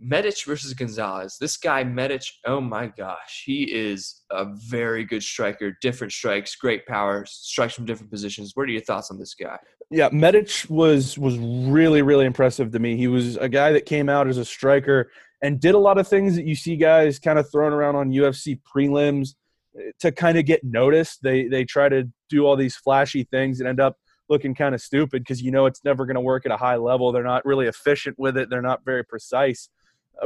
Medic 0.00 0.44
versus 0.44 0.74
Gonzalez. 0.74 1.36
This 1.40 1.56
guy 1.56 1.82
Medic, 1.84 2.22
oh 2.46 2.60
my 2.60 2.86
gosh, 2.86 3.42
he 3.44 3.64
is 3.64 4.22
a 4.30 4.46
very 4.68 5.04
good 5.04 5.22
striker. 5.22 5.76
Different 5.80 6.12
strikes, 6.12 6.54
great 6.54 6.86
power, 6.86 7.24
strikes 7.26 7.74
from 7.74 7.84
different 7.84 8.10
positions. 8.10 8.52
What 8.54 8.68
are 8.68 8.72
your 8.72 8.82
thoughts 8.82 9.10
on 9.10 9.18
this 9.18 9.34
guy? 9.34 9.58
Yeah, 9.90 10.08
Medic 10.12 10.50
was 10.68 11.18
was 11.18 11.38
really 11.38 12.02
really 12.02 12.26
impressive 12.26 12.70
to 12.72 12.78
me. 12.78 12.96
He 12.96 13.08
was 13.08 13.36
a 13.36 13.48
guy 13.48 13.72
that 13.72 13.86
came 13.86 14.08
out 14.08 14.28
as 14.28 14.38
a 14.38 14.44
striker 14.44 15.10
and 15.42 15.60
did 15.60 15.74
a 15.74 15.78
lot 15.78 15.98
of 15.98 16.06
things 16.06 16.36
that 16.36 16.44
you 16.44 16.54
see 16.54 16.76
guys 16.76 17.18
kind 17.18 17.38
of 17.38 17.50
throwing 17.50 17.72
around 17.72 17.96
on 17.96 18.10
UFC 18.10 18.60
prelims 18.62 19.34
eh, 19.78 19.90
to 20.00 20.12
kind 20.12 20.38
of 20.38 20.44
get 20.44 20.62
noticed. 20.62 21.22
They 21.22 21.48
they 21.48 21.64
try 21.64 21.88
to 21.88 22.08
do 22.28 22.46
all 22.46 22.56
these 22.56 22.76
flashy 22.76 23.24
things 23.24 23.60
and 23.60 23.68
end 23.68 23.80
up 23.80 23.96
looking 24.28 24.54
kind 24.54 24.74
of 24.74 24.80
stupid 24.80 25.22
because 25.22 25.40
you 25.40 25.50
know 25.50 25.66
it's 25.66 25.84
never 25.84 26.04
going 26.06 26.16
to 26.16 26.20
work 26.20 26.44
at 26.44 26.52
a 26.52 26.56
high 26.56 26.76
level. 26.76 27.10
They're 27.10 27.22
not 27.22 27.44
really 27.44 27.66
efficient 27.66 28.18
with 28.18 28.36
it. 28.36 28.50
They're 28.50 28.62
not 28.62 28.84
very 28.84 29.04
precise. 29.04 29.70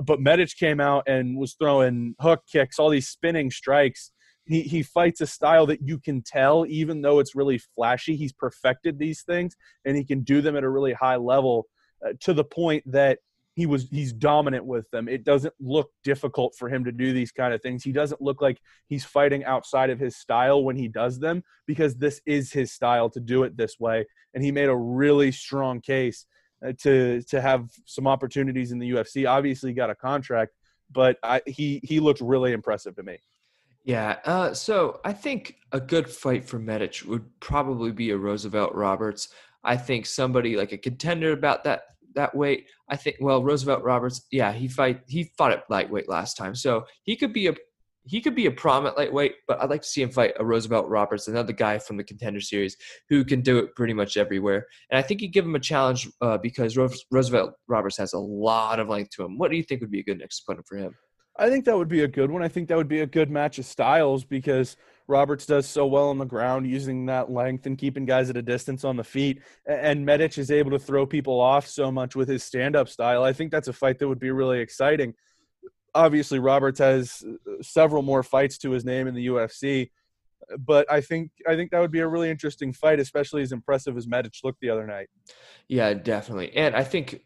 But 0.05 0.21
Medic 0.21 0.57
came 0.57 0.81
out 0.81 1.05
and 1.07 1.37
was 1.37 1.55
throwing 1.55 2.15
hook 2.21 2.43
kicks, 2.51 2.79
all 2.79 2.91
these 2.91 3.09
spinning 3.09 3.51
strikes. 3.51 4.13
He 4.45 4.63
he 4.63 4.83
fights 4.83 5.21
a 5.21 5.27
style 5.27 5.67
that 5.67 5.83
you 5.83 5.99
can 5.99 6.23
tell, 6.23 6.67
even 6.69 7.03
though 7.03 7.19
it's 7.19 7.35
really 7.35 7.59
flashy. 7.59 8.17
He's 8.17 8.33
perfected 8.33 8.99
these 8.99 9.23
things 9.23 9.55
and 9.85 9.97
he 9.97 10.05
can 10.05 10.21
do 10.21 10.41
them 10.41 10.57
at 10.57 10.65
a 10.65 10.69
really 10.69 10.95
high 10.95 11.17
level 11.17 11.67
uh, 12.05 12.13
to 12.21 12.35
the 12.35 12.45
point 12.45 12.85
that 12.91 13.19
he 13.55 13.67
was 13.67 13.89
he's 13.91 14.13
dominant 14.13 14.65
with 14.65 14.91
them. 14.91 15.09
It 15.09 15.25
doesn't 15.25 15.55
look 15.61 15.91
difficult 16.05 16.55
for 16.59 16.69
him 16.69 16.85
to 16.85 16.93
do 16.93 17.13
these 17.13 17.33
kind 17.33 17.53
of 17.53 17.61
things. 17.61 17.85
He 17.85 17.93
doesn't 17.93 18.23
look 18.23 18.41
like 18.41 18.59
he's 18.89 19.05
fighting 19.05 19.45
outside 19.45 19.91
of 19.91 19.99
his 19.99 20.17
style 20.17 20.65
when 20.65 20.77
he 20.77 20.89
does 20.89 21.19
them 21.19 21.43
because 21.67 21.97
this 21.97 22.21
is 22.25 22.53
his 22.53 22.73
style 22.73 23.11
to 23.11 23.21
do 23.21 23.43
it 23.43 23.57
this 23.57 23.79
way. 23.79 24.07
And 24.35 24.43
he 24.43 24.53
made 24.53 24.71
a 24.71 24.77
really 24.77 25.33
strong 25.33 25.81
case 25.81 26.27
to 26.81 27.23
to 27.23 27.41
have 27.41 27.71
some 27.87 28.07
opportunities 28.07 28.73
in 28.73 28.79
the 28.79 28.91
UFC. 28.91 29.29
Obviously, 29.29 29.73
got 29.73 29.91
a 29.91 29.95
contract, 29.95 30.53
but 30.91 31.17
I, 31.23 31.43
he 31.47 31.81
he 31.83 32.01
looked 32.01 32.21
really 32.21 32.53
impressive 32.53 32.95
to 32.97 33.03
me. 33.03 33.19
Yeah, 33.85 34.19
uh, 34.25 34.55
so 34.55 35.01
I 35.05 35.13
think 35.13 35.57
a 35.73 35.81
good 35.81 36.09
fight 36.09 36.45
for 36.45 36.59
Medic 36.59 37.03
would 37.07 37.25
probably 37.41 37.91
be 37.91 38.11
a 38.11 38.17
Roosevelt 38.17 38.75
Roberts. 38.75 39.29
I 39.65 39.77
think 39.77 40.07
somebody 40.07 40.57
like 40.57 40.73
a 40.73 40.79
contender 40.79 41.33
about 41.33 41.65
that 41.65 41.83
that 42.15 42.35
weight. 42.35 42.67
I 42.89 42.97
think 42.97 43.17
well 43.21 43.43
Roosevelt 43.43 43.83
Roberts, 43.83 44.27
yeah, 44.31 44.53
he 44.53 44.69
fight 44.69 45.01
he 45.09 45.33
fought 45.37 45.53
at 45.53 45.69
lightweight 45.69 46.09
last 46.09 46.37
time, 46.37 46.55
so 46.55 46.85
he 47.03 47.17
could 47.17 47.33
be 47.33 47.49
a 47.49 47.55
he 48.05 48.21
could 48.21 48.35
be 48.35 48.47
a 48.47 48.51
prominent 48.51 48.97
lightweight. 48.97 49.35
But 49.47 49.61
I'd 49.61 49.71
like 49.71 49.83
to 49.83 49.89
see 49.89 50.03
him 50.03 50.11
fight 50.11 50.35
a 50.39 50.45
Roosevelt 50.45 50.89
Roberts, 50.89 51.29
another 51.29 51.53
guy 51.53 51.79
from 51.79 51.97
the 51.97 52.05
contender 52.05 52.41
series 52.41 52.77
who 53.09 53.25
can 53.25 53.41
do 53.41 53.59
it 53.59 53.75
pretty 53.77 53.95
much 53.95 54.17
everywhere. 54.17 54.67
And 54.91 54.99
I 54.99 55.03
think 55.03 55.21
you 55.21 55.29
give 55.29 55.45
him 55.45 55.55
a 55.55 55.61
challenge 55.61 56.09
uh, 56.21 56.39
because 56.39 56.77
Roosevelt 56.77 57.55
Roberts 57.69 57.97
has 57.97 58.13
a 58.13 58.19
lot 58.19 58.81
of 58.81 58.89
length 58.89 59.11
to 59.17 59.25
him. 59.25 59.39
What 59.39 59.51
do 59.51 59.57
you 59.57 59.63
think 59.63 59.81
would 59.81 59.91
be 59.91 60.01
a 60.01 60.05
good 60.05 60.19
next 60.19 60.43
opponent 60.43 60.67
for 60.67 60.77
him? 60.77 60.95
I 61.39 61.49
think 61.49 61.65
that 61.65 61.77
would 61.77 61.89
be 61.89 62.03
a 62.03 62.09
good 62.09 62.31
one. 62.31 62.43
I 62.43 62.49
think 62.49 62.69
that 62.69 62.77
would 62.77 62.89
be 62.89 63.01
a 63.01 63.07
good 63.07 63.31
match 63.31 63.59
of 63.59 63.65
styles 63.65 64.23
because 64.23 64.77
Roberts 65.09 65.47
does 65.47 65.67
so 65.67 65.87
well 65.87 66.11
on 66.11 66.19
the 66.19 66.27
ground 66.27 66.67
using 66.67 67.07
that 67.07 67.31
length 67.31 67.65
and 67.65 67.79
keeping 67.79 68.05
guys 68.05 68.29
at 68.29 68.37
a 68.37 68.43
distance 68.43 68.85
on 68.85 68.97
the 68.97 69.05
feet. 69.05 69.41
And 69.67 70.05
Medic 70.05 70.37
is 70.37 70.51
able 70.51 70.71
to 70.73 70.79
throw 70.79 71.07
people 71.07 71.41
off 71.41 71.67
so 71.67 71.91
much 71.91 72.15
with 72.15 72.29
his 72.29 72.45
stand 72.45 72.77
up 72.77 72.89
style. 72.89 73.25
I 73.25 73.33
think 73.33 73.51
that's 73.51 73.69
a 73.69 73.73
fight 73.73 73.99
that 73.99 74.09
would 74.09 74.21
be 74.21 74.31
really 74.31 74.61
exciting. 74.61 75.15
Obviously, 75.95 76.39
Roberts 76.39 76.79
has 76.79 77.23
uh, 77.27 77.63
several 77.63 78.03
more 78.03 78.23
fights 78.23 78.59
to 78.59 78.71
his 78.71 78.85
name 78.85 79.07
in 79.07 79.15
the 79.15 79.27
UFC, 79.27 79.91
but 80.59 80.91
I 80.91 81.01
think 81.01 81.31
I 81.47 81.57
think 81.57 81.71
that 81.71 81.81
would 81.81 81.91
be 81.91 82.01
a 82.01 82.09
really 82.09 82.31
interesting 82.31 82.73
fight, 82.73 83.01
especially 83.01 83.43
as 83.43 83.53
impressive 83.53 83.97
as 83.97 84.07
Medic 84.07 84.33
looked 84.43 84.61
the 84.61 84.71
other 84.71 84.87
night. 84.87 85.09
Yeah, 85.69 85.93
definitely. 85.95 86.55
And 86.57 86.75
I 86.75 86.85
think 86.85 87.23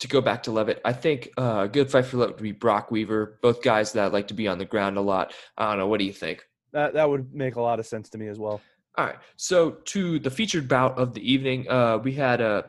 to 0.00 0.08
go 0.08 0.20
back 0.20 0.42
to 0.44 0.50
Leavitt, 0.50 0.80
I 0.84 0.92
think 0.92 1.30
uh, 1.38 1.62
a 1.64 1.68
good 1.68 1.90
fight 1.90 2.06
for 2.06 2.16
Leavitt 2.16 2.36
would 2.36 2.42
be 2.42 2.52
Brock 2.52 2.90
Weaver. 2.90 3.38
Both 3.42 3.62
guys 3.62 3.92
that 3.92 4.12
like 4.12 4.28
to 4.28 4.34
be 4.34 4.48
on 4.48 4.58
the 4.58 4.64
ground 4.64 4.96
a 4.96 5.02
lot. 5.02 5.34
I 5.56 5.68
don't 5.68 5.78
know. 5.78 5.86
What 5.86 5.98
do 5.98 6.04
you 6.04 6.12
think? 6.12 6.44
That 6.72 6.94
that 6.94 7.08
would 7.08 7.34
make 7.34 7.56
a 7.56 7.60
lot 7.60 7.80
of 7.80 7.86
sense 7.86 8.08
to 8.10 8.18
me 8.18 8.28
as 8.28 8.38
well. 8.38 8.60
All 8.96 9.06
right. 9.06 9.18
So 9.36 9.72
to 9.86 10.18
the 10.18 10.30
featured 10.30 10.68
bout 10.68 10.98
of 10.98 11.14
the 11.14 11.32
evening, 11.32 11.68
uh, 11.68 11.98
we 11.98 12.12
had 12.12 12.40
uh, 12.40 12.62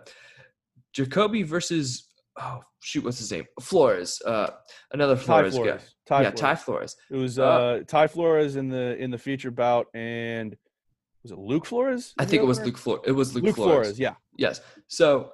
Jacoby 0.93 1.43
versus 1.43 2.07
oh 2.39 2.59
shoot, 2.81 3.03
what's 3.03 3.19
his 3.19 3.31
name? 3.31 3.45
Flores. 3.61 4.21
Uh, 4.25 4.49
another 4.93 5.15
Ty 5.15 5.21
Flores, 5.23 5.55
Flores. 5.55 5.81
guy. 6.07 6.17
Ty 6.17 6.21
yeah, 6.23 6.29
Flores. 6.29 6.39
Ty 6.39 6.55
Flores. 6.55 6.95
It 7.11 7.15
was 7.17 7.39
Uh, 7.39 7.43
uh, 7.43 7.79
Ty 7.87 8.07
Flores 8.07 8.55
in 8.55 8.69
the 8.69 8.95
in 8.97 9.11
the 9.11 9.17
feature 9.17 9.51
bout, 9.51 9.87
and 9.93 10.55
was 11.23 11.31
it 11.31 11.37
Luke 11.37 11.65
Flores? 11.65 12.13
I 12.17 12.25
think 12.25 12.41
it 12.41 12.45
was? 12.45 12.59
Luke 12.61 12.77
Flores. 12.77 13.01
It 13.05 13.11
was 13.11 13.35
Luke, 13.35 13.43
Luke 13.45 13.55
Flores. 13.55 13.87
Flores. 13.87 13.99
Yeah, 13.99 14.15
Yes. 14.37 14.61
So 14.87 15.31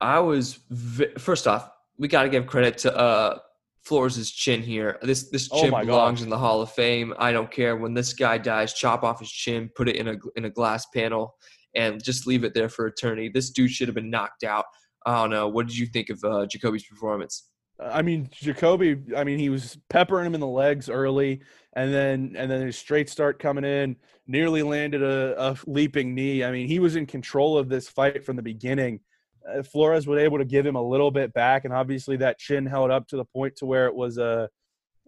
I 0.00 0.18
was 0.20 0.58
vi- 0.70 1.14
first 1.18 1.46
off, 1.46 1.70
we 1.98 2.08
got 2.08 2.22
to 2.24 2.28
give 2.28 2.46
credit 2.46 2.78
to 2.78 2.96
uh 2.96 3.38
Flores' 3.82 4.30
chin 4.30 4.60
here. 4.62 4.98
This 5.02 5.30
this 5.30 5.48
Oh 5.52 5.62
chin 5.62 5.70
my 5.70 5.84
belongs 5.84 6.18
gosh. 6.20 6.24
in 6.24 6.30
the 6.30 6.38
Hall 6.38 6.60
of 6.60 6.70
Fame. 6.72 7.14
I 7.18 7.32
don't 7.32 7.50
care 7.50 7.76
when 7.76 7.94
this 7.94 8.12
guy 8.12 8.36
dies. 8.38 8.74
Chop 8.74 9.02
off 9.02 9.20
his 9.20 9.30
chin, 9.30 9.70
put 9.74 9.88
it 9.88 9.96
in 9.96 10.08
a 10.08 10.14
in 10.36 10.44
a 10.44 10.50
glass 10.50 10.86
panel, 10.94 11.36
and 11.74 12.02
just 12.02 12.26
leave 12.26 12.44
it 12.44 12.52
there 12.54 12.68
for 12.68 12.86
eternity. 12.86 13.30
This 13.32 13.50
dude 13.50 13.70
should 13.70 13.88
have 13.88 13.94
been 13.94 14.10
knocked 14.10 14.44
out. 14.44 14.66
I 15.06 15.22
don't 15.22 15.30
know. 15.30 15.48
What 15.48 15.66
did 15.66 15.78
you 15.78 15.86
think 15.86 16.10
of 16.10 16.22
uh, 16.24 16.46
Jacoby's 16.46 16.84
performance? 16.84 17.48
I 17.80 18.02
mean 18.02 18.28
Jacoby. 18.32 18.96
I 19.16 19.24
mean 19.24 19.38
he 19.38 19.50
was 19.50 19.78
peppering 19.88 20.26
him 20.26 20.34
in 20.34 20.40
the 20.40 20.46
legs 20.46 20.88
early, 20.88 21.42
and 21.74 21.94
then 21.94 22.34
and 22.36 22.50
then 22.50 22.66
his 22.66 22.76
straight 22.76 23.08
start 23.08 23.38
coming 23.38 23.64
in, 23.64 23.96
nearly 24.26 24.62
landed 24.62 25.02
a, 25.02 25.50
a 25.50 25.56
leaping 25.66 26.14
knee. 26.14 26.42
I 26.42 26.50
mean 26.50 26.66
he 26.66 26.80
was 26.80 26.96
in 26.96 27.06
control 27.06 27.56
of 27.56 27.68
this 27.68 27.88
fight 27.88 28.24
from 28.24 28.36
the 28.36 28.42
beginning. 28.42 29.00
Uh, 29.48 29.62
Flores 29.62 30.06
was 30.06 30.18
able 30.18 30.38
to 30.38 30.44
give 30.44 30.66
him 30.66 30.74
a 30.74 30.82
little 30.82 31.12
bit 31.12 31.32
back, 31.32 31.64
and 31.64 31.72
obviously 31.72 32.16
that 32.16 32.38
chin 32.38 32.66
held 32.66 32.90
up 32.90 33.06
to 33.08 33.16
the 33.16 33.24
point 33.24 33.54
to 33.56 33.66
where 33.66 33.86
it 33.86 33.94
was 33.94 34.18
a 34.18 34.48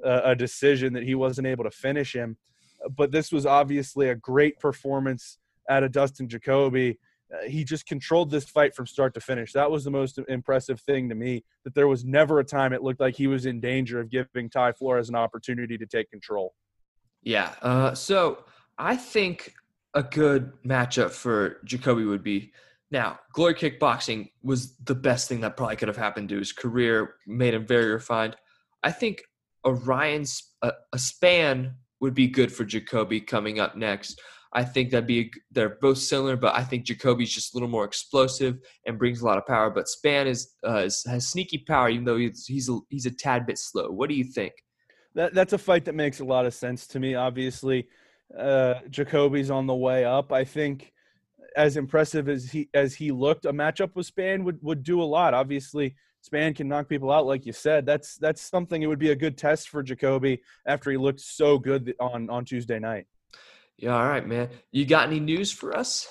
a, 0.05 0.21
a 0.27 0.37
decision 0.37 0.93
that 0.93 1.03
he 1.03 1.15
wasn't 1.15 1.47
able 1.47 1.65
to 1.65 1.71
finish 1.71 2.15
him. 2.15 2.37
But 2.97 3.11
this 3.11 3.33
was 3.33 3.47
obviously 3.47 4.09
a 4.09 4.15
great 4.15 4.59
performance 4.59 5.39
out 5.69 5.83
of 5.83 5.93
Dustin 5.93 6.29
Jacoby. 6.29 6.99
Uh, 7.33 7.49
he 7.49 7.65
just 7.65 7.87
controlled 7.87 8.31
this 8.31 8.45
fight 8.45 8.75
from 8.75 8.87
start 8.87 9.15
to 9.15 9.21
finish. 9.21 9.53
That 9.53 9.71
was 9.71 9.85
the 9.85 9.91
most 9.91 10.19
impressive 10.29 10.81
thing 10.81 11.09
to 11.09 11.15
me. 11.15 11.45
That 11.65 11.75
there 11.75 11.89
was 11.89 12.05
never 12.05 12.41
a 12.41 12.45
time 12.45 12.73
it 12.73 12.83
looked 12.83 13.01
like 13.01 13.17
he 13.17 13.27
was 13.27 13.47
in 13.47 13.61
danger 13.61 14.01
of 14.01 14.11
giving 14.11 14.51
Ty 14.51 14.73
Flores 14.73 15.09
an 15.09 15.15
opportunity 15.15 15.79
to 15.79 15.87
take 15.87 16.11
control. 16.11 16.55
Yeah. 17.23 17.55
Uh, 17.63 17.95
so 17.95 18.45
I 18.79 18.97
think 18.97 19.55
a 19.95 20.03
good 20.03 20.53
matchup 20.65 21.11
for 21.11 21.61
Jacoby 21.65 22.05
would 22.05 22.23
be. 22.23 22.53
Now, 22.91 23.21
Glory 23.33 23.55
Kickboxing 23.55 24.31
was 24.43 24.77
the 24.79 24.95
best 24.95 25.29
thing 25.29 25.41
that 25.43 25.57
probably 25.57 25.77
could 25.77 25.89
have 25.89 25.97
happened 25.97 26.29
to 26.31 26.39
his 26.39 26.53
career, 26.53 27.15
made 27.27 27.55
him 27.55 27.67
very 27.67 27.93
refined. 27.93 28.37
I 28.83 28.91
think 28.91 29.23
Orion's 29.65 30.55
a, 30.63 30.73
a 30.93 30.97
Spann 30.97 31.75
would 32.01 32.15
be 32.15 32.27
good 32.27 32.53
for 32.53 32.65
Jacoby 32.65 33.21
coming 33.21 33.61
up 33.61 33.77
next. 33.77 34.21
I 34.53 34.65
think 34.65 34.91
that'd 34.91 35.07
be 35.07 35.31
they're 35.53 35.79
both 35.81 35.99
similar, 35.99 36.37
but 36.37 36.57
I 36.57 36.65
think 36.65 36.85
Jacoby's 36.85 37.33
just 37.33 37.55
a 37.55 37.57
little 37.57 37.69
more 37.69 37.85
explosive 37.85 38.59
and 38.85 38.99
brings 38.99 39.21
a 39.21 39.27
lot 39.27 39.39
of 39.39 39.47
power. 39.47 39.71
But 39.71 39.87
Spann 39.87 40.27
is, 40.27 40.55
uh, 40.67 40.79
is 40.79 41.05
has 41.05 41.29
sneaky 41.29 41.59
power, 41.59 41.89
even 41.89 42.05
though 42.05 42.17
he's 42.17 42.47
he's 42.47 42.69
a, 42.69 42.79
he's 42.89 43.07
a 43.07 43.13
tad 43.13 43.47
bit 43.47 43.59
slow. 43.59 43.91
What 43.91 44.09
do 44.09 44.17
you 44.17 44.25
think? 44.25 44.53
That 45.15 45.35
that's 45.35 45.53
a 45.53 45.59
fight 45.59 45.85
that 45.85 45.95
makes 45.95 46.21
a 46.21 46.25
lot 46.25 46.47
of 46.47 46.55
sense 46.55 46.87
to 46.89 47.01
me. 47.01 47.15
Obviously, 47.15 47.87
uh, 48.37 48.75
Jacoby's 48.91 49.51
on 49.51 49.67
the 49.67 49.75
way 49.75 50.05
up. 50.05 50.33
I 50.33 50.45
think 50.45 50.93
as 51.57 51.77
impressive 51.77 52.29
as 52.29 52.51
he 52.51 52.69
as 52.75 52.95
he 52.95 53.13
looked, 53.13 53.45
a 53.45 53.53
matchup 53.53 53.95
with 53.95 54.13
Spann 54.13 54.43
would 54.45 54.59
would 54.63 54.83
do 54.83 55.01
a 55.01 55.05
lot. 55.05 55.33
Obviously, 55.33 55.95
Spann 56.29 56.57
can 56.57 56.67
knock 56.69 56.89
people 56.89 57.13
out, 57.13 57.27
like 57.27 57.47
you 57.47 57.53
said. 57.53 57.87
That's 57.87 58.17
that's 58.17 58.43
something. 58.43 58.83
It 58.83 58.87
would 58.87 58.99
be 58.99 59.11
a 59.11 59.17
good 59.17 59.39
test 59.39 59.69
for 59.69 59.83
Jacoby 59.83 60.43
after 60.67 60.91
he 60.91 60.97
looked 60.97 61.21
so 61.21 61.57
good 61.59 61.95
on 62.01 62.29
on 62.31 62.45
Tuesday 62.45 62.81
night. 62.81 63.07
Yeah, 63.81 63.97
all 63.97 64.07
right, 64.07 64.27
man. 64.27 64.51
You 64.73 64.85
got 64.85 65.09
any 65.09 65.21
news 65.21 65.51
for 65.51 65.75
us? 65.75 66.07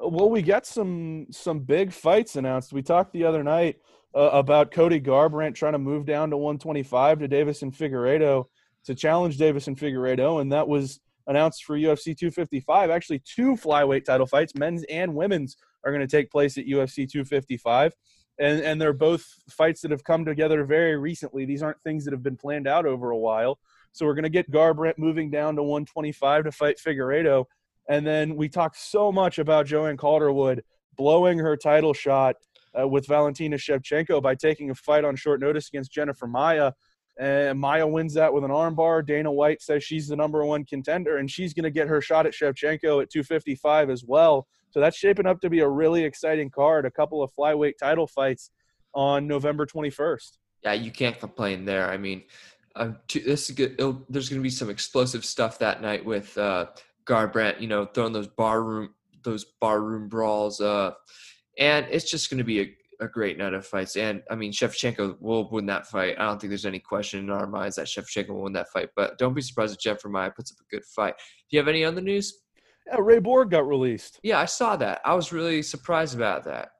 Well, 0.00 0.30
we 0.30 0.40
got 0.40 0.64
some 0.64 1.26
some 1.30 1.60
big 1.60 1.92
fights 1.92 2.36
announced. 2.36 2.72
We 2.72 2.82
talked 2.82 3.12
the 3.12 3.24
other 3.24 3.44
night 3.44 3.76
uh, 4.14 4.30
about 4.32 4.70
Cody 4.70 5.00
Garbrandt 5.00 5.54
trying 5.54 5.74
to 5.74 5.78
move 5.78 6.06
down 6.06 6.30
to 6.30 6.38
125 6.38 7.18
to 7.18 7.28
Deiveson 7.28 7.76
Figueiredo 7.76 8.46
to 8.86 8.94
challenge 8.94 9.36
Deiveson 9.36 9.78
Figueiredo, 9.78 10.40
and 10.40 10.50
that 10.52 10.66
was 10.66 10.98
announced 11.26 11.64
for 11.64 11.76
UFC 11.76 12.16
255. 12.16 12.88
Actually, 12.88 13.18
two 13.18 13.54
flyweight 13.54 14.06
title 14.06 14.26
fights, 14.26 14.54
men's 14.54 14.84
and 14.84 15.14
women's, 15.14 15.58
are 15.84 15.92
going 15.92 16.06
to 16.06 16.16
take 16.16 16.30
place 16.30 16.56
at 16.56 16.64
UFC 16.64 17.06
255. 17.08 17.92
And, 18.38 18.62
and 18.62 18.80
they're 18.80 18.94
both 18.94 19.26
fights 19.50 19.82
that 19.82 19.90
have 19.90 20.02
come 20.04 20.24
together 20.24 20.64
very 20.64 20.96
recently. 20.96 21.44
These 21.44 21.62
aren't 21.62 21.82
things 21.82 22.06
that 22.06 22.12
have 22.12 22.22
been 22.22 22.38
planned 22.38 22.66
out 22.66 22.86
over 22.86 23.10
a 23.10 23.18
while. 23.18 23.58
So 23.92 24.06
we're 24.06 24.14
going 24.14 24.24
to 24.24 24.30
get 24.30 24.50
Garbrandt 24.50 24.98
moving 24.98 25.30
down 25.30 25.56
to 25.56 25.62
125 25.62 26.44
to 26.44 26.52
fight 26.52 26.78
Figueiredo. 26.78 27.44
And 27.88 28.06
then 28.06 28.36
we 28.36 28.48
talked 28.48 28.76
so 28.78 29.10
much 29.10 29.38
about 29.38 29.66
Joanne 29.66 29.96
Calderwood 29.96 30.62
blowing 30.96 31.38
her 31.38 31.56
title 31.56 31.94
shot 31.94 32.36
uh, 32.78 32.86
with 32.86 33.06
Valentina 33.06 33.56
Shevchenko 33.56 34.22
by 34.22 34.34
taking 34.34 34.70
a 34.70 34.74
fight 34.74 35.04
on 35.04 35.16
short 35.16 35.40
notice 35.40 35.68
against 35.68 35.92
Jennifer 35.92 36.26
Maia. 36.26 36.72
And 37.18 37.58
Maia 37.58 37.86
wins 37.86 38.14
that 38.14 38.32
with 38.32 38.44
an 38.44 38.50
armbar. 38.50 39.04
Dana 39.04 39.30
White 39.30 39.60
says 39.60 39.84
she's 39.84 40.08
the 40.08 40.16
number 40.16 40.44
one 40.44 40.64
contender, 40.64 41.18
and 41.18 41.30
she's 41.30 41.52
going 41.52 41.64
to 41.64 41.70
get 41.70 41.88
her 41.88 42.00
shot 42.00 42.26
at 42.26 42.32
Shevchenko 42.32 43.02
at 43.02 43.10
255 43.10 43.90
as 43.90 44.04
well. 44.04 44.46
So 44.70 44.80
that's 44.80 44.96
shaping 44.96 45.26
up 45.26 45.40
to 45.40 45.50
be 45.50 45.60
a 45.60 45.68
really 45.68 46.04
exciting 46.04 46.48
card. 46.48 46.86
A 46.86 46.90
couple 46.90 47.22
of 47.22 47.30
flyweight 47.34 47.76
title 47.78 48.06
fights 48.06 48.50
on 48.94 49.26
November 49.26 49.66
21st. 49.66 50.38
Yeah, 50.62 50.74
you 50.74 50.90
can't 50.90 51.18
complain 51.18 51.64
there. 51.64 51.90
I 51.90 51.96
mean, 51.96 52.22
um, 52.76 52.98
to, 53.08 53.20
this 53.20 53.48
is 53.48 53.56
good. 53.56 53.76
There's 54.08 54.28
going 54.28 54.40
to 54.40 54.42
be 54.42 54.50
some 54.50 54.70
explosive 54.70 55.24
stuff 55.24 55.58
that 55.58 55.82
night 55.82 56.04
with 56.04 56.36
uh, 56.38 56.66
Garbrandt. 57.06 57.60
You 57.60 57.68
know, 57.68 57.86
throwing 57.86 58.12
those 58.12 58.28
barroom 58.28 58.94
those 59.22 59.44
barroom 59.60 60.08
brawls, 60.08 60.60
uh, 60.60 60.92
and 61.58 61.86
it's 61.90 62.10
just 62.10 62.30
going 62.30 62.38
to 62.38 62.44
be 62.44 62.60
a, 62.60 63.04
a 63.04 63.08
great 63.08 63.38
night 63.38 63.54
of 63.54 63.66
fights. 63.66 63.96
And 63.96 64.22
I 64.30 64.34
mean, 64.34 64.52
Shevchenko 64.52 65.20
will 65.20 65.50
win 65.50 65.66
that 65.66 65.86
fight. 65.88 66.16
I 66.18 66.26
don't 66.26 66.40
think 66.40 66.50
there's 66.50 66.66
any 66.66 66.78
question 66.78 67.20
in 67.20 67.30
our 67.30 67.46
minds 67.46 67.76
that 67.76 67.86
Shevchenko 67.86 68.28
will 68.28 68.42
win 68.42 68.52
that 68.54 68.70
fight. 68.70 68.90
But 68.94 69.18
don't 69.18 69.34
be 69.34 69.42
surprised 69.42 69.74
if 69.74 69.80
Jeff 69.80 70.04
Maia 70.04 70.30
puts 70.30 70.52
up 70.52 70.58
a 70.60 70.74
good 70.74 70.84
fight. 70.84 71.14
Do 71.18 71.56
you 71.56 71.58
have 71.58 71.68
any 71.68 71.84
other 71.84 72.00
news? 72.00 72.40
Yeah, 72.86 72.98
Ray 73.00 73.18
Borg 73.18 73.50
got 73.50 73.66
released. 73.66 74.20
Yeah, 74.22 74.38
I 74.38 74.46
saw 74.46 74.76
that. 74.76 75.00
I 75.04 75.14
was 75.14 75.32
really 75.32 75.62
surprised 75.62 76.14
about 76.14 76.44
that. 76.44 76.70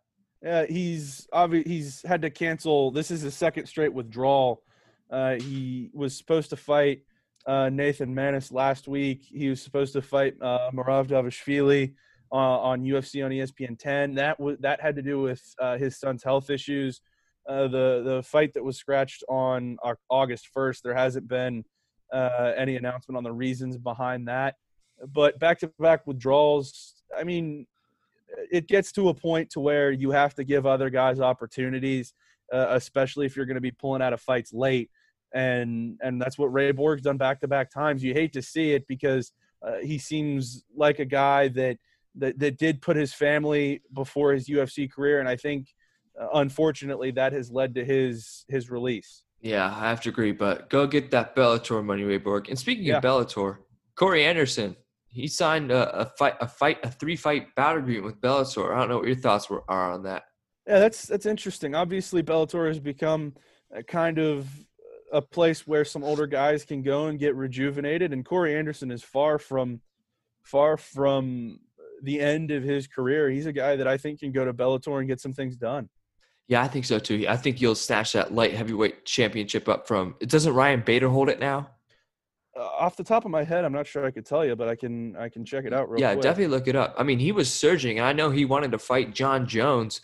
Yeah, 0.42 0.64
he's 0.66 1.28
obvi- 1.34 1.66
he's 1.66 2.00
had 2.06 2.22
to 2.22 2.30
cancel. 2.30 2.90
This 2.90 3.10
is 3.10 3.20
his 3.20 3.34
second 3.34 3.66
straight 3.66 3.92
withdrawal 3.92 4.62
uh, 5.10 5.34
he 5.34 5.90
was 5.92 6.16
supposed 6.16 6.50
to 6.50 6.56
fight 6.56 7.02
uh, 7.46 7.68
Nathan 7.68 8.14
Maness 8.14 8.52
last 8.52 8.88
week. 8.88 9.24
He 9.24 9.48
was 9.48 9.62
supposed 9.62 9.92
to 9.94 10.02
fight 10.02 10.34
uh, 10.40 10.70
Dvalishvili 10.72 11.94
uh, 12.32 12.36
on 12.36 12.82
UFC 12.82 13.24
on 13.24 13.30
ESPN 13.30 13.78
10. 13.78 14.14
That 14.14 14.38
was 14.38 14.58
that 14.60 14.80
had 14.80 14.96
to 14.96 15.02
do 15.02 15.20
with 15.20 15.42
uh, 15.58 15.76
his 15.78 15.98
son's 15.98 16.22
health 16.22 16.50
issues. 16.50 17.00
Uh, 17.48 17.68
the 17.68 18.02
the 18.04 18.22
fight 18.24 18.54
that 18.54 18.64
was 18.64 18.76
scratched 18.76 19.24
on 19.28 19.76
August 20.08 20.48
1st. 20.56 20.82
There 20.82 20.94
hasn't 20.94 21.26
been 21.26 21.64
uh, 22.12 22.52
any 22.56 22.76
announcement 22.76 23.16
on 23.16 23.24
the 23.24 23.32
reasons 23.32 23.76
behind 23.78 24.28
that. 24.28 24.56
But 25.12 25.38
back 25.38 25.58
to 25.60 25.72
back 25.78 26.06
withdrawals. 26.06 26.94
I 27.18 27.24
mean, 27.24 27.66
it 28.52 28.68
gets 28.68 28.92
to 28.92 29.08
a 29.08 29.14
point 29.14 29.50
to 29.50 29.60
where 29.60 29.90
you 29.90 30.10
have 30.10 30.34
to 30.34 30.44
give 30.44 30.66
other 30.66 30.90
guys 30.90 31.18
opportunities, 31.18 32.12
especially 32.52 33.26
if 33.26 33.34
you're 33.34 33.46
going 33.46 33.56
to 33.56 33.60
be 33.60 33.72
pulling 33.72 34.02
out 34.02 34.12
of 34.12 34.20
fights 34.20 34.52
late 34.52 34.90
and 35.32 35.98
and 36.02 36.20
that's 36.20 36.38
what 36.38 36.52
Ray 36.52 36.72
Borg's 36.72 37.02
done 37.02 37.16
back 37.16 37.40
to 37.40 37.48
back 37.48 37.70
times. 37.70 38.02
You 38.02 38.14
hate 38.14 38.32
to 38.34 38.42
see 38.42 38.72
it 38.72 38.86
because 38.86 39.32
uh, 39.66 39.76
he 39.82 39.98
seems 39.98 40.64
like 40.74 40.98
a 40.98 41.04
guy 41.04 41.48
that, 41.48 41.78
that 42.16 42.38
that 42.38 42.58
did 42.58 42.80
put 42.80 42.96
his 42.96 43.12
family 43.12 43.82
before 43.92 44.32
his 44.32 44.48
UFC 44.48 44.90
career, 44.90 45.20
and 45.20 45.28
I 45.28 45.36
think 45.36 45.68
uh, 46.20 46.28
unfortunately 46.34 47.10
that 47.12 47.32
has 47.32 47.50
led 47.50 47.74
to 47.74 47.84
his 47.84 48.44
his 48.48 48.70
release. 48.70 49.22
Yeah, 49.40 49.66
I 49.66 49.88
have 49.88 50.00
to 50.02 50.10
agree. 50.10 50.32
But 50.32 50.68
go 50.68 50.86
get 50.86 51.10
that 51.12 51.34
Bellator 51.34 51.84
money, 51.84 52.04
Ray 52.04 52.18
Borg. 52.18 52.48
And 52.48 52.58
speaking 52.58 52.84
yeah. 52.84 52.98
of 52.98 53.02
Bellator, 53.02 53.58
Corey 53.96 54.24
Anderson, 54.24 54.76
he 55.08 55.26
signed 55.28 55.70
a, 55.70 56.00
a, 56.00 56.06
fight 56.18 56.34
a 56.40 56.48
fight 56.48 56.78
a 56.82 56.90
three 56.90 57.16
fight 57.16 57.54
battle 57.54 57.82
agreement 57.82 58.04
with 58.04 58.20
Bellator. 58.20 58.74
I 58.74 58.80
don't 58.80 58.88
know 58.88 58.98
what 58.98 59.06
your 59.06 59.16
thoughts 59.16 59.48
were, 59.48 59.64
are 59.68 59.92
on 59.92 60.02
that. 60.04 60.24
Yeah, 60.66 60.78
that's 60.78 61.06
that's 61.06 61.26
interesting. 61.26 61.74
Obviously, 61.74 62.22
Bellator 62.22 62.68
has 62.68 62.78
become 62.78 63.34
a 63.72 63.82
kind 63.82 64.18
of 64.18 64.48
a 65.12 65.22
place 65.22 65.66
where 65.66 65.84
some 65.84 66.04
older 66.04 66.26
guys 66.26 66.64
can 66.64 66.82
go 66.82 67.06
and 67.06 67.18
get 67.18 67.34
rejuvenated. 67.34 68.12
And 68.12 68.24
Corey 68.24 68.56
Anderson 68.56 68.90
is 68.90 69.02
far 69.02 69.38
from 69.38 69.80
far 70.42 70.76
from 70.76 71.60
the 72.02 72.20
end 72.20 72.50
of 72.50 72.62
his 72.62 72.86
career. 72.86 73.30
He's 73.30 73.46
a 73.46 73.52
guy 73.52 73.76
that 73.76 73.86
I 73.86 73.96
think 73.96 74.20
can 74.20 74.32
go 74.32 74.44
to 74.44 74.54
Bellator 74.54 74.98
and 74.98 75.08
get 75.08 75.20
some 75.20 75.32
things 75.32 75.56
done. 75.56 75.88
Yeah, 76.48 76.62
I 76.62 76.68
think 76.68 76.84
so 76.84 76.98
too. 76.98 77.26
I 77.28 77.36
think 77.36 77.60
you'll 77.60 77.76
snatch 77.76 78.12
that 78.14 78.34
light 78.34 78.54
heavyweight 78.54 79.04
championship 79.04 79.68
up 79.68 79.86
from. 79.86 80.16
Doesn't 80.20 80.52
Ryan 80.52 80.80
Bader 80.80 81.08
hold 81.08 81.28
it 81.28 81.38
now? 81.38 81.70
Uh, 82.56 82.62
off 82.62 82.96
the 82.96 83.04
top 83.04 83.24
of 83.24 83.30
my 83.30 83.44
head, 83.44 83.64
I'm 83.64 83.72
not 83.72 83.86
sure 83.86 84.04
I 84.04 84.10
could 84.10 84.26
tell 84.26 84.44
you, 84.44 84.56
but 84.56 84.68
I 84.68 84.74
can 84.74 85.14
I 85.16 85.28
can 85.28 85.44
check 85.44 85.64
it 85.64 85.72
out 85.72 85.88
real 85.88 86.00
yeah, 86.00 86.12
quick. 86.14 86.22
definitely 86.22 86.48
look 86.48 86.66
it 86.66 86.74
up. 86.74 86.94
I 86.98 87.04
mean, 87.04 87.20
he 87.20 87.30
was 87.30 87.52
surging, 87.52 87.98
and 87.98 88.06
I 88.06 88.12
know 88.12 88.30
he 88.30 88.44
wanted 88.44 88.72
to 88.72 88.78
fight 88.78 89.14
John 89.14 89.46
Jones, 89.46 90.00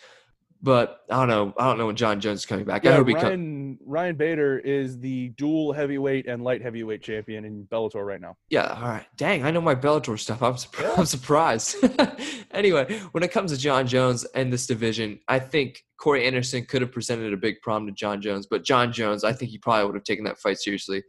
but 0.63 1.01
I 1.11 1.19
don't 1.19 1.29
know. 1.29 1.55
I 1.59 1.67
don't 1.67 1.79
know 1.79 1.87
when 1.87 1.97
John 1.97 2.21
Jones 2.21 2.41
is 2.41 2.47
coming 2.47 2.65
back. 2.65 2.85
Yeah, 2.85 2.93
I 2.93 2.95
hope 2.95 3.09
Ryan, 3.09 3.77
come- 3.77 3.79
Ryan 3.87 4.17
Bader 4.17 4.59
is 4.59 4.99
the 4.99 5.29
dual 5.31 5.73
heavyweight 5.73 6.27
and 6.27 6.43
light 6.43 6.63
heavyweight 6.63 7.03
champion 7.03 7.45
in 7.45 7.67
Bellator 7.67 8.05
right 8.05 8.21
now. 8.21 8.37
Yeah, 8.49 8.73
all 8.73 8.89
right. 8.89 9.07
Dang, 9.17 9.45
I 9.45 9.51
know 9.51 9.61
my 9.61 9.75
Bellator 9.75 10.19
stuff. 10.19 10.43
I'm, 10.43 10.57
yeah. 10.81 10.95
I'm 10.97 11.07
surprised. 11.07 11.77
anyway, 12.51 13.01
when 13.13 13.23
it 13.23 13.33
comes 13.33 13.53
to 13.53 13.59
John 13.59 13.87
Jones 13.87 14.25
and 14.35 14.53
this 14.53 14.67
division, 14.67 15.21
I 15.29 15.39
think 15.39 15.83
Corey 15.99 16.27
Anderson 16.27 16.65
could 16.65 16.83
have 16.83 16.93
presented 16.93 17.33
a 17.33 17.37
big 17.37 17.61
problem 17.63 17.87
to 17.87 17.93
John 17.95 18.21
Jones, 18.21 18.47
but 18.47 18.65
John 18.65 18.93
Jones, 18.93 19.25
I 19.25 19.33
think 19.33 19.51
he 19.51 19.59
probably 19.59 19.87
would 19.87 19.95
have 19.95 20.05
taken 20.05 20.25
that 20.25 20.39
fight 20.39 20.59
seriously, 20.59 21.03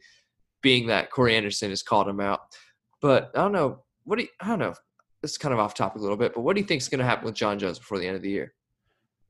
being 0.62 0.88
that 0.88 1.12
Corey 1.12 1.36
Anderson 1.36 1.70
has 1.70 1.84
called 1.84 2.08
him 2.08 2.20
out. 2.20 2.42
But 3.02 3.32
I 3.36 3.40
don't 3.40 3.52
know. 3.52 3.84
What 4.04 4.18
do 4.18 4.24
you, 4.24 4.30
I 4.42 4.48
don't 4.48 4.60
know. 4.60 4.74
This 5.22 5.32
is 5.32 5.38
kind 5.38 5.54
of 5.54 5.60
off 5.60 5.74
topic 5.74 6.00
a 6.00 6.02
little 6.02 6.18
bit, 6.18 6.34
but 6.36 6.42
what 6.42 6.56
do 6.56 6.62
you 6.62 6.68
think 6.68 6.82
is 6.82 6.90
going 6.90 7.00
to 7.00 7.06
happen 7.06 7.26
with 7.26 7.34
John 7.34 7.58
Jones 7.58 7.80
before 7.80 7.98
the 7.98 8.08
end 8.08 8.16
of 8.16 8.22
the 8.22 8.30
year? 8.30 8.54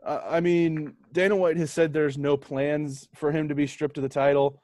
I 0.07 0.39
mean, 0.39 0.93
Dana 1.11 1.35
White 1.35 1.57
has 1.57 1.71
said 1.71 1.91
there's 1.91 2.17
no 2.17 2.37
plans 2.37 3.09
for 3.13 3.31
him 3.31 3.49
to 3.49 3.55
be 3.55 3.67
stripped 3.67 3.97
of 3.97 4.03
the 4.03 4.09
title. 4.09 4.61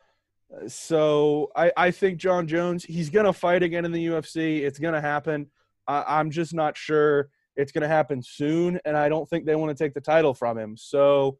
So 0.68 1.50
I, 1.56 1.72
I 1.76 1.91
think 1.91 2.18
John 2.18 2.48
Jones, 2.48 2.86
he's 2.86 3.10
going 3.10 3.26
to 3.26 3.34
fight 3.34 3.64
again 3.64 3.86
in 3.86 3.91
the 3.91 4.06
UFC. 4.06 4.62
It's 4.62 4.80
going 4.80 4.94
to 4.94 5.02
happen. 5.02 5.48
I, 5.88 6.20
am 6.20 6.32
just 6.32 6.54
not 6.54 6.78
sure 6.78 7.30
it's 7.56 7.72
going 7.72 7.82
to 7.82 7.88
happen 7.88 8.22
soon, 8.22 8.80
and 8.86 8.96
I 8.96 9.10
don't 9.10 9.28
think 9.30 9.46
they 9.46 9.56
want 9.56 9.76
to 9.76 9.84
take 9.84 9.94
the 9.94 10.02
title 10.02 10.34
from 10.34 10.58
him. 10.58 10.78
So 10.78 11.38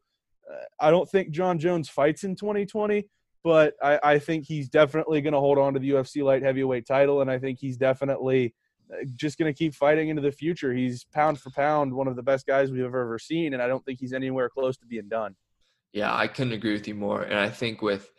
uh, 0.50 0.64
I 0.78 0.90
don't 0.90 1.08
think 1.08 1.30
John 1.30 1.58
Jones 1.58 1.88
fights 1.88 2.24
in 2.24 2.36
2020, 2.36 3.08
but 3.42 3.74
I, 3.82 3.98
I 4.02 4.18
think 4.18 4.44
he's 4.44 4.68
definitely 4.68 5.22
going 5.22 5.32
to 5.32 5.40
hold 5.40 5.58
on 5.58 5.74
to 5.74 5.80
the 5.80 5.90
UFC 5.90 6.22
light 6.22 6.42
heavyweight 6.42 6.86
title, 6.86 7.22
and 7.22 7.30
I 7.30 7.38
think 7.38 7.58
he's 7.58 7.76
definitely 7.76 8.54
just 9.16 9.38
going 9.38 9.52
to 9.52 9.56
keep 9.56 9.74
fighting 9.74 10.08
into 10.08 10.22
the 10.22 10.32
future. 10.32 10.72
He's 10.72 11.04
pound 11.04 11.40
for 11.40 11.50
pound 11.50 11.92
one 11.92 12.08
of 12.08 12.16
the 12.16 12.22
best 12.22 12.46
guys 12.46 12.70
we've 12.70 12.84
ever 12.84 13.18
seen, 13.18 13.54
and 13.54 13.62
I 13.62 13.66
don't 13.66 13.84
think 13.84 14.00
he's 14.00 14.12
anywhere 14.12 14.48
close 14.48 14.76
to 14.78 14.86
being 14.86 15.08
done. 15.08 15.34
Yeah, 15.92 16.14
I 16.14 16.26
couldn't 16.26 16.52
agree 16.52 16.72
with 16.72 16.88
you 16.88 16.94
more. 16.94 17.22
And 17.22 17.38
I 17.38 17.48
think 17.48 17.82
with 17.82 18.10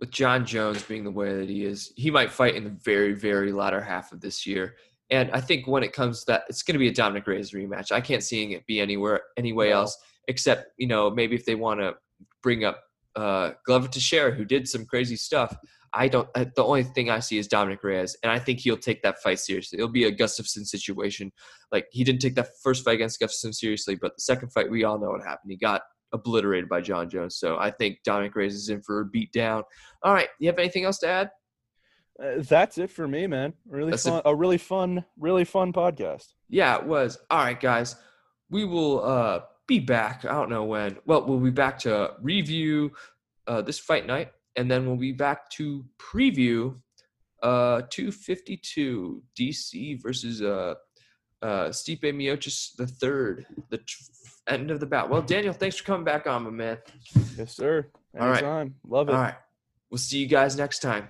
with 0.00 0.10
John 0.10 0.46
Jones 0.46 0.82
being 0.82 1.02
the 1.02 1.10
way 1.10 1.36
that 1.36 1.48
he 1.48 1.64
is, 1.64 1.92
he 1.96 2.10
might 2.10 2.30
fight 2.30 2.54
in 2.54 2.62
the 2.62 2.70
very, 2.70 3.14
very 3.14 3.50
latter 3.50 3.80
half 3.80 4.12
of 4.12 4.20
this 4.20 4.46
year. 4.46 4.76
And 5.10 5.28
I 5.32 5.40
think 5.40 5.66
when 5.66 5.82
it 5.82 5.92
comes 5.92 6.20
to 6.20 6.26
that, 6.26 6.44
it's 6.48 6.62
going 6.62 6.74
to 6.74 6.78
be 6.78 6.86
a 6.86 6.92
Dominick 6.92 7.26
Reyes 7.26 7.50
rematch. 7.50 7.90
I 7.90 8.00
can't 8.00 8.22
see 8.22 8.54
it 8.54 8.64
be 8.66 8.80
anywhere 8.80 9.22
anyway 9.36 9.70
no. 9.70 9.78
else 9.78 9.98
except 10.28 10.72
you 10.76 10.86
know 10.86 11.10
maybe 11.10 11.34
if 11.34 11.44
they 11.44 11.56
want 11.56 11.80
to 11.80 11.94
bring 12.42 12.64
up 12.64 12.84
uh, 13.16 13.52
Glover 13.66 13.88
Teixeira, 13.88 14.30
who 14.30 14.44
did 14.44 14.68
some 14.68 14.86
crazy 14.86 15.16
stuff. 15.16 15.56
I 15.92 16.08
don't. 16.08 16.28
uh, 16.34 16.46
The 16.54 16.64
only 16.64 16.82
thing 16.82 17.10
I 17.10 17.20
see 17.20 17.38
is 17.38 17.48
Dominick 17.48 17.82
Reyes, 17.82 18.16
and 18.22 18.30
I 18.32 18.38
think 18.38 18.60
he'll 18.60 18.76
take 18.76 19.02
that 19.02 19.22
fight 19.22 19.38
seriously. 19.40 19.78
It'll 19.78 19.88
be 19.90 20.04
a 20.04 20.12
Gustafsson 20.12 20.66
situation. 20.66 21.32
Like 21.72 21.86
he 21.90 22.04
didn't 22.04 22.20
take 22.20 22.34
that 22.36 22.48
first 22.62 22.84
fight 22.84 22.94
against 22.94 23.20
Gustafsson 23.20 23.54
seriously, 23.54 23.94
but 23.94 24.16
the 24.16 24.22
second 24.22 24.52
fight, 24.52 24.70
we 24.70 24.84
all 24.84 24.98
know 24.98 25.10
what 25.10 25.22
happened. 25.22 25.50
He 25.50 25.56
got 25.56 25.82
obliterated 26.12 26.68
by 26.68 26.80
John 26.80 27.08
Jones. 27.10 27.36
So 27.36 27.58
I 27.58 27.70
think 27.70 27.98
Dominick 28.04 28.34
Reyes 28.34 28.54
is 28.54 28.68
in 28.70 28.80
for 28.82 29.00
a 29.00 29.04
beat 29.06 29.32
down. 29.32 29.62
All 30.02 30.14
right, 30.14 30.28
you 30.38 30.48
have 30.48 30.58
anything 30.58 30.84
else 30.84 30.98
to 30.98 31.08
add? 31.08 31.30
Uh, 32.22 32.42
that's 32.48 32.78
it 32.78 32.90
for 32.90 33.06
me, 33.06 33.26
man. 33.26 33.52
Really 33.68 33.92
That's 33.92 34.02
fun. 34.08 34.22
A 34.24 34.34
really 34.34 34.58
fun, 34.58 35.04
really 35.18 35.44
fun 35.44 35.72
podcast. 35.72 36.32
Yeah, 36.48 36.76
it 36.76 36.84
was. 36.84 37.18
All 37.30 37.38
right, 37.38 37.60
guys. 37.60 37.94
We 38.50 38.64
will 38.64 39.04
uh, 39.04 39.40
be 39.68 39.78
back. 39.78 40.24
I 40.24 40.32
don't 40.32 40.50
know 40.50 40.64
when. 40.64 40.96
Well, 41.06 41.26
we'll 41.26 41.38
be 41.38 41.50
back 41.50 41.78
to 41.80 42.12
review 42.20 42.92
uh, 43.46 43.62
this 43.62 43.78
fight 43.78 44.06
night, 44.06 44.32
and 44.58 44.68
then 44.68 44.86
we'll 44.86 44.96
be 44.96 45.12
back 45.12 45.48
to 45.50 45.84
preview 45.98 46.74
uh, 47.44 47.82
252 47.90 49.22
DC 49.38 50.02
versus 50.02 50.42
uh, 50.42 50.74
uh, 51.40 51.68
Stipe 51.68 52.02
Miocic 52.02 52.74
the 52.76 52.88
third, 52.88 53.46
the 53.70 53.78
tr- 53.78 54.02
end 54.48 54.72
of 54.72 54.80
the 54.80 54.86
bout. 54.86 55.10
Well, 55.10 55.22
Daniel, 55.22 55.52
thanks 55.52 55.76
for 55.76 55.84
coming 55.84 56.04
back 56.04 56.26
on, 56.26 56.42
my 56.42 56.50
man. 56.50 56.78
Yes, 57.36 57.54
sir. 57.54 57.86
All 58.18 58.26
right. 58.26 58.42
Anytime. 58.42 58.74
Love 58.84 59.08
it. 59.08 59.14
All 59.14 59.20
right, 59.20 59.36
we'll 59.90 59.98
see 59.98 60.18
you 60.18 60.26
guys 60.26 60.56
next 60.56 60.80
time. 60.80 61.08